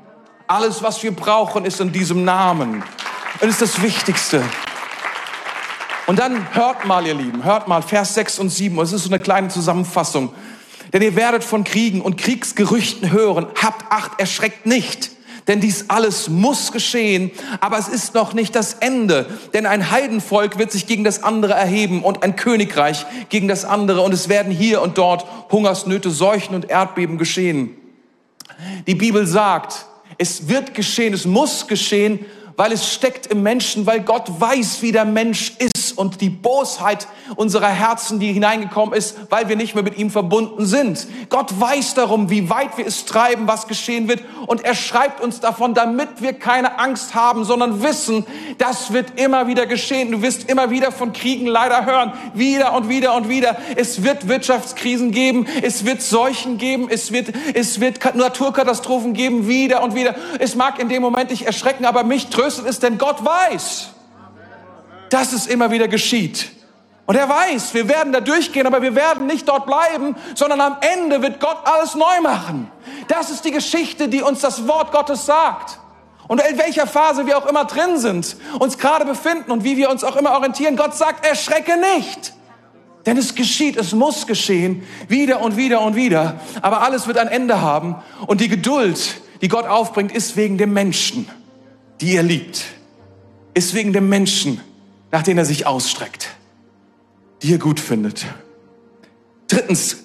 Alles, 0.45 0.83
was 0.83 1.01
wir 1.01 1.11
brauchen, 1.15 1.65
ist 1.65 1.81
in 1.81 1.91
diesem 1.91 2.23
Namen. 2.23 2.83
Und 3.41 3.49
ist 3.49 3.59
das 3.59 3.81
Wichtigste. 3.81 4.43
Und 6.05 6.19
dann 6.19 6.53
hört 6.53 6.85
mal, 6.85 7.07
ihr 7.07 7.15
Lieben, 7.15 7.43
hört 7.43 7.67
mal, 7.67 7.81
Vers 7.81 8.13
6 8.13 8.37
und 8.37 8.49
7. 8.49 8.79
Es 8.79 8.93
ist 8.93 9.05
so 9.05 9.09
eine 9.09 9.19
kleine 9.19 9.47
Zusammenfassung. 9.47 10.31
Denn 10.93 11.01
ihr 11.01 11.15
werdet 11.15 11.43
von 11.43 11.63
Kriegen 11.63 12.01
und 12.01 12.17
Kriegsgerüchten 12.17 13.09
hören. 13.09 13.47
Habt 13.59 13.91
Acht, 13.91 14.19
erschreckt 14.19 14.67
nicht 14.67 15.12
denn 15.47 15.59
dies 15.59 15.85
alles 15.89 16.29
muss 16.29 16.71
geschehen, 16.71 17.31
aber 17.59 17.77
es 17.77 17.87
ist 17.87 18.13
noch 18.13 18.33
nicht 18.33 18.55
das 18.55 18.75
Ende, 18.75 19.25
denn 19.53 19.65
ein 19.65 19.91
Heidenvolk 19.91 20.57
wird 20.57 20.71
sich 20.71 20.87
gegen 20.87 21.03
das 21.03 21.23
andere 21.23 21.53
erheben 21.53 22.03
und 22.03 22.23
ein 22.23 22.35
Königreich 22.35 23.05
gegen 23.29 23.47
das 23.47 23.65
andere. 23.65 24.01
Und 24.01 24.13
es 24.13 24.29
werden 24.29 24.51
hier 24.51 24.81
und 24.81 24.97
dort 24.97 25.25
Hungersnöte, 25.51 26.11
Seuchen 26.11 26.55
und 26.55 26.69
Erdbeben 26.69 27.17
geschehen. 27.17 27.75
Die 28.87 28.95
Bibel 28.95 29.27
sagt, 29.27 29.85
es 30.17 30.47
wird 30.47 30.73
geschehen, 30.73 31.13
es 31.13 31.25
muss 31.25 31.67
geschehen, 31.67 32.25
weil 32.55 32.71
es 32.71 32.93
steckt 32.93 33.27
im 33.27 33.43
Menschen, 33.43 33.85
weil 33.85 34.01
Gott 34.01 34.29
weiß, 34.39 34.81
wie 34.81 34.91
der 34.91 35.05
Mensch 35.05 35.53
ist 35.59 35.82
und 35.93 36.21
die 36.21 36.29
Bosheit 36.29 37.07
unserer 37.35 37.69
Herzen, 37.69 38.19
die 38.19 38.33
hineingekommen 38.33 38.93
ist, 38.93 39.15
weil 39.29 39.49
wir 39.49 39.55
nicht 39.55 39.75
mehr 39.75 39.83
mit 39.83 39.97
ihm 39.97 40.09
verbunden 40.09 40.65
sind. 40.65 41.07
Gott 41.29 41.59
weiß 41.59 41.93
darum, 41.93 42.29
wie 42.29 42.49
weit 42.49 42.77
wir 42.77 42.85
es 42.85 43.05
treiben, 43.05 43.47
was 43.47 43.67
geschehen 43.67 44.07
wird 44.07 44.23
und 44.47 44.65
er 44.65 44.75
schreibt 44.75 45.21
uns 45.21 45.39
davon, 45.39 45.73
damit 45.73 46.21
wir 46.21 46.33
keine 46.33 46.79
Angst 46.79 47.15
haben, 47.15 47.45
sondern 47.45 47.81
wissen, 47.81 48.25
das 48.57 48.93
wird 48.93 49.19
immer 49.19 49.47
wieder 49.47 49.65
geschehen. 49.65 50.11
Du 50.11 50.21
wirst 50.21 50.49
immer 50.49 50.69
wieder 50.69 50.91
von 50.91 51.13
Kriegen 51.13 51.47
leider 51.47 51.85
hören, 51.85 52.13
wieder 52.33 52.73
und 52.73 52.89
wieder 52.89 53.15
und 53.15 53.29
wieder. 53.29 53.57
Es 53.75 54.03
wird 54.03 54.27
Wirtschaftskrisen 54.27 55.11
geben, 55.11 55.47
es 55.61 55.85
wird 55.85 56.01
Seuchen 56.01 56.57
geben, 56.57 56.87
es 56.89 57.11
wird, 57.11 57.33
es 57.53 57.79
wird 57.79 58.15
Naturkatastrophen 58.15 59.13
geben, 59.13 59.47
wieder 59.47 59.83
und 59.83 59.95
wieder. 59.95 60.15
Es 60.39 60.55
mag 60.55 60.79
in 60.79 60.89
dem 60.89 61.01
Moment 61.01 61.31
dich 61.31 61.45
erschrecken, 61.45 61.85
aber 61.85 62.03
mich 62.03 62.27
tröstet 62.27 62.65
ist, 62.65 62.83
denn 62.83 62.97
Gott 62.97 63.23
weiß, 63.23 63.92
dass 65.13 65.33
es 65.33 65.47
immer 65.47 65.71
wieder 65.71 65.87
geschieht. 65.87 66.51
Und 67.05 67.15
er 67.15 67.27
weiß, 67.27 67.73
wir 67.73 67.89
werden 67.89 68.13
da 68.13 68.21
durchgehen, 68.21 68.65
aber 68.65 68.81
wir 68.81 68.95
werden 68.95 69.27
nicht 69.27 69.47
dort 69.47 69.65
bleiben, 69.65 70.15
sondern 70.35 70.61
am 70.61 70.77
Ende 70.81 71.21
wird 71.21 71.39
Gott 71.39 71.57
alles 71.65 71.95
neu 71.95 72.21
machen. 72.21 72.71
Das 73.09 73.29
ist 73.29 73.43
die 73.43 73.51
Geschichte, 73.51 74.07
die 74.07 74.21
uns 74.21 74.39
das 74.39 74.67
Wort 74.67 74.91
Gottes 74.91 75.25
sagt. 75.25 75.79
Und 76.29 76.41
in 76.41 76.57
welcher 76.57 76.87
Phase 76.87 77.25
wir 77.27 77.37
auch 77.37 77.45
immer 77.45 77.65
drin 77.65 77.97
sind, 77.97 78.37
uns 78.59 78.77
gerade 78.77 79.03
befinden 79.03 79.51
und 79.51 79.65
wie 79.65 79.75
wir 79.75 79.89
uns 79.89 80.05
auch 80.05 80.15
immer 80.15 80.31
orientieren, 80.31 80.77
Gott 80.77 80.95
sagt, 80.95 81.25
erschrecke 81.25 81.73
nicht. 81.97 82.33
Denn 83.05 83.17
es 83.17 83.35
geschieht, 83.35 83.75
es 83.75 83.91
muss 83.91 84.25
geschehen, 84.25 84.87
wieder 85.09 85.41
und 85.41 85.57
wieder 85.57 85.81
und 85.81 85.97
wieder. 85.97 86.39
Aber 86.61 86.81
alles 86.81 87.05
wird 87.05 87.17
ein 87.17 87.27
Ende 87.27 87.59
haben. 87.59 87.97
Und 88.27 88.39
die 88.39 88.47
Geduld, 88.47 89.21
die 89.41 89.49
Gott 89.49 89.65
aufbringt, 89.67 90.13
ist 90.13 90.37
wegen 90.37 90.57
dem 90.57 90.71
Menschen 90.71 91.27
die 92.03 92.15
er 92.17 92.23
liebt, 92.23 92.65
ist 93.53 93.73
wegen 93.73 93.93
dem 93.93 94.09
Menschen, 94.09 94.59
nach 95.13 95.21
dem 95.21 95.37
er 95.37 95.45
sich 95.45 95.67
ausstreckt, 95.67 96.29
die 97.43 97.53
er 97.53 97.59
gut 97.59 97.79
findet. 97.79 98.25
Drittens, 99.47 99.97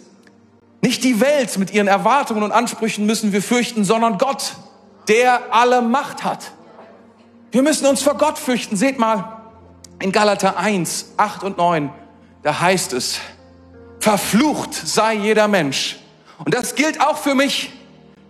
nicht 0.83 1.03
die 1.03 1.19
Welt 1.23 1.57
mit 1.57 1.73
ihren 1.73 1.89
Erwartungen 1.89 2.43
und 2.43 2.53
Ansprüchen 2.53 3.07
müssen 3.07 3.33
wir 3.33 3.41
fürchten, 3.41 3.85
sondern 3.85 4.19
Gott, 4.19 4.53
der 5.09 5.55
alle 5.55 5.81
Macht 5.81 6.25
hat. 6.25 6.53
Wir 7.53 7.63
müssen 7.63 7.87
uns 7.87 8.03
vor 8.03 8.19
Gott 8.19 8.37
fürchten. 8.37 8.77
Seht 8.77 8.99
mal, 8.99 9.41
in 9.99 10.13
Galater 10.13 10.59
1, 10.59 11.15
8 11.17 11.43
und 11.43 11.57
9, 11.57 11.91
da 12.43 12.61
heißt 12.61 12.93
es, 12.93 13.19
verflucht 14.01 14.75
sei 14.75 15.15
jeder 15.15 15.49
Mensch. 15.49 15.97
Und 16.45 16.53
das 16.53 16.75
gilt 16.75 17.01
auch 17.01 17.17
für 17.17 17.35
mich 17.35 17.73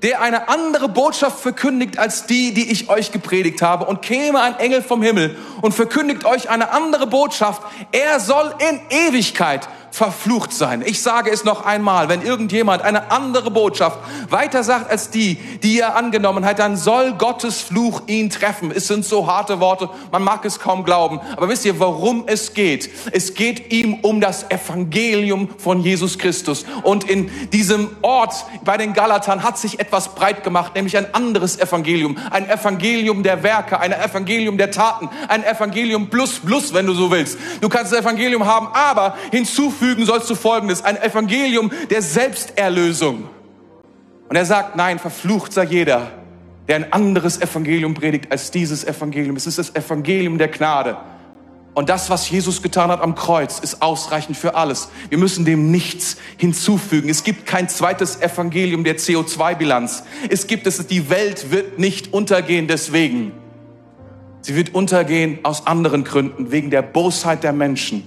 der 0.02 0.20
eine 0.20 0.48
andere 0.48 0.88
Botschaft 0.88 1.40
verkündigt 1.40 1.98
als 1.98 2.26
die, 2.26 2.54
die 2.54 2.70
ich 2.70 2.88
euch 2.88 3.12
gepredigt 3.12 3.62
habe. 3.62 3.86
Und 3.86 4.02
käme 4.02 4.40
ein 4.40 4.58
Engel 4.58 4.82
vom 4.82 5.02
Himmel 5.02 5.36
und 5.60 5.72
verkündigt 5.72 6.24
euch 6.24 6.50
eine 6.50 6.70
andere 6.70 7.06
Botschaft. 7.06 7.62
Er 7.92 8.20
soll 8.20 8.54
in 8.68 8.80
Ewigkeit 8.90 9.68
verflucht 9.90 10.52
sein. 10.52 10.82
Ich 10.84 11.02
sage 11.02 11.30
es 11.30 11.44
noch 11.44 11.64
einmal, 11.64 12.08
wenn 12.08 12.22
irgendjemand 12.22 12.82
eine 12.82 13.10
andere 13.10 13.50
Botschaft 13.50 13.98
weiter 14.30 14.62
sagt 14.62 14.90
als 14.90 15.10
die, 15.10 15.36
die 15.62 15.80
er 15.80 15.96
angenommen 15.96 16.44
hat, 16.44 16.58
dann 16.58 16.76
soll 16.76 17.14
Gottes 17.14 17.60
Fluch 17.60 18.02
ihn 18.06 18.30
treffen. 18.30 18.70
Es 18.74 18.86
sind 18.86 19.04
so 19.04 19.26
harte 19.26 19.60
Worte, 19.60 19.88
man 20.12 20.22
mag 20.22 20.44
es 20.44 20.60
kaum 20.60 20.84
glauben. 20.84 21.20
Aber 21.36 21.48
wisst 21.48 21.64
ihr, 21.64 21.78
worum 21.80 22.24
es 22.26 22.54
geht? 22.54 22.90
Es 23.12 23.34
geht 23.34 23.72
ihm 23.72 23.98
um 24.02 24.20
das 24.20 24.50
Evangelium 24.50 25.48
von 25.58 25.80
Jesus 25.80 26.18
Christus. 26.18 26.64
Und 26.82 27.08
in 27.08 27.30
diesem 27.50 27.88
Ort 28.02 28.44
bei 28.64 28.76
den 28.76 28.92
Galatern 28.92 29.42
hat 29.42 29.58
sich 29.58 29.80
etwas 29.80 30.14
breit 30.14 30.44
gemacht, 30.44 30.74
nämlich 30.74 30.96
ein 30.96 31.14
anderes 31.14 31.58
Evangelium. 31.58 32.16
Ein 32.30 32.48
Evangelium 32.48 33.22
der 33.22 33.42
Werke, 33.42 33.80
ein 33.80 33.92
Evangelium 33.92 34.58
der 34.58 34.70
Taten, 34.70 35.08
ein 35.28 35.44
Evangelium 35.44 36.10
plus 36.10 36.40
plus, 36.40 36.74
wenn 36.74 36.86
du 36.86 36.94
so 36.94 37.10
willst. 37.10 37.38
Du 37.60 37.68
kannst 37.68 37.92
das 37.92 38.00
Evangelium 38.00 38.46
haben, 38.46 38.68
aber 38.72 39.16
hinzufügen 39.30 39.77
hinzufügen 39.78 40.04
sollst 40.06 40.28
du 40.30 40.34
Folgendes, 40.34 40.84
ein 40.84 40.96
Evangelium 41.00 41.70
der 41.90 42.02
Selbsterlösung. 42.02 43.28
Und 44.28 44.36
er 44.36 44.44
sagt, 44.44 44.76
nein, 44.76 44.98
verflucht 44.98 45.52
sei 45.52 45.64
jeder, 45.64 46.10
der 46.66 46.76
ein 46.76 46.92
anderes 46.92 47.40
Evangelium 47.40 47.94
predigt 47.94 48.30
als 48.30 48.50
dieses 48.50 48.84
Evangelium. 48.84 49.36
Es 49.36 49.46
ist 49.46 49.58
das 49.58 49.74
Evangelium 49.74 50.36
der 50.36 50.48
Gnade. 50.48 50.96
Und 51.74 51.88
das, 51.88 52.10
was 52.10 52.28
Jesus 52.28 52.60
getan 52.60 52.90
hat 52.90 53.00
am 53.00 53.14
Kreuz, 53.14 53.60
ist 53.60 53.82
ausreichend 53.82 54.36
für 54.36 54.56
alles. 54.56 54.88
Wir 55.10 55.18
müssen 55.18 55.44
dem 55.44 55.70
nichts 55.70 56.16
hinzufügen. 56.36 57.08
Es 57.08 57.22
gibt 57.22 57.46
kein 57.46 57.68
zweites 57.68 58.20
Evangelium 58.20 58.82
der 58.82 58.98
CO2-Bilanz. 58.98 60.02
Es 60.28 60.48
gibt 60.48 60.66
es, 60.66 60.84
die 60.88 61.08
Welt 61.08 61.52
wird 61.52 61.78
nicht 61.78 62.12
untergehen 62.12 62.66
deswegen. 62.66 63.32
Sie 64.40 64.56
wird 64.56 64.74
untergehen 64.74 65.38
aus 65.44 65.66
anderen 65.66 66.04
Gründen, 66.04 66.50
wegen 66.50 66.70
der 66.70 66.82
Bosheit 66.82 67.44
der 67.44 67.52
Menschen. 67.52 68.02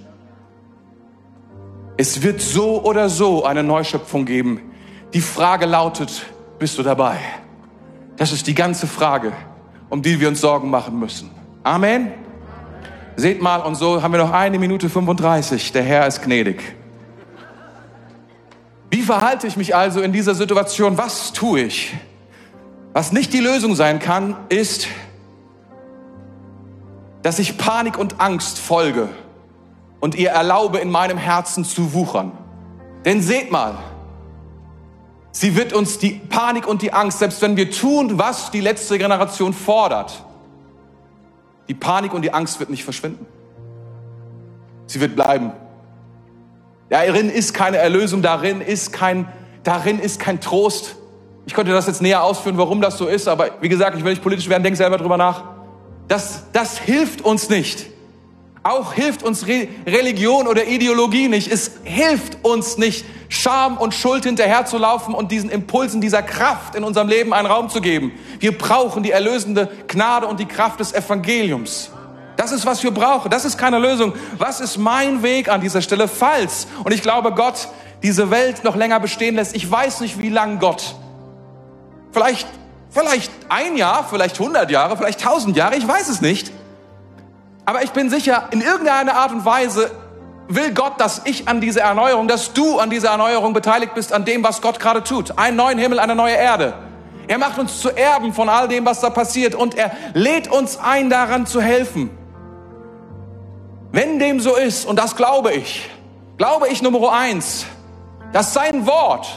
Es 2.01 2.23
wird 2.23 2.41
so 2.41 2.81
oder 2.81 3.09
so 3.09 3.45
eine 3.45 3.61
Neuschöpfung 3.61 4.25
geben. 4.25 4.71
Die 5.13 5.21
Frage 5.21 5.67
lautet, 5.67 6.25
bist 6.57 6.79
du 6.79 6.81
dabei? 6.81 7.19
Das 8.17 8.31
ist 8.31 8.47
die 8.47 8.55
ganze 8.55 8.87
Frage, 8.87 9.33
um 9.87 10.01
die 10.01 10.19
wir 10.19 10.27
uns 10.27 10.41
Sorgen 10.41 10.71
machen 10.71 10.99
müssen. 10.99 11.29
Amen. 11.61 12.11
Seht 13.17 13.39
mal, 13.39 13.57
und 13.57 13.75
so 13.75 14.01
haben 14.01 14.13
wir 14.13 14.17
noch 14.17 14.31
eine 14.31 14.57
Minute 14.57 14.89
35. 14.89 15.73
Der 15.73 15.83
Herr 15.83 16.07
ist 16.07 16.23
gnädig. 16.23 16.63
Wie 18.89 19.03
verhalte 19.03 19.45
ich 19.45 19.55
mich 19.55 19.75
also 19.75 20.01
in 20.01 20.11
dieser 20.11 20.33
Situation? 20.33 20.97
Was 20.97 21.33
tue 21.33 21.61
ich? 21.61 21.93
Was 22.93 23.11
nicht 23.11 23.31
die 23.31 23.41
Lösung 23.41 23.75
sein 23.75 23.99
kann, 23.99 24.35
ist, 24.49 24.87
dass 27.21 27.37
ich 27.37 27.59
Panik 27.59 27.99
und 27.99 28.19
Angst 28.19 28.57
folge 28.57 29.07
und 30.01 30.15
ihr 30.15 30.31
erlaube 30.31 30.79
in 30.79 30.91
meinem 30.91 31.17
Herzen 31.17 31.63
zu 31.63 31.93
wuchern. 31.93 32.33
Denn 33.05 33.21
seht 33.21 33.51
mal, 33.51 33.75
sie 35.31 35.55
wird 35.55 35.71
uns 35.71 35.97
die 35.97 36.19
Panik 36.29 36.67
und 36.67 36.81
die 36.81 36.91
Angst, 36.91 37.19
selbst 37.19 37.41
wenn 37.41 37.55
wir 37.55 37.71
tun, 37.71 38.19
was 38.19 38.51
die 38.51 38.59
letzte 38.59 38.97
Generation 38.97 39.53
fordert, 39.53 40.25
die 41.69 41.73
Panik 41.73 42.13
und 42.13 42.23
die 42.23 42.33
Angst 42.33 42.59
wird 42.59 42.69
nicht 42.69 42.83
verschwinden. 42.83 43.25
Sie 44.87 44.99
wird 44.99 45.15
bleiben. 45.15 45.53
Darin 46.89 47.29
ist 47.29 47.53
keine 47.53 47.77
Erlösung, 47.77 48.21
darin 48.21 48.59
ist 48.59 48.91
kein, 48.91 49.31
darin 49.63 49.99
ist 49.99 50.19
kein 50.19 50.41
Trost. 50.41 50.97
Ich 51.45 51.53
könnte 51.53 51.71
das 51.71 51.87
jetzt 51.87 52.01
näher 52.01 52.23
ausführen, 52.23 52.57
warum 52.57 52.81
das 52.81 52.97
so 52.97 53.07
ist, 53.07 53.27
aber 53.27 53.51
wie 53.61 53.69
gesagt, 53.69 53.95
ich 53.97 54.03
will 54.03 54.11
nicht 54.11 54.21
politisch 54.21 54.49
werden, 54.49 54.63
denk 54.63 54.75
selber 54.75 54.97
drüber 54.97 55.15
nach. 55.15 55.43
Das, 56.07 56.43
das 56.51 56.77
hilft 56.77 57.21
uns 57.21 57.49
nicht. 57.49 57.90
Auch 58.63 58.93
hilft 58.93 59.23
uns 59.23 59.47
Re 59.47 59.67
Religion 59.87 60.47
oder 60.47 60.67
Ideologie 60.67 61.27
nicht. 61.27 61.51
Es 61.51 61.71
hilft 61.83 62.43
uns 62.43 62.77
nicht, 62.77 63.05
Scham 63.27 63.77
und 63.77 63.93
Schuld 63.93 64.25
hinterherzulaufen 64.25 65.15
und 65.15 65.31
diesen 65.31 65.49
Impulsen, 65.49 65.99
dieser 65.99 66.21
Kraft 66.21 66.75
in 66.75 66.83
unserem 66.83 67.07
Leben 67.07 67.33
einen 67.33 67.47
Raum 67.47 67.69
zu 67.69 67.81
geben. 67.81 68.11
Wir 68.39 68.55
brauchen 68.55 69.03
die 69.03 69.11
erlösende 69.11 69.69
Gnade 69.87 70.27
und 70.27 70.39
die 70.39 70.45
Kraft 70.45 70.79
des 70.79 70.93
Evangeliums. 70.93 71.91
Das 72.37 72.51
ist, 72.51 72.65
was 72.65 72.83
wir 72.83 72.91
brauchen. 72.91 73.31
Das 73.31 73.45
ist 73.45 73.57
keine 73.57 73.79
Lösung. 73.79 74.13
Was 74.37 74.59
ist 74.59 74.77
mein 74.77 75.23
Weg 75.23 75.49
an 75.49 75.61
dieser 75.61 75.81
Stelle? 75.81 76.07
Falls. 76.07 76.67
Und 76.83 76.93
ich 76.93 77.01
glaube, 77.01 77.31
Gott 77.33 77.67
diese 78.03 78.31
Welt 78.31 78.63
noch 78.63 78.75
länger 78.75 78.99
bestehen 78.99 79.35
lässt. 79.35 79.55
Ich 79.55 79.69
weiß 79.69 80.01
nicht, 80.01 80.19
wie 80.19 80.29
lang 80.29 80.59
Gott. 80.59 80.95
Vielleicht, 82.11 82.47
vielleicht 82.89 83.31
ein 83.49 83.77
Jahr, 83.77 84.07
vielleicht 84.09 84.39
100 84.39 84.69
Jahre, 84.71 84.97
vielleicht 84.97 85.19
1000 85.19 85.55
Jahre. 85.55 85.75
Ich 85.75 85.87
weiß 85.87 86.09
es 86.09 86.21
nicht. 86.21 86.51
Aber 87.65 87.83
ich 87.83 87.91
bin 87.91 88.09
sicher, 88.09 88.49
in 88.51 88.61
irgendeiner 88.61 89.15
Art 89.15 89.31
und 89.31 89.45
Weise 89.45 89.91
will 90.47 90.73
Gott, 90.73 90.99
dass 90.99 91.21
ich 91.25 91.47
an 91.47 91.61
dieser 91.61 91.81
Erneuerung, 91.81 92.27
dass 92.27 92.53
du 92.53 92.79
an 92.79 92.89
dieser 92.89 93.09
Erneuerung 93.09 93.53
beteiligt 93.53 93.93
bist, 93.93 94.11
an 94.13 94.25
dem, 94.25 94.43
was 94.43 94.61
Gott 94.61 94.79
gerade 94.79 95.03
tut. 95.03 95.37
Einen 95.37 95.57
neuen 95.57 95.77
Himmel, 95.77 95.99
eine 95.99 96.15
neue 96.15 96.35
Erde. 96.35 96.73
Er 97.27 97.37
macht 97.37 97.57
uns 97.59 97.79
zu 97.79 97.95
Erben 97.95 98.33
von 98.33 98.49
all 98.49 98.67
dem, 98.67 98.85
was 98.85 98.99
da 98.99 99.09
passiert 99.09 99.55
und 99.55 99.75
er 99.75 99.91
lädt 100.13 100.51
uns 100.51 100.77
ein, 100.77 101.09
daran 101.09 101.45
zu 101.45 101.61
helfen. 101.61 102.09
Wenn 103.91 104.19
dem 104.19 104.39
so 104.39 104.55
ist, 104.55 104.85
und 104.85 104.97
das 104.97 105.15
glaube 105.15 105.53
ich, 105.53 105.89
glaube 106.37 106.67
ich 106.69 106.81
Nummer 106.81 107.13
eins, 107.13 107.65
dass 108.33 108.53
sein 108.53 108.85
Wort, 108.87 109.27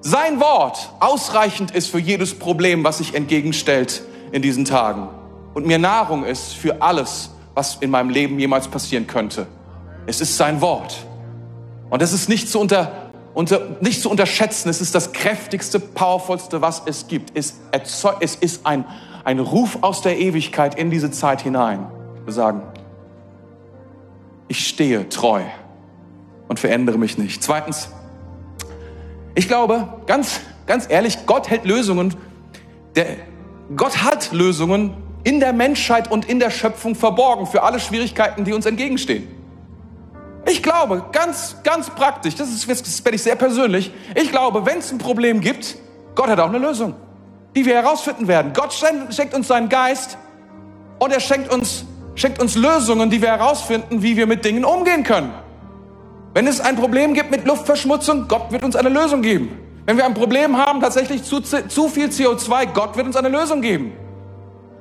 sein 0.00 0.40
Wort 0.40 0.90
ausreichend 1.00 1.72
ist 1.72 1.88
für 1.88 1.98
jedes 1.98 2.38
Problem, 2.38 2.84
was 2.84 2.98
sich 2.98 3.14
entgegenstellt 3.14 4.02
in 4.30 4.42
diesen 4.42 4.64
Tagen 4.64 5.08
und 5.54 5.66
mir 5.66 5.78
Nahrung 5.78 6.24
ist 6.24 6.54
für 6.54 6.82
alles, 6.82 7.30
was 7.58 7.74
in 7.80 7.90
meinem 7.90 8.08
Leben 8.08 8.38
jemals 8.38 8.68
passieren 8.68 9.08
könnte. 9.08 9.48
Es 10.06 10.20
ist 10.20 10.36
sein 10.36 10.60
Wort. 10.60 11.04
Und 11.90 12.00
es 12.02 12.12
ist 12.12 12.28
nicht 12.28 12.48
zu, 12.48 12.60
unter, 12.60 13.10
unter, 13.34 13.60
nicht 13.80 14.00
zu 14.00 14.08
unterschätzen. 14.08 14.68
Es 14.68 14.80
ist 14.80 14.94
das 14.94 15.12
kräftigste, 15.12 15.80
powervollste, 15.80 16.62
was 16.62 16.82
es 16.86 17.08
gibt. 17.08 17.36
Es, 17.36 17.58
es 18.20 18.36
ist 18.36 18.64
ein, 18.64 18.84
ein 19.24 19.40
Ruf 19.40 19.78
aus 19.80 20.02
der 20.02 20.20
Ewigkeit 20.20 20.76
in 20.76 20.88
diese 20.92 21.10
Zeit 21.10 21.42
hinein. 21.42 21.88
Wir 22.24 22.32
sagen, 22.32 22.62
ich 24.46 24.68
stehe 24.68 25.08
treu 25.08 25.42
und 26.46 26.60
verändere 26.60 26.96
mich 26.96 27.18
nicht. 27.18 27.42
Zweitens, 27.42 27.88
ich 29.34 29.48
glaube, 29.48 29.88
ganz, 30.06 30.40
ganz 30.66 30.86
ehrlich, 30.88 31.26
Gott 31.26 31.50
hält 31.50 31.64
Lösungen. 31.64 32.14
Der, 32.94 33.16
Gott 33.74 34.04
hat 34.04 34.30
Lösungen 34.30 35.07
in 35.28 35.40
der 35.40 35.52
Menschheit 35.52 36.10
und 36.10 36.24
in 36.24 36.40
der 36.40 36.48
Schöpfung 36.48 36.94
verborgen 36.94 37.46
für 37.46 37.62
alle 37.62 37.80
Schwierigkeiten, 37.80 38.44
die 38.44 38.54
uns 38.54 38.64
entgegenstehen. 38.64 39.28
Ich 40.46 40.62
glaube, 40.62 41.04
ganz, 41.12 41.56
ganz 41.62 41.90
praktisch, 41.90 42.34
das 42.34 42.48
ist, 42.48 42.66
das 42.66 43.04
werde 43.04 43.16
ich 43.16 43.22
sehr 43.22 43.36
persönlich, 43.36 43.92
ich 44.14 44.30
glaube, 44.30 44.64
wenn 44.64 44.78
es 44.78 44.90
ein 44.90 44.96
Problem 44.96 45.42
gibt, 45.42 45.76
Gott 46.14 46.28
hat 46.28 46.40
auch 46.40 46.48
eine 46.48 46.56
Lösung, 46.56 46.94
die 47.54 47.66
wir 47.66 47.74
herausfinden 47.74 48.26
werden. 48.26 48.54
Gott 48.54 48.72
schenkt 48.72 49.34
uns 49.34 49.48
seinen 49.48 49.68
Geist 49.68 50.16
und 50.98 51.12
er 51.12 51.20
schenkt 51.20 51.52
uns, 51.52 51.84
schenkt 52.14 52.40
uns 52.40 52.54
Lösungen, 52.54 53.10
die 53.10 53.20
wir 53.20 53.28
herausfinden, 53.28 54.02
wie 54.02 54.16
wir 54.16 54.26
mit 54.26 54.46
Dingen 54.46 54.64
umgehen 54.64 55.04
können. 55.04 55.34
Wenn 56.32 56.46
es 56.46 56.58
ein 56.58 56.76
Problem 56.76 57.12
gibt 57.12 57.30
mit 57.30 57.44
Luftverschmutzung, 57.44 58.28
Gott 58.28 58.50
wird 58.50 58.64
uns 58.64 58.76
eine 58.76 58.88
Lösung 58.88 59.20
geben. 59.20 59.58
Wenn 59.84 59.98
wir 59.98 60.06
ein 60.06 60.14
Problem 60.14 60.56
haben, 60.56 60.80
tatsächlich 60.80 61.22
zu, 61.22 61.42
zu 61.42 61.88
viel 61.90 62.06
CO2, 62.08 62.72
Gott 62.72 62.96
wird 62.96 63.06
uns 63.06 63.16
eine 63.16 63.28
Lösung 63.28 63.60
geben. 63.60 63.92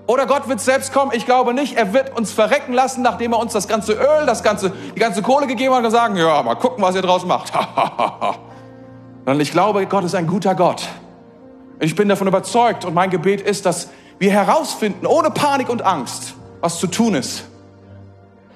Oder 0.07 0.25
Gott 0.25 0.47
wird 0.47 0.61
selbst 0.61 0.93
kommen. 0.93 1.11
Ich 1.13 1.25
glaube 1.25 1.53
nicht. 1.53 1.75
Er 1.75 1.93
wird 1.93 2.17
uns 2.17 2.31
verrecken 2.31 2.73
lassen, 2.73 3.01
nachdem 3.01 3.33
er 3.33 3.39
uns 3.39 3.53
das 3.53 3.67
ganze 3.67 3.93
Öl, 3.93 4.25
das 4.25 4.41
ganze, 4.41 4.71
die 4.95 4.99
ganze 4.99 5.21
Kohle 5.21 5.47
gegeben 5.47 5.73
hat 5.73 5.83
und 5.83 5.91
sagen, 5.91 6.15
ja, 6.15 6.41
mal 6.43 6.55
gucken, 6.55 6.83
was 6.83 6.95
ihr 6.95 7.01
draus 7.01 7.25
macht. 7.25 7.51
Sondern 9.25 9.41
ich 9.41 9.51
glaube, 9.51 9.85
Gott 9.85 10.05
ist 10.05 10.15
ein 10.15 10.27
guter 10.27 10.55
Gott. 10.55 10.87
Ich 11.79 11.95
bin 11.95 12.09
davon 12.09 12.27
überzeugt 12.27 12.85
und 12.85 12.93
mein 12.93 13.09
Gebet 13.09 13.41
ist, 13.41 13.65
dass 13.65 13.89
wir 14.17 14.31
herausfinden, 14.31 15.05
ohne 15.05 15.29
Panik 15.29 15.69
und 15.69 15.83
Angst, 15.83 16.35
was 16.61 16.79
zu 16.79 16.87
tun 16.87 17.13
ist 17.13 17.43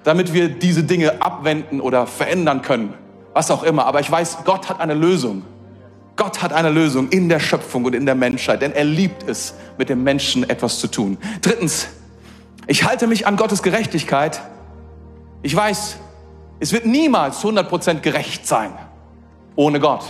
damit 0.03 0.33
wir 0.33 0.49
diese 0.49 0.83
Dinge 0.83 1.21
abwenden 1.21 1.81
oder 1.81 2.07
verändern 2.07 2.61
können. 2.61 2.93
Was 3.33 3.51
auch 3.51 3.63
immer. 3.63 3.85
Aber 3.85 3.99
ich 3.99 4.11
weiß, 4.11 4.39
Gott 4.45 4.69
hat 4.69 4.79
eine 4.79 4.93
Lösung. 4.93 5.43
Gott 6.22 6.43
hat 6.43 6.53
eine 6.53 6.69
Lösung 6.69 7.09
in 7.09 7.30
der 7.30 7.39
Schöpfung 7.39 7.84
und 7.84 7.95
in 7.95 8.05
der 8.05 8.13
Menschheit, 8.13 8.61
denn 8.61 8.74
er 8.74 8.84
liebt 8.84 9.28
es, 9.28 9.55
mit 9.80 9.89
dem 9.89 10.03
Menschen 10.03 10.47
etwas 10.47 10.80
zu 10.80 10.88
tun. 10.88 11.17
Drittens, 11.41 11.88
ich 12.67 12.84
halte 12.84 13.07
mich 13.07 13.26
an 13.26 13.38
Gottes 13.38 13.63
Gerechtigkeit. 13.63 14.39
Ich 15.41 15.55
weiß, 15.55 15.97
es 16.59 16.74
wird 16.74 16.86
niemals 16.86 17.39
100% 17.39 18.01
gerecht 18.01 18.45
sein 18.45 18.72
ohne 19.55 19.80
Gott. 19.80 20.03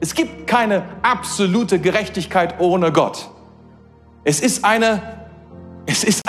Es 0.00 0.14
gibt 0.14 0.46
keine 0.46 0.84
absolute 1.02 1.78
Gerechtigkeit 1.78 2.60
ohne 2.60 2.90
Gott. 2.90 3.28
Es 4.24 4.40
ist 4.40 4.64
eine, 4.64 5.02
es 5.84 6.02
ist 6.02 6.22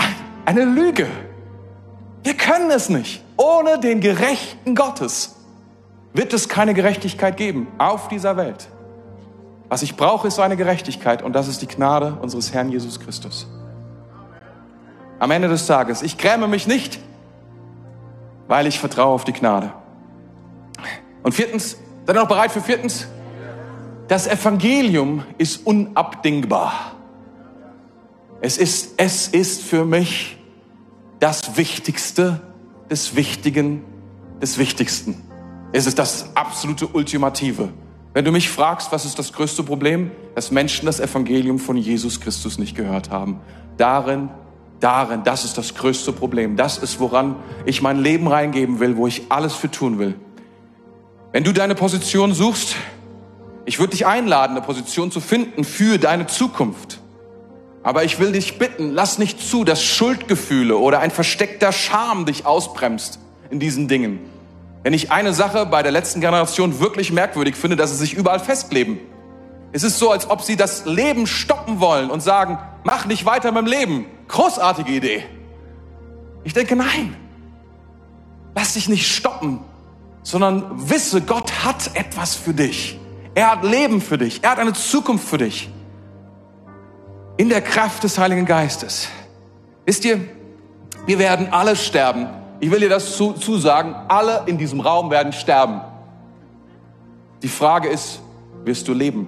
eine 0.44 0.66
Lüge. 0.66 1.08
Wir 2.24 2.34
können 2.34 2.72
es 2.72 2.90
nicht. 2.90 3.24
Ohne 3.38 3.80
den 3.80 4.02
Gerechten 4.02 4.76
Gottes 4.76 5.38
wird 6.14 6.34
es 6.34 6.50
keine 6.50 6.74
Gerechtigkeit 6.74 7.38
geben 7.38 7.68
auf 7.78 8.10
dieser 8.10 8.36
Welt. 8.36 8.68
Was 9.70 9.84
ich 9.84 9.96
brauche, 9.96 10.28
ist 10.28 10.36
seine 10.36 10.58
Gerechtigkeit 10.58 11.22
und 11.22 11.34
das 11.34 11.48
ist 11.48 11.62
die 11.62 11.68
Gnade 11.68 12.18
unseres 12.22 12.54
Herrn 12.54 12.70
Jesus 12.70 13.00
Christus. 13.00 13.48
Am 15.20 15.32
Ende 15.32 15.48
des 15.48 15.68
Tages, 15.68 16.02
ich 16.02 16.18
gräme 16.18 16.48
mich 16.48 16.66
nicht, 16.66 17.00
weil 18.48 18.66
ich 18.68 18.80
vertraue 18.80 19.14
auf 19.14 19.24
die 19.24 19.34
Gnade. 19.34 19.72
Und 21.22 21.34
viertens, 21.34 21.78
seid 22.06 22.16
ihr 22.16 22.22
noch 22.22 22.28
bereit 22.28 22.52
für 22.52 22.62
viertens? 22.62 23.08
Das 24.08 24.26
Evangelium 24.26 25.24
ist 25.38 25.68
unabdingbar. 25.68 26.74
Es 28.42 28.58
ist, 28.58 28.94
es 28.98 29.28
ist 29.28 29.62
für 29.62 29.86
mich 29.86 30.38
das 31.20 31.58
Wichtigste 31.58 32.42
des 32.90 33.16
Wichtigen 33.16 33.84
des 34.42 34.58
Wichtigsten. 34.58 35.22
Es 35.72 35.86
ist 35.86 36.00
das 36.00 36.36
absolute 36.36 36.88
Ultimative. 36.88 37.70
Wenn 38.14 38.26
du 38.26 38.32
mich 38.32 38.50
fragst, 38.50 38.92
was 38.92 39.06
ist 39.06 39.20
das 39.20 39.34
größte 39.34 39.64
Problem? 39.64 40.12
Dass 40.36 40.52
Menschen 40.52 40.88
das 40.88 41.00
Evangelium 41.00 41.60
von 41.60 41.78
Jesus 41.78 42.20
Christus 42.20 42.58
nicht 42.58 42.76
gehört 42.76 43.12
haben. 43.12 43.40
Darin, 43.78 44.30
darin, 44.80 45.24
das 45.24 45.46
ist 45.46 45.58
das 45.58 45.76
größte 45.76 46.12
Problem. 46.12 46.56
Das 46.56 46.80
ist, 46.80 47.00
woran 47.00 47.36
ich 47.66 47.82
mein 47.82 48.00
Leben 48.00 48.28
reingeben 48.28 48.80
will, 48.80 48.98
wo 48.98 49.06
ich 49.06 49.24
alles 49.30 49.54
für 49.54 49.70
tun 49.70 50.00
will. 50.00 50.16
Wenn 51.32 51.44
du 51.44 51.54
deine 51.54 51.76
Position 51.76 52.34
suchst, 52.34 52.76
ich 53.66 53.78
würde 53.78 53.92
dich 53.92 54.08
einladen, 54.08 54.58
eine 54.58 54.66
Position 54.66 55.12
zu 55.12 55.20
finden 55.20 55.64
für 55.64 56.00
deine 56.00 56.26
Zukunft. 56.26 57.00
Aber 57.84 58.04
ich 58.04 58.20
will 58.20 58.32
dich 58.32 58.58
bitten, 58.58 58.92
lass 58.92 59.20
nicht 59.20 59.40
zu, 59.40 59.64
dass 59.64 59.84
Schuldgefühle 59.84 60.76
oder 60.76 61.00
ein 61.00 61.12
versteckter 61.12 61.72
Scham 61.72 62.26
dich 62.26 62.48
ausbremst 62.48 63.20
in 63.52 63.60
diesen 63.60 63.88
Dingen. 63.88 64.20
Wenn 64.84 64.94
ich 64.94 65.12
eine 65.12 65.34
Sache 65.34 65.66
bei 65.66 65.84
der 65.84 65.92
letzten 65.92 66.22
Generation 66.22 66.80
wirklich 66.80 67.12
merkwürdig 67.12 67.56
finde, 67.56 67.76
dass 67.76 67.92
sie 67.92 67.98
sich 67.98 68.14
überall 68.14 68.40
festkleben. 68.40 69.00
Es 69.72 69.84
ist 69.84 70.00
so, 70.00 70.12
als 70.12 70.30
ob 70.30 70.42
sie 70.42 70.56
das 70.56 70.86
Leben 70.86 71.28
stoppen 71.28 71.80
wollen 71.80 72.10
und 72.10 72.22
sagen, 72.22 72.58
mach 72.84 73.06
nicht 73.06 73.26
weiter 73.26 73.52
mit 73.52 73.66
dem 73.66 73.68
Leben. 73.68 74.06
Großartige 74.28 74.92
Idee. 74.92 75.24
Ich 76.44 76.54
denke, 76.54 76.76
nein. 76.76 77.16
Lass 78.56 78.74
dich 78.74 78.90
nicht 78.90 79.08
stoppen, 79.08 79.60
sondern 80.24 80.90
wisse, 80.90 81.22
Gott 81.22 81.64
hat 81.64 81.92
etwas 81.96 82.36
für 82.36 82.54
dich. 82.54 83.00
Er 83.36 83.52
hat 83.52 83.64
Leben 83.64 84.02
für 84.02 84.18
dich. 84.18 84.44
Er 84.44 84.52
hat 84.52 84.60
eine 84.60 84.74
Zukunft 84.74 85.28
für 85.28 85.38
dich 85.38 85.70
in 87.38 87.48
der 87.48 87.62
Kraft 87.62 88.04
des 88.04 88.18
Heiligen 88.18 88.46
Geistes. 88.46 89.08
Wisst 89.86 90.04
ihr, 90.04 90.20
wir 91.06 91.20
werden 91.20 91.54
alle 91.54 91.76
sterben. 91.76 92.28
Ich 92.60 92.70
will 92.72 92.80
dir 92.80 92.90
das 92.90 93.16
zusagen, 93.16 93.96
alle 94.08 94.44
in 94.46 94.58
diesem 94.58 94.82
Raum 94.82 95.10
werden 95.10 95.32
sterben. 95.32 95.82
Die 97.42 97.48
Frage 97.48 97.88
ist, 97.88 98.22
wirst 98.66 98.88
du 98.88 98.94
leben? 98.94 99.28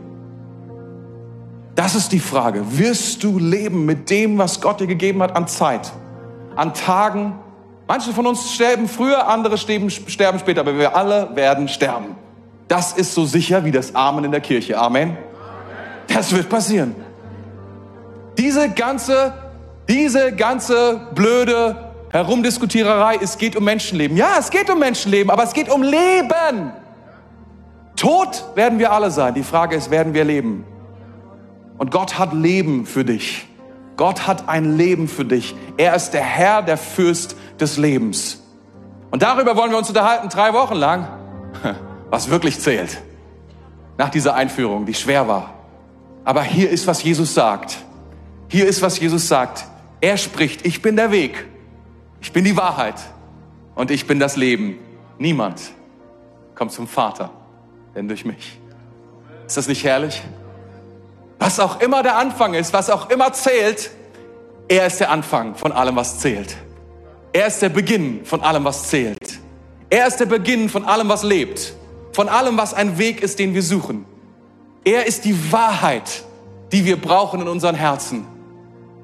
Das 1.75 1.95
ist 1.95 2.11
die 2.11 2.19
Frage. 2.19 2.77
Wirst 2.77 3.23
du 3.23 3.39
leben 3.39 3.85
mit 3.85 4.09
dem, 4.09 4.37
was 4.37 4.59
Gott 4.59 4.81
dir 4.81 4.87
gegeben 4.87 5.23
hat 5.23 5.35
an 5.35 5.47
Zeit, 5.47 5.91
an 6.57 6.73
Tagen? 6.73 7.35
Manche 7.87 8.11
von 8.11 8.27
uns 8.27 8.53
sterben 8.53 8.89
früher, 8.89 9.27
andere 9.27 9.57
sterben, 9.57 9.89
sterben 9.89 10.39
später, 10.39 10.61
aber 10.61 10.77
wir 10.77 10.95
alle 10.95 11.33
werden 11.35 11.69
sterben. 11.69 12.15
Das 12.67 12.93
ist 12.93 13.13
so 13.13 13.25
sicher 13.25 13.63
wie 13.63 13.71
das 13.71 13.95
Amen 13.95 14.25
in 14.25 14.31
der 14.31 14.41
Kirche. 14.41 14.77
Amen. 14.77 15.17
Das 16.07 16.33
wird 16.35 16.49
passieren. 16.49 16.95
Diese 18.37 18.69
ganze, 18.69 19.33
diese 19.87 20.35
ganze 20.35 21.07
blöde 21.13 21.90
Herumdiskutiererei, 22.11 23.19
es 23.21 23.37
geht 23.37 23.55
um 23.55 23.63
Menschenleben. 23.63 24.17
Ja, 24.17 24.35
es 24.37 24.49
geht 24.49 24.69
um 24.69 24.79
Menschenleben, 24.79 25.29
aber 25.29 25.43
es 25.43 25.53
geht 25.53 25.69
um 25.69 25.81
Leben. 25.81 26.73
Tot 27.95 28.43
werden 28.55 28.79
wir 28.79 28.91
alle 28.91 29.11
sein. 29.11 29.33
Die 29.33 29.43
Frage 29.43 29.75
ist, 29.75 29.91
werden 29.91 30.13
wir 30.13 30.25
leben? 30.25 30.65
Und 31.77 31.89
Gott 31.89 32.19
hat 32.19 32.33
Leben 32.33 32.85
für 32.85 33.05
dich. 33.05 33.47
Gott 33.95 34.27
hat 34.27 34.49
ein 34.49 34.77
Leben 34.77 35.07
für 35.07 35.23
dich. 35.23 35.55
Er 35.77 35.95
ist 35.95 36.11
der 36.11 36.23
Herr, 36.23 36.61
der 36.61 36.77
Fürst 36.77 37.35
des 37.59 37.77
Lebens. 37.77 38.41
Und 39.09 39.21
darüber 39.21 39.55
wollen 39.55 39.71
wir 39.71 39.77
uns 39.77 39.87
unterhalten, 39.87 40.27
drei 40.29 40.53
Wochen 40.53 40.75
lang, 40.75 41.07
was 42.09 42.29
wirklich 42.29 42.59
zählt. 42.59 43.01
Nach 43.97 44.09
dieser 44.09 44.33
Einführung, 44.33 44.85
die 44.85 44.93
schwer 44.93 45.27
war. 45.27 45.53
Aber 46.25 46.43
hier 46.43 46.69
ist, 46.69 46.87
was 46.87 47.03
Jesus 47.03 47.33
sagt. 47.33 47.77
Hier 48.47 48.67
ist, 48.67 48.81
was 48.81 48.99
Jesus 48.99 49.27
sagt. 49.27 49.65
Er 50.01 50.17
spricht, 50.17 50.65
ich 50.65 50.81
bin 50.81 50.95
der 50.95 51.11
Weg. 51.11 51.45
Ich 52.21 52.31
bin 52.31 52.45
die 52.45 52.55
Wahrheit 52.55 52.95
und 53.75 53.91
ich 53.91 54.07
bin 54.07 54.19
das 54.19 54.35
Leben. 54.37 54.77
Niemand 55.17 55.61
kommt 56.55 56.71
zum 56.71 56.87
Vater, 56.87 57.31
denn 57.95 58.07
durch 58.07 58.25
mich. 58.25 58.59
Ist 59.47 59.57
das 59.57 59.67
nicht 59.67 59.83
herrlich? 59.83 60.21
Was 61.39 61.59
auch 61.59 61.81
immer 61.81 62.03
der 62.03 62.17
Anfang 62.17 62.53
ist, 62.53 62.71
was 62.71 62.89
auch 62.89 63.09
immer 63.09 63.33
zählt, 63.33 63.91
er 64.67 64.85
ist 64.87 64.99
der 64.99 65.09
Anfang 65.09 65.55
von 65.55 65.71
allem, 65.71 65.95
was 65.95 66.19
zählt. 66.19 66.55
Er 67.33 67.47
ist 67.47 67.61
der 67.61 67.69
Beginn 67.69 68.23
von 68.25 68.41
allem, 68.41 68.63
was 68.63 68.87
zählt. 68.87 69.39
Er 69.89 70.07
ist 70.07 70.17
der 70.17 70.27
Beginn 70.27 70.69
von 70.69 70.85
allem, 70.85 71.09
was 71.09 71.23
lebt. 71.23 71.73
Von 72.13 72.29
allem, 72.29 72.57
was 72.57 72.73
ein 72.73 72.97
Weg 72.97 73.21
ist, 73.21 73.39
den 73.39 73.53
wir 73.53 73.63
suchen. 73.63 74.05
Er 74.83 75.05
ist 75.07 75.25
die 75.25 75.51
Wahrheit, 75.51 76.23
die 76.71 76.85
wir 76.85 76.95
brauchen 76.95 77.41
in 77.41 77.47
unseren 77.47 77.75
Herzen. 77.75 78.25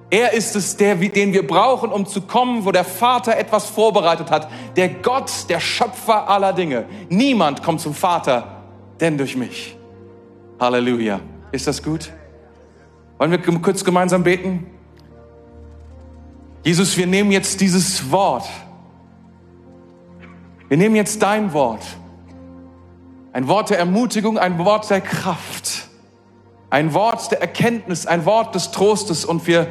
Er 0.10 0.34
ist 0.34 0.56
es, 0.56 0.78
der, 0.78 0.96
den 0.96 1.34
wir 1.34 1.46
brauchen, 1.46 1.92
um 1.92 2.06
zu 2.06 2.22
kommen, 2.22 2.64
wo 2.64 2.72
der 2.72 2.86
Vater 2.86 3.38
etwas 3.38 3.66
vorbereitet 3.66 4.32
hat. 4.32 4.50
Der 4.78 4.90
Gott, 4.90 5.32
der 5.50 5.60
Schöpfer 5.60 6.30
aller 6.30 6.54
Dinge. 6.54 6.86
Niemand 7.10 7.62
kommt 7.62 7.82
zum 7.82 7.94
Vater, 7.94 8.64
denn 9.02 9.18
durch 9.18 9.36
mich. 9.36 9.78
Halleluja. 10.60 11.20
Ist 11.52 11.68
das 11.68 11.84
gut? 11.84 12.12
Wollen 13.18 13.32
wir 13.32 13.40
kurz 13.62 13.84
gemeinsam 13.84 14.24
beten? 14.24 14.68
Jesus, 16.64 16.96
wir 16.98 17.08
nehmen 17.08 17.32
jetzt 17.32 17.60
dieses 17.60 18.10
Wort. 18.10 18.48
Wir 20.70 20.78
nehmen 20.78 20.96
jetzt 20.96 21.22
dein 21.22 21.52
Wort. 21.54 21.84
Ein 23.34 23.48
Wort 23.48 23.70
der 23.70 23.80
Ermutigung, 23.80 24.38
ein 24.38 24.58
Wort 24.58 24.90
der 24.90 25.02
Kraft. 25.02 25.88
Ein 26.70 26.94
Wort 26.94 27.32
der 27.32 27.42
Erkenntnis, 27.42 28.06
ein 28.06 28.26
Wort 28.26 28.56
des 28.56 28.72
Trostes 28.72 29.26
und 29.26 29.48
wir 29.48 29.68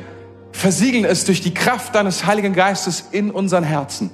versiegeln 0.57 1.05
es 1.05 1.25
durch 1.25 1.43
die 1.43 1.53
Kraft 1.53 1.95
deines 1.95 2.25
Heiligen 2.25 2.55
Geistes 2.55 3.05
in 3.11 3.31
unseren 3.31 3.63
Herzen. 3.63 4.11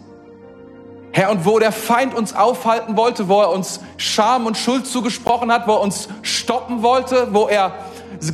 Herr, 1.13 1.31
und 1.31 1.47
wo 1.47 1.59
der 1.59 1.71
Feind 1.71 2.15
uns 2.15 2.35
aufhalten 2.35 2.97
wollte, 2.97 3.29
wo 3.29 3.41
er 3.41 3.51
uns 3.51 3.81
Scham 3.97 4.47
und 4.47 4.57
Schuld 4.57 4.87
zugesprochen 4.87 5.53
hat, 5.53 5.69
wo 5.69 5.75
er 5.75 5.81
uns 5.81 6.09
stoppen 6.23 6.83
wollte, 6.83 7.29
wo 7.33 7.47
er 7.47 7.75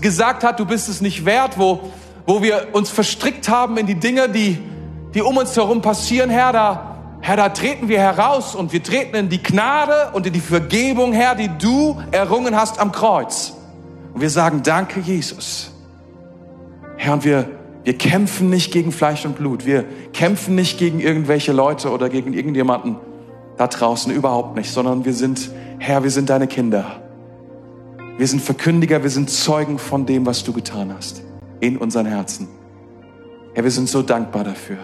gesagt 0.00 0.42
hat, 0.42 0.58
du 0.58 0.64
bist 0.64 0.88
es 0.88 1.02
nicht 1.02 1.26
wert, 1.26 1.58
wo, 1.58 1.80
wo 2.24 2.42
wir 2.42 2.68
uns 2.72 2.88
verstrickt 2.88 3.48
haben 3.50 3.76
in 3.76 3.86
die 3.86 3.96
Dinge, 3.96 4.30
die, 4.30 4.58
die 5.12 5.20
um 5.20 5.36
uns 5.36 5.54
herum 5.54 5.82
passieren, 5.82 6.30
Herr, 6.30 6.52
da, 6.52 6.98
Herr, 7.20 7.36
da 7.36 7.50
treten 7.50 7.88
wir 7.88 7.98
heraus 7.98 8.54
und 8.54 8.72
wir 8.72 8.82
treten 8.82 9.16
in 9.16 9.28
die 9.28 9.42
Gnade 9.42 10.12
und 10.14 10.26
in 10.26 10.32
die 10.32 10.40
Vergebung, 10.40 11.12
Herr, 11.12 11.34
die 11.34 11.50
du 11.58 12.00
errungen 12.10 12.56
hast 12.56 12.78
am 12.78 12.90
Kreuz. 12.90 13.52
Und 14.14 14.22
wir 14.22 14.30
sagen, 14.30 14.62
danke, 14.62 15.00
Jesus. 15.00 15.72
Herr, 16.96 17.12
und 17.12 17.24
wir, 17.24 17.57
wir 17.88 17.96
kämpfen 17.96 18.50
nicht 18.50 18.70
gegen 18.70 18.92
Fleisch 18.92 19.24
und 19.24 19.36
Blut. 19.36 19.64
Wir 19.64 19.82
kämpfen 20.12 20.54
nicht 20.54 20.78
gegen 20.78 21.00
irgendwelche 21.00 21.52
Leute 21.52 21.90
oder 21.90 22.10
gegen 22.10 22.34
irgendjemanden 22.34 22.96
da 23.56 23.66
draußen, 23.66 24.12
überhaupt 24.12 24.56
nicht, 24.56 24.70
sondern 24.70 25.06
wir 25.06 25.14
sind, 25.14 25.50
Herr, 25.78 26.02
wir 26.02 26.10
sind 26.10 26.28
deine 26.28 26.48
Kinder. 26.48 27.00
Wir 28.18 28.26
sind 28.26 28.42
Verkündiger, 28.42 29.02
wir 29.02 29.08
sind 29.08 29.30
Zeugen 29.30 29.78
von 29.78 30.04
dem, 30.04 30.26
was 30.26 30.44
du 30.44 30.52
getan 30.52 30.92
hast 30.94 31.22
in 31.60 31.78
unseren 31.78 32.04
Herzen. 32.04 32.48
Herr, 33.54 33.64
wir 33.64 33.70
sind 33.70 33.88
so 33.88 34.02
dankbar 34.02 34.44
dafür. 34.44 34.76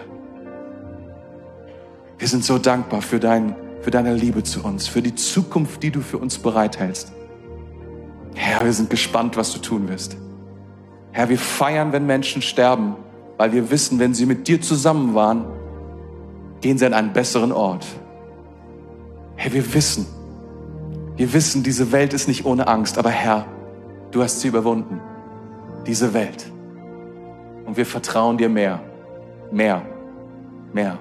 Wir 2.17 2.27
sind 2.27 2.43
so 2.43 2.57
dankbar 2.57 3.03
für, 3.03 3.19
dein, 3.19 3.55
für 3.81 3.91
deine 3.91 4.15
Liebe 4.15 4.41
zu 4.41 4.63
uns, 4.63 4.87
für 4.87 5.03
die 5.03 5.13
Zukunft, 5.13 5.83
die 5.83 5.91
du 5.91 6.01
für 6.01 6.17
uns 6.17 6.39
bereithältst. 6.39 7.11
Herr, 8.33 8.65
wir 8.65 8.73
sind 8.73 8.89
gespannt, 8.89 9.37
was 9.37 9.53
du 9.53 9.59
tun 9.59 9.89
wirst. 9.89 10.17
Herr, 11.15 11.29
wir 11.29 11.39
feiern, 11.39 11.93
wenn 11.93 12.05
Menschen 12.05 12.41
sterben, 12.41 12.97
weil 13.37 13.53
wir 13.53 13.71
wissen, 13.71 13.99
wenn 13.99 14.13
sie 14.13 14.25
mit 14.25 14.49
dir 14.49 14.59
zusammen 14.59 15.15
waren, 15.15 15.45
gehen 16.59 16.77
sie 16.77 16.85
an 16.85 16.93
einen 16.93 17.13
besseren 17.13 17.53
Ort. 17.53 17.85
Herr, 19.37 19.53
wir 19.53 19.73
wissen, 19.73 20.05
wir 21.15 21.31
wissen, 21.31 21.63
diese 21.63 21.93
Welt 21.93 22.13
ist 22.13 22.27
nicht 22.27 22.43
ohne 22.43 22.67
Angst, 22.67 22.97
aber 22.97 23.11
Herr, 23.11 23.45
du 24.11 24.23
hast 24.23 24.41
sie 24.41 24.49
überwunden, 24.49 24.99
diese 25.87 26.13
Welt. 26.13 26.51
Und 27.65 27.77
wir 27.77 27.85
vertrauen 27.85 28.37
dir 28.37 28.49
mehr, 28.49 28.81
mehr, 29.53 29.83
mehr 30.73 30.97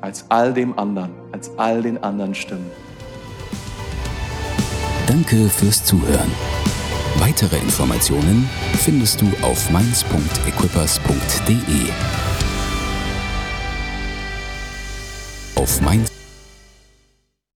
als 0.00 0.24
all 0.30 0.54
dem 0.54 0.78
anderen, 0.78 1.10
als 1.30 1.50
all 1.58 1.82
den 1.82 2.02
anderen 2.02 2.34
Stimmen. 2.34 2.70
Danke 5.06 5.50
fürs 5.50 5.84
Zuhören. 5.84 6.30
Weitere 7.18 7.58
Informationen 7.58 8.48
findest 8.84 9.20
du 9.20 9.26
auf 9.42 9.68
mainz.equippers.de. 9.70 11.90
Auf 15.56 15.80
Mainz 15.80 16.13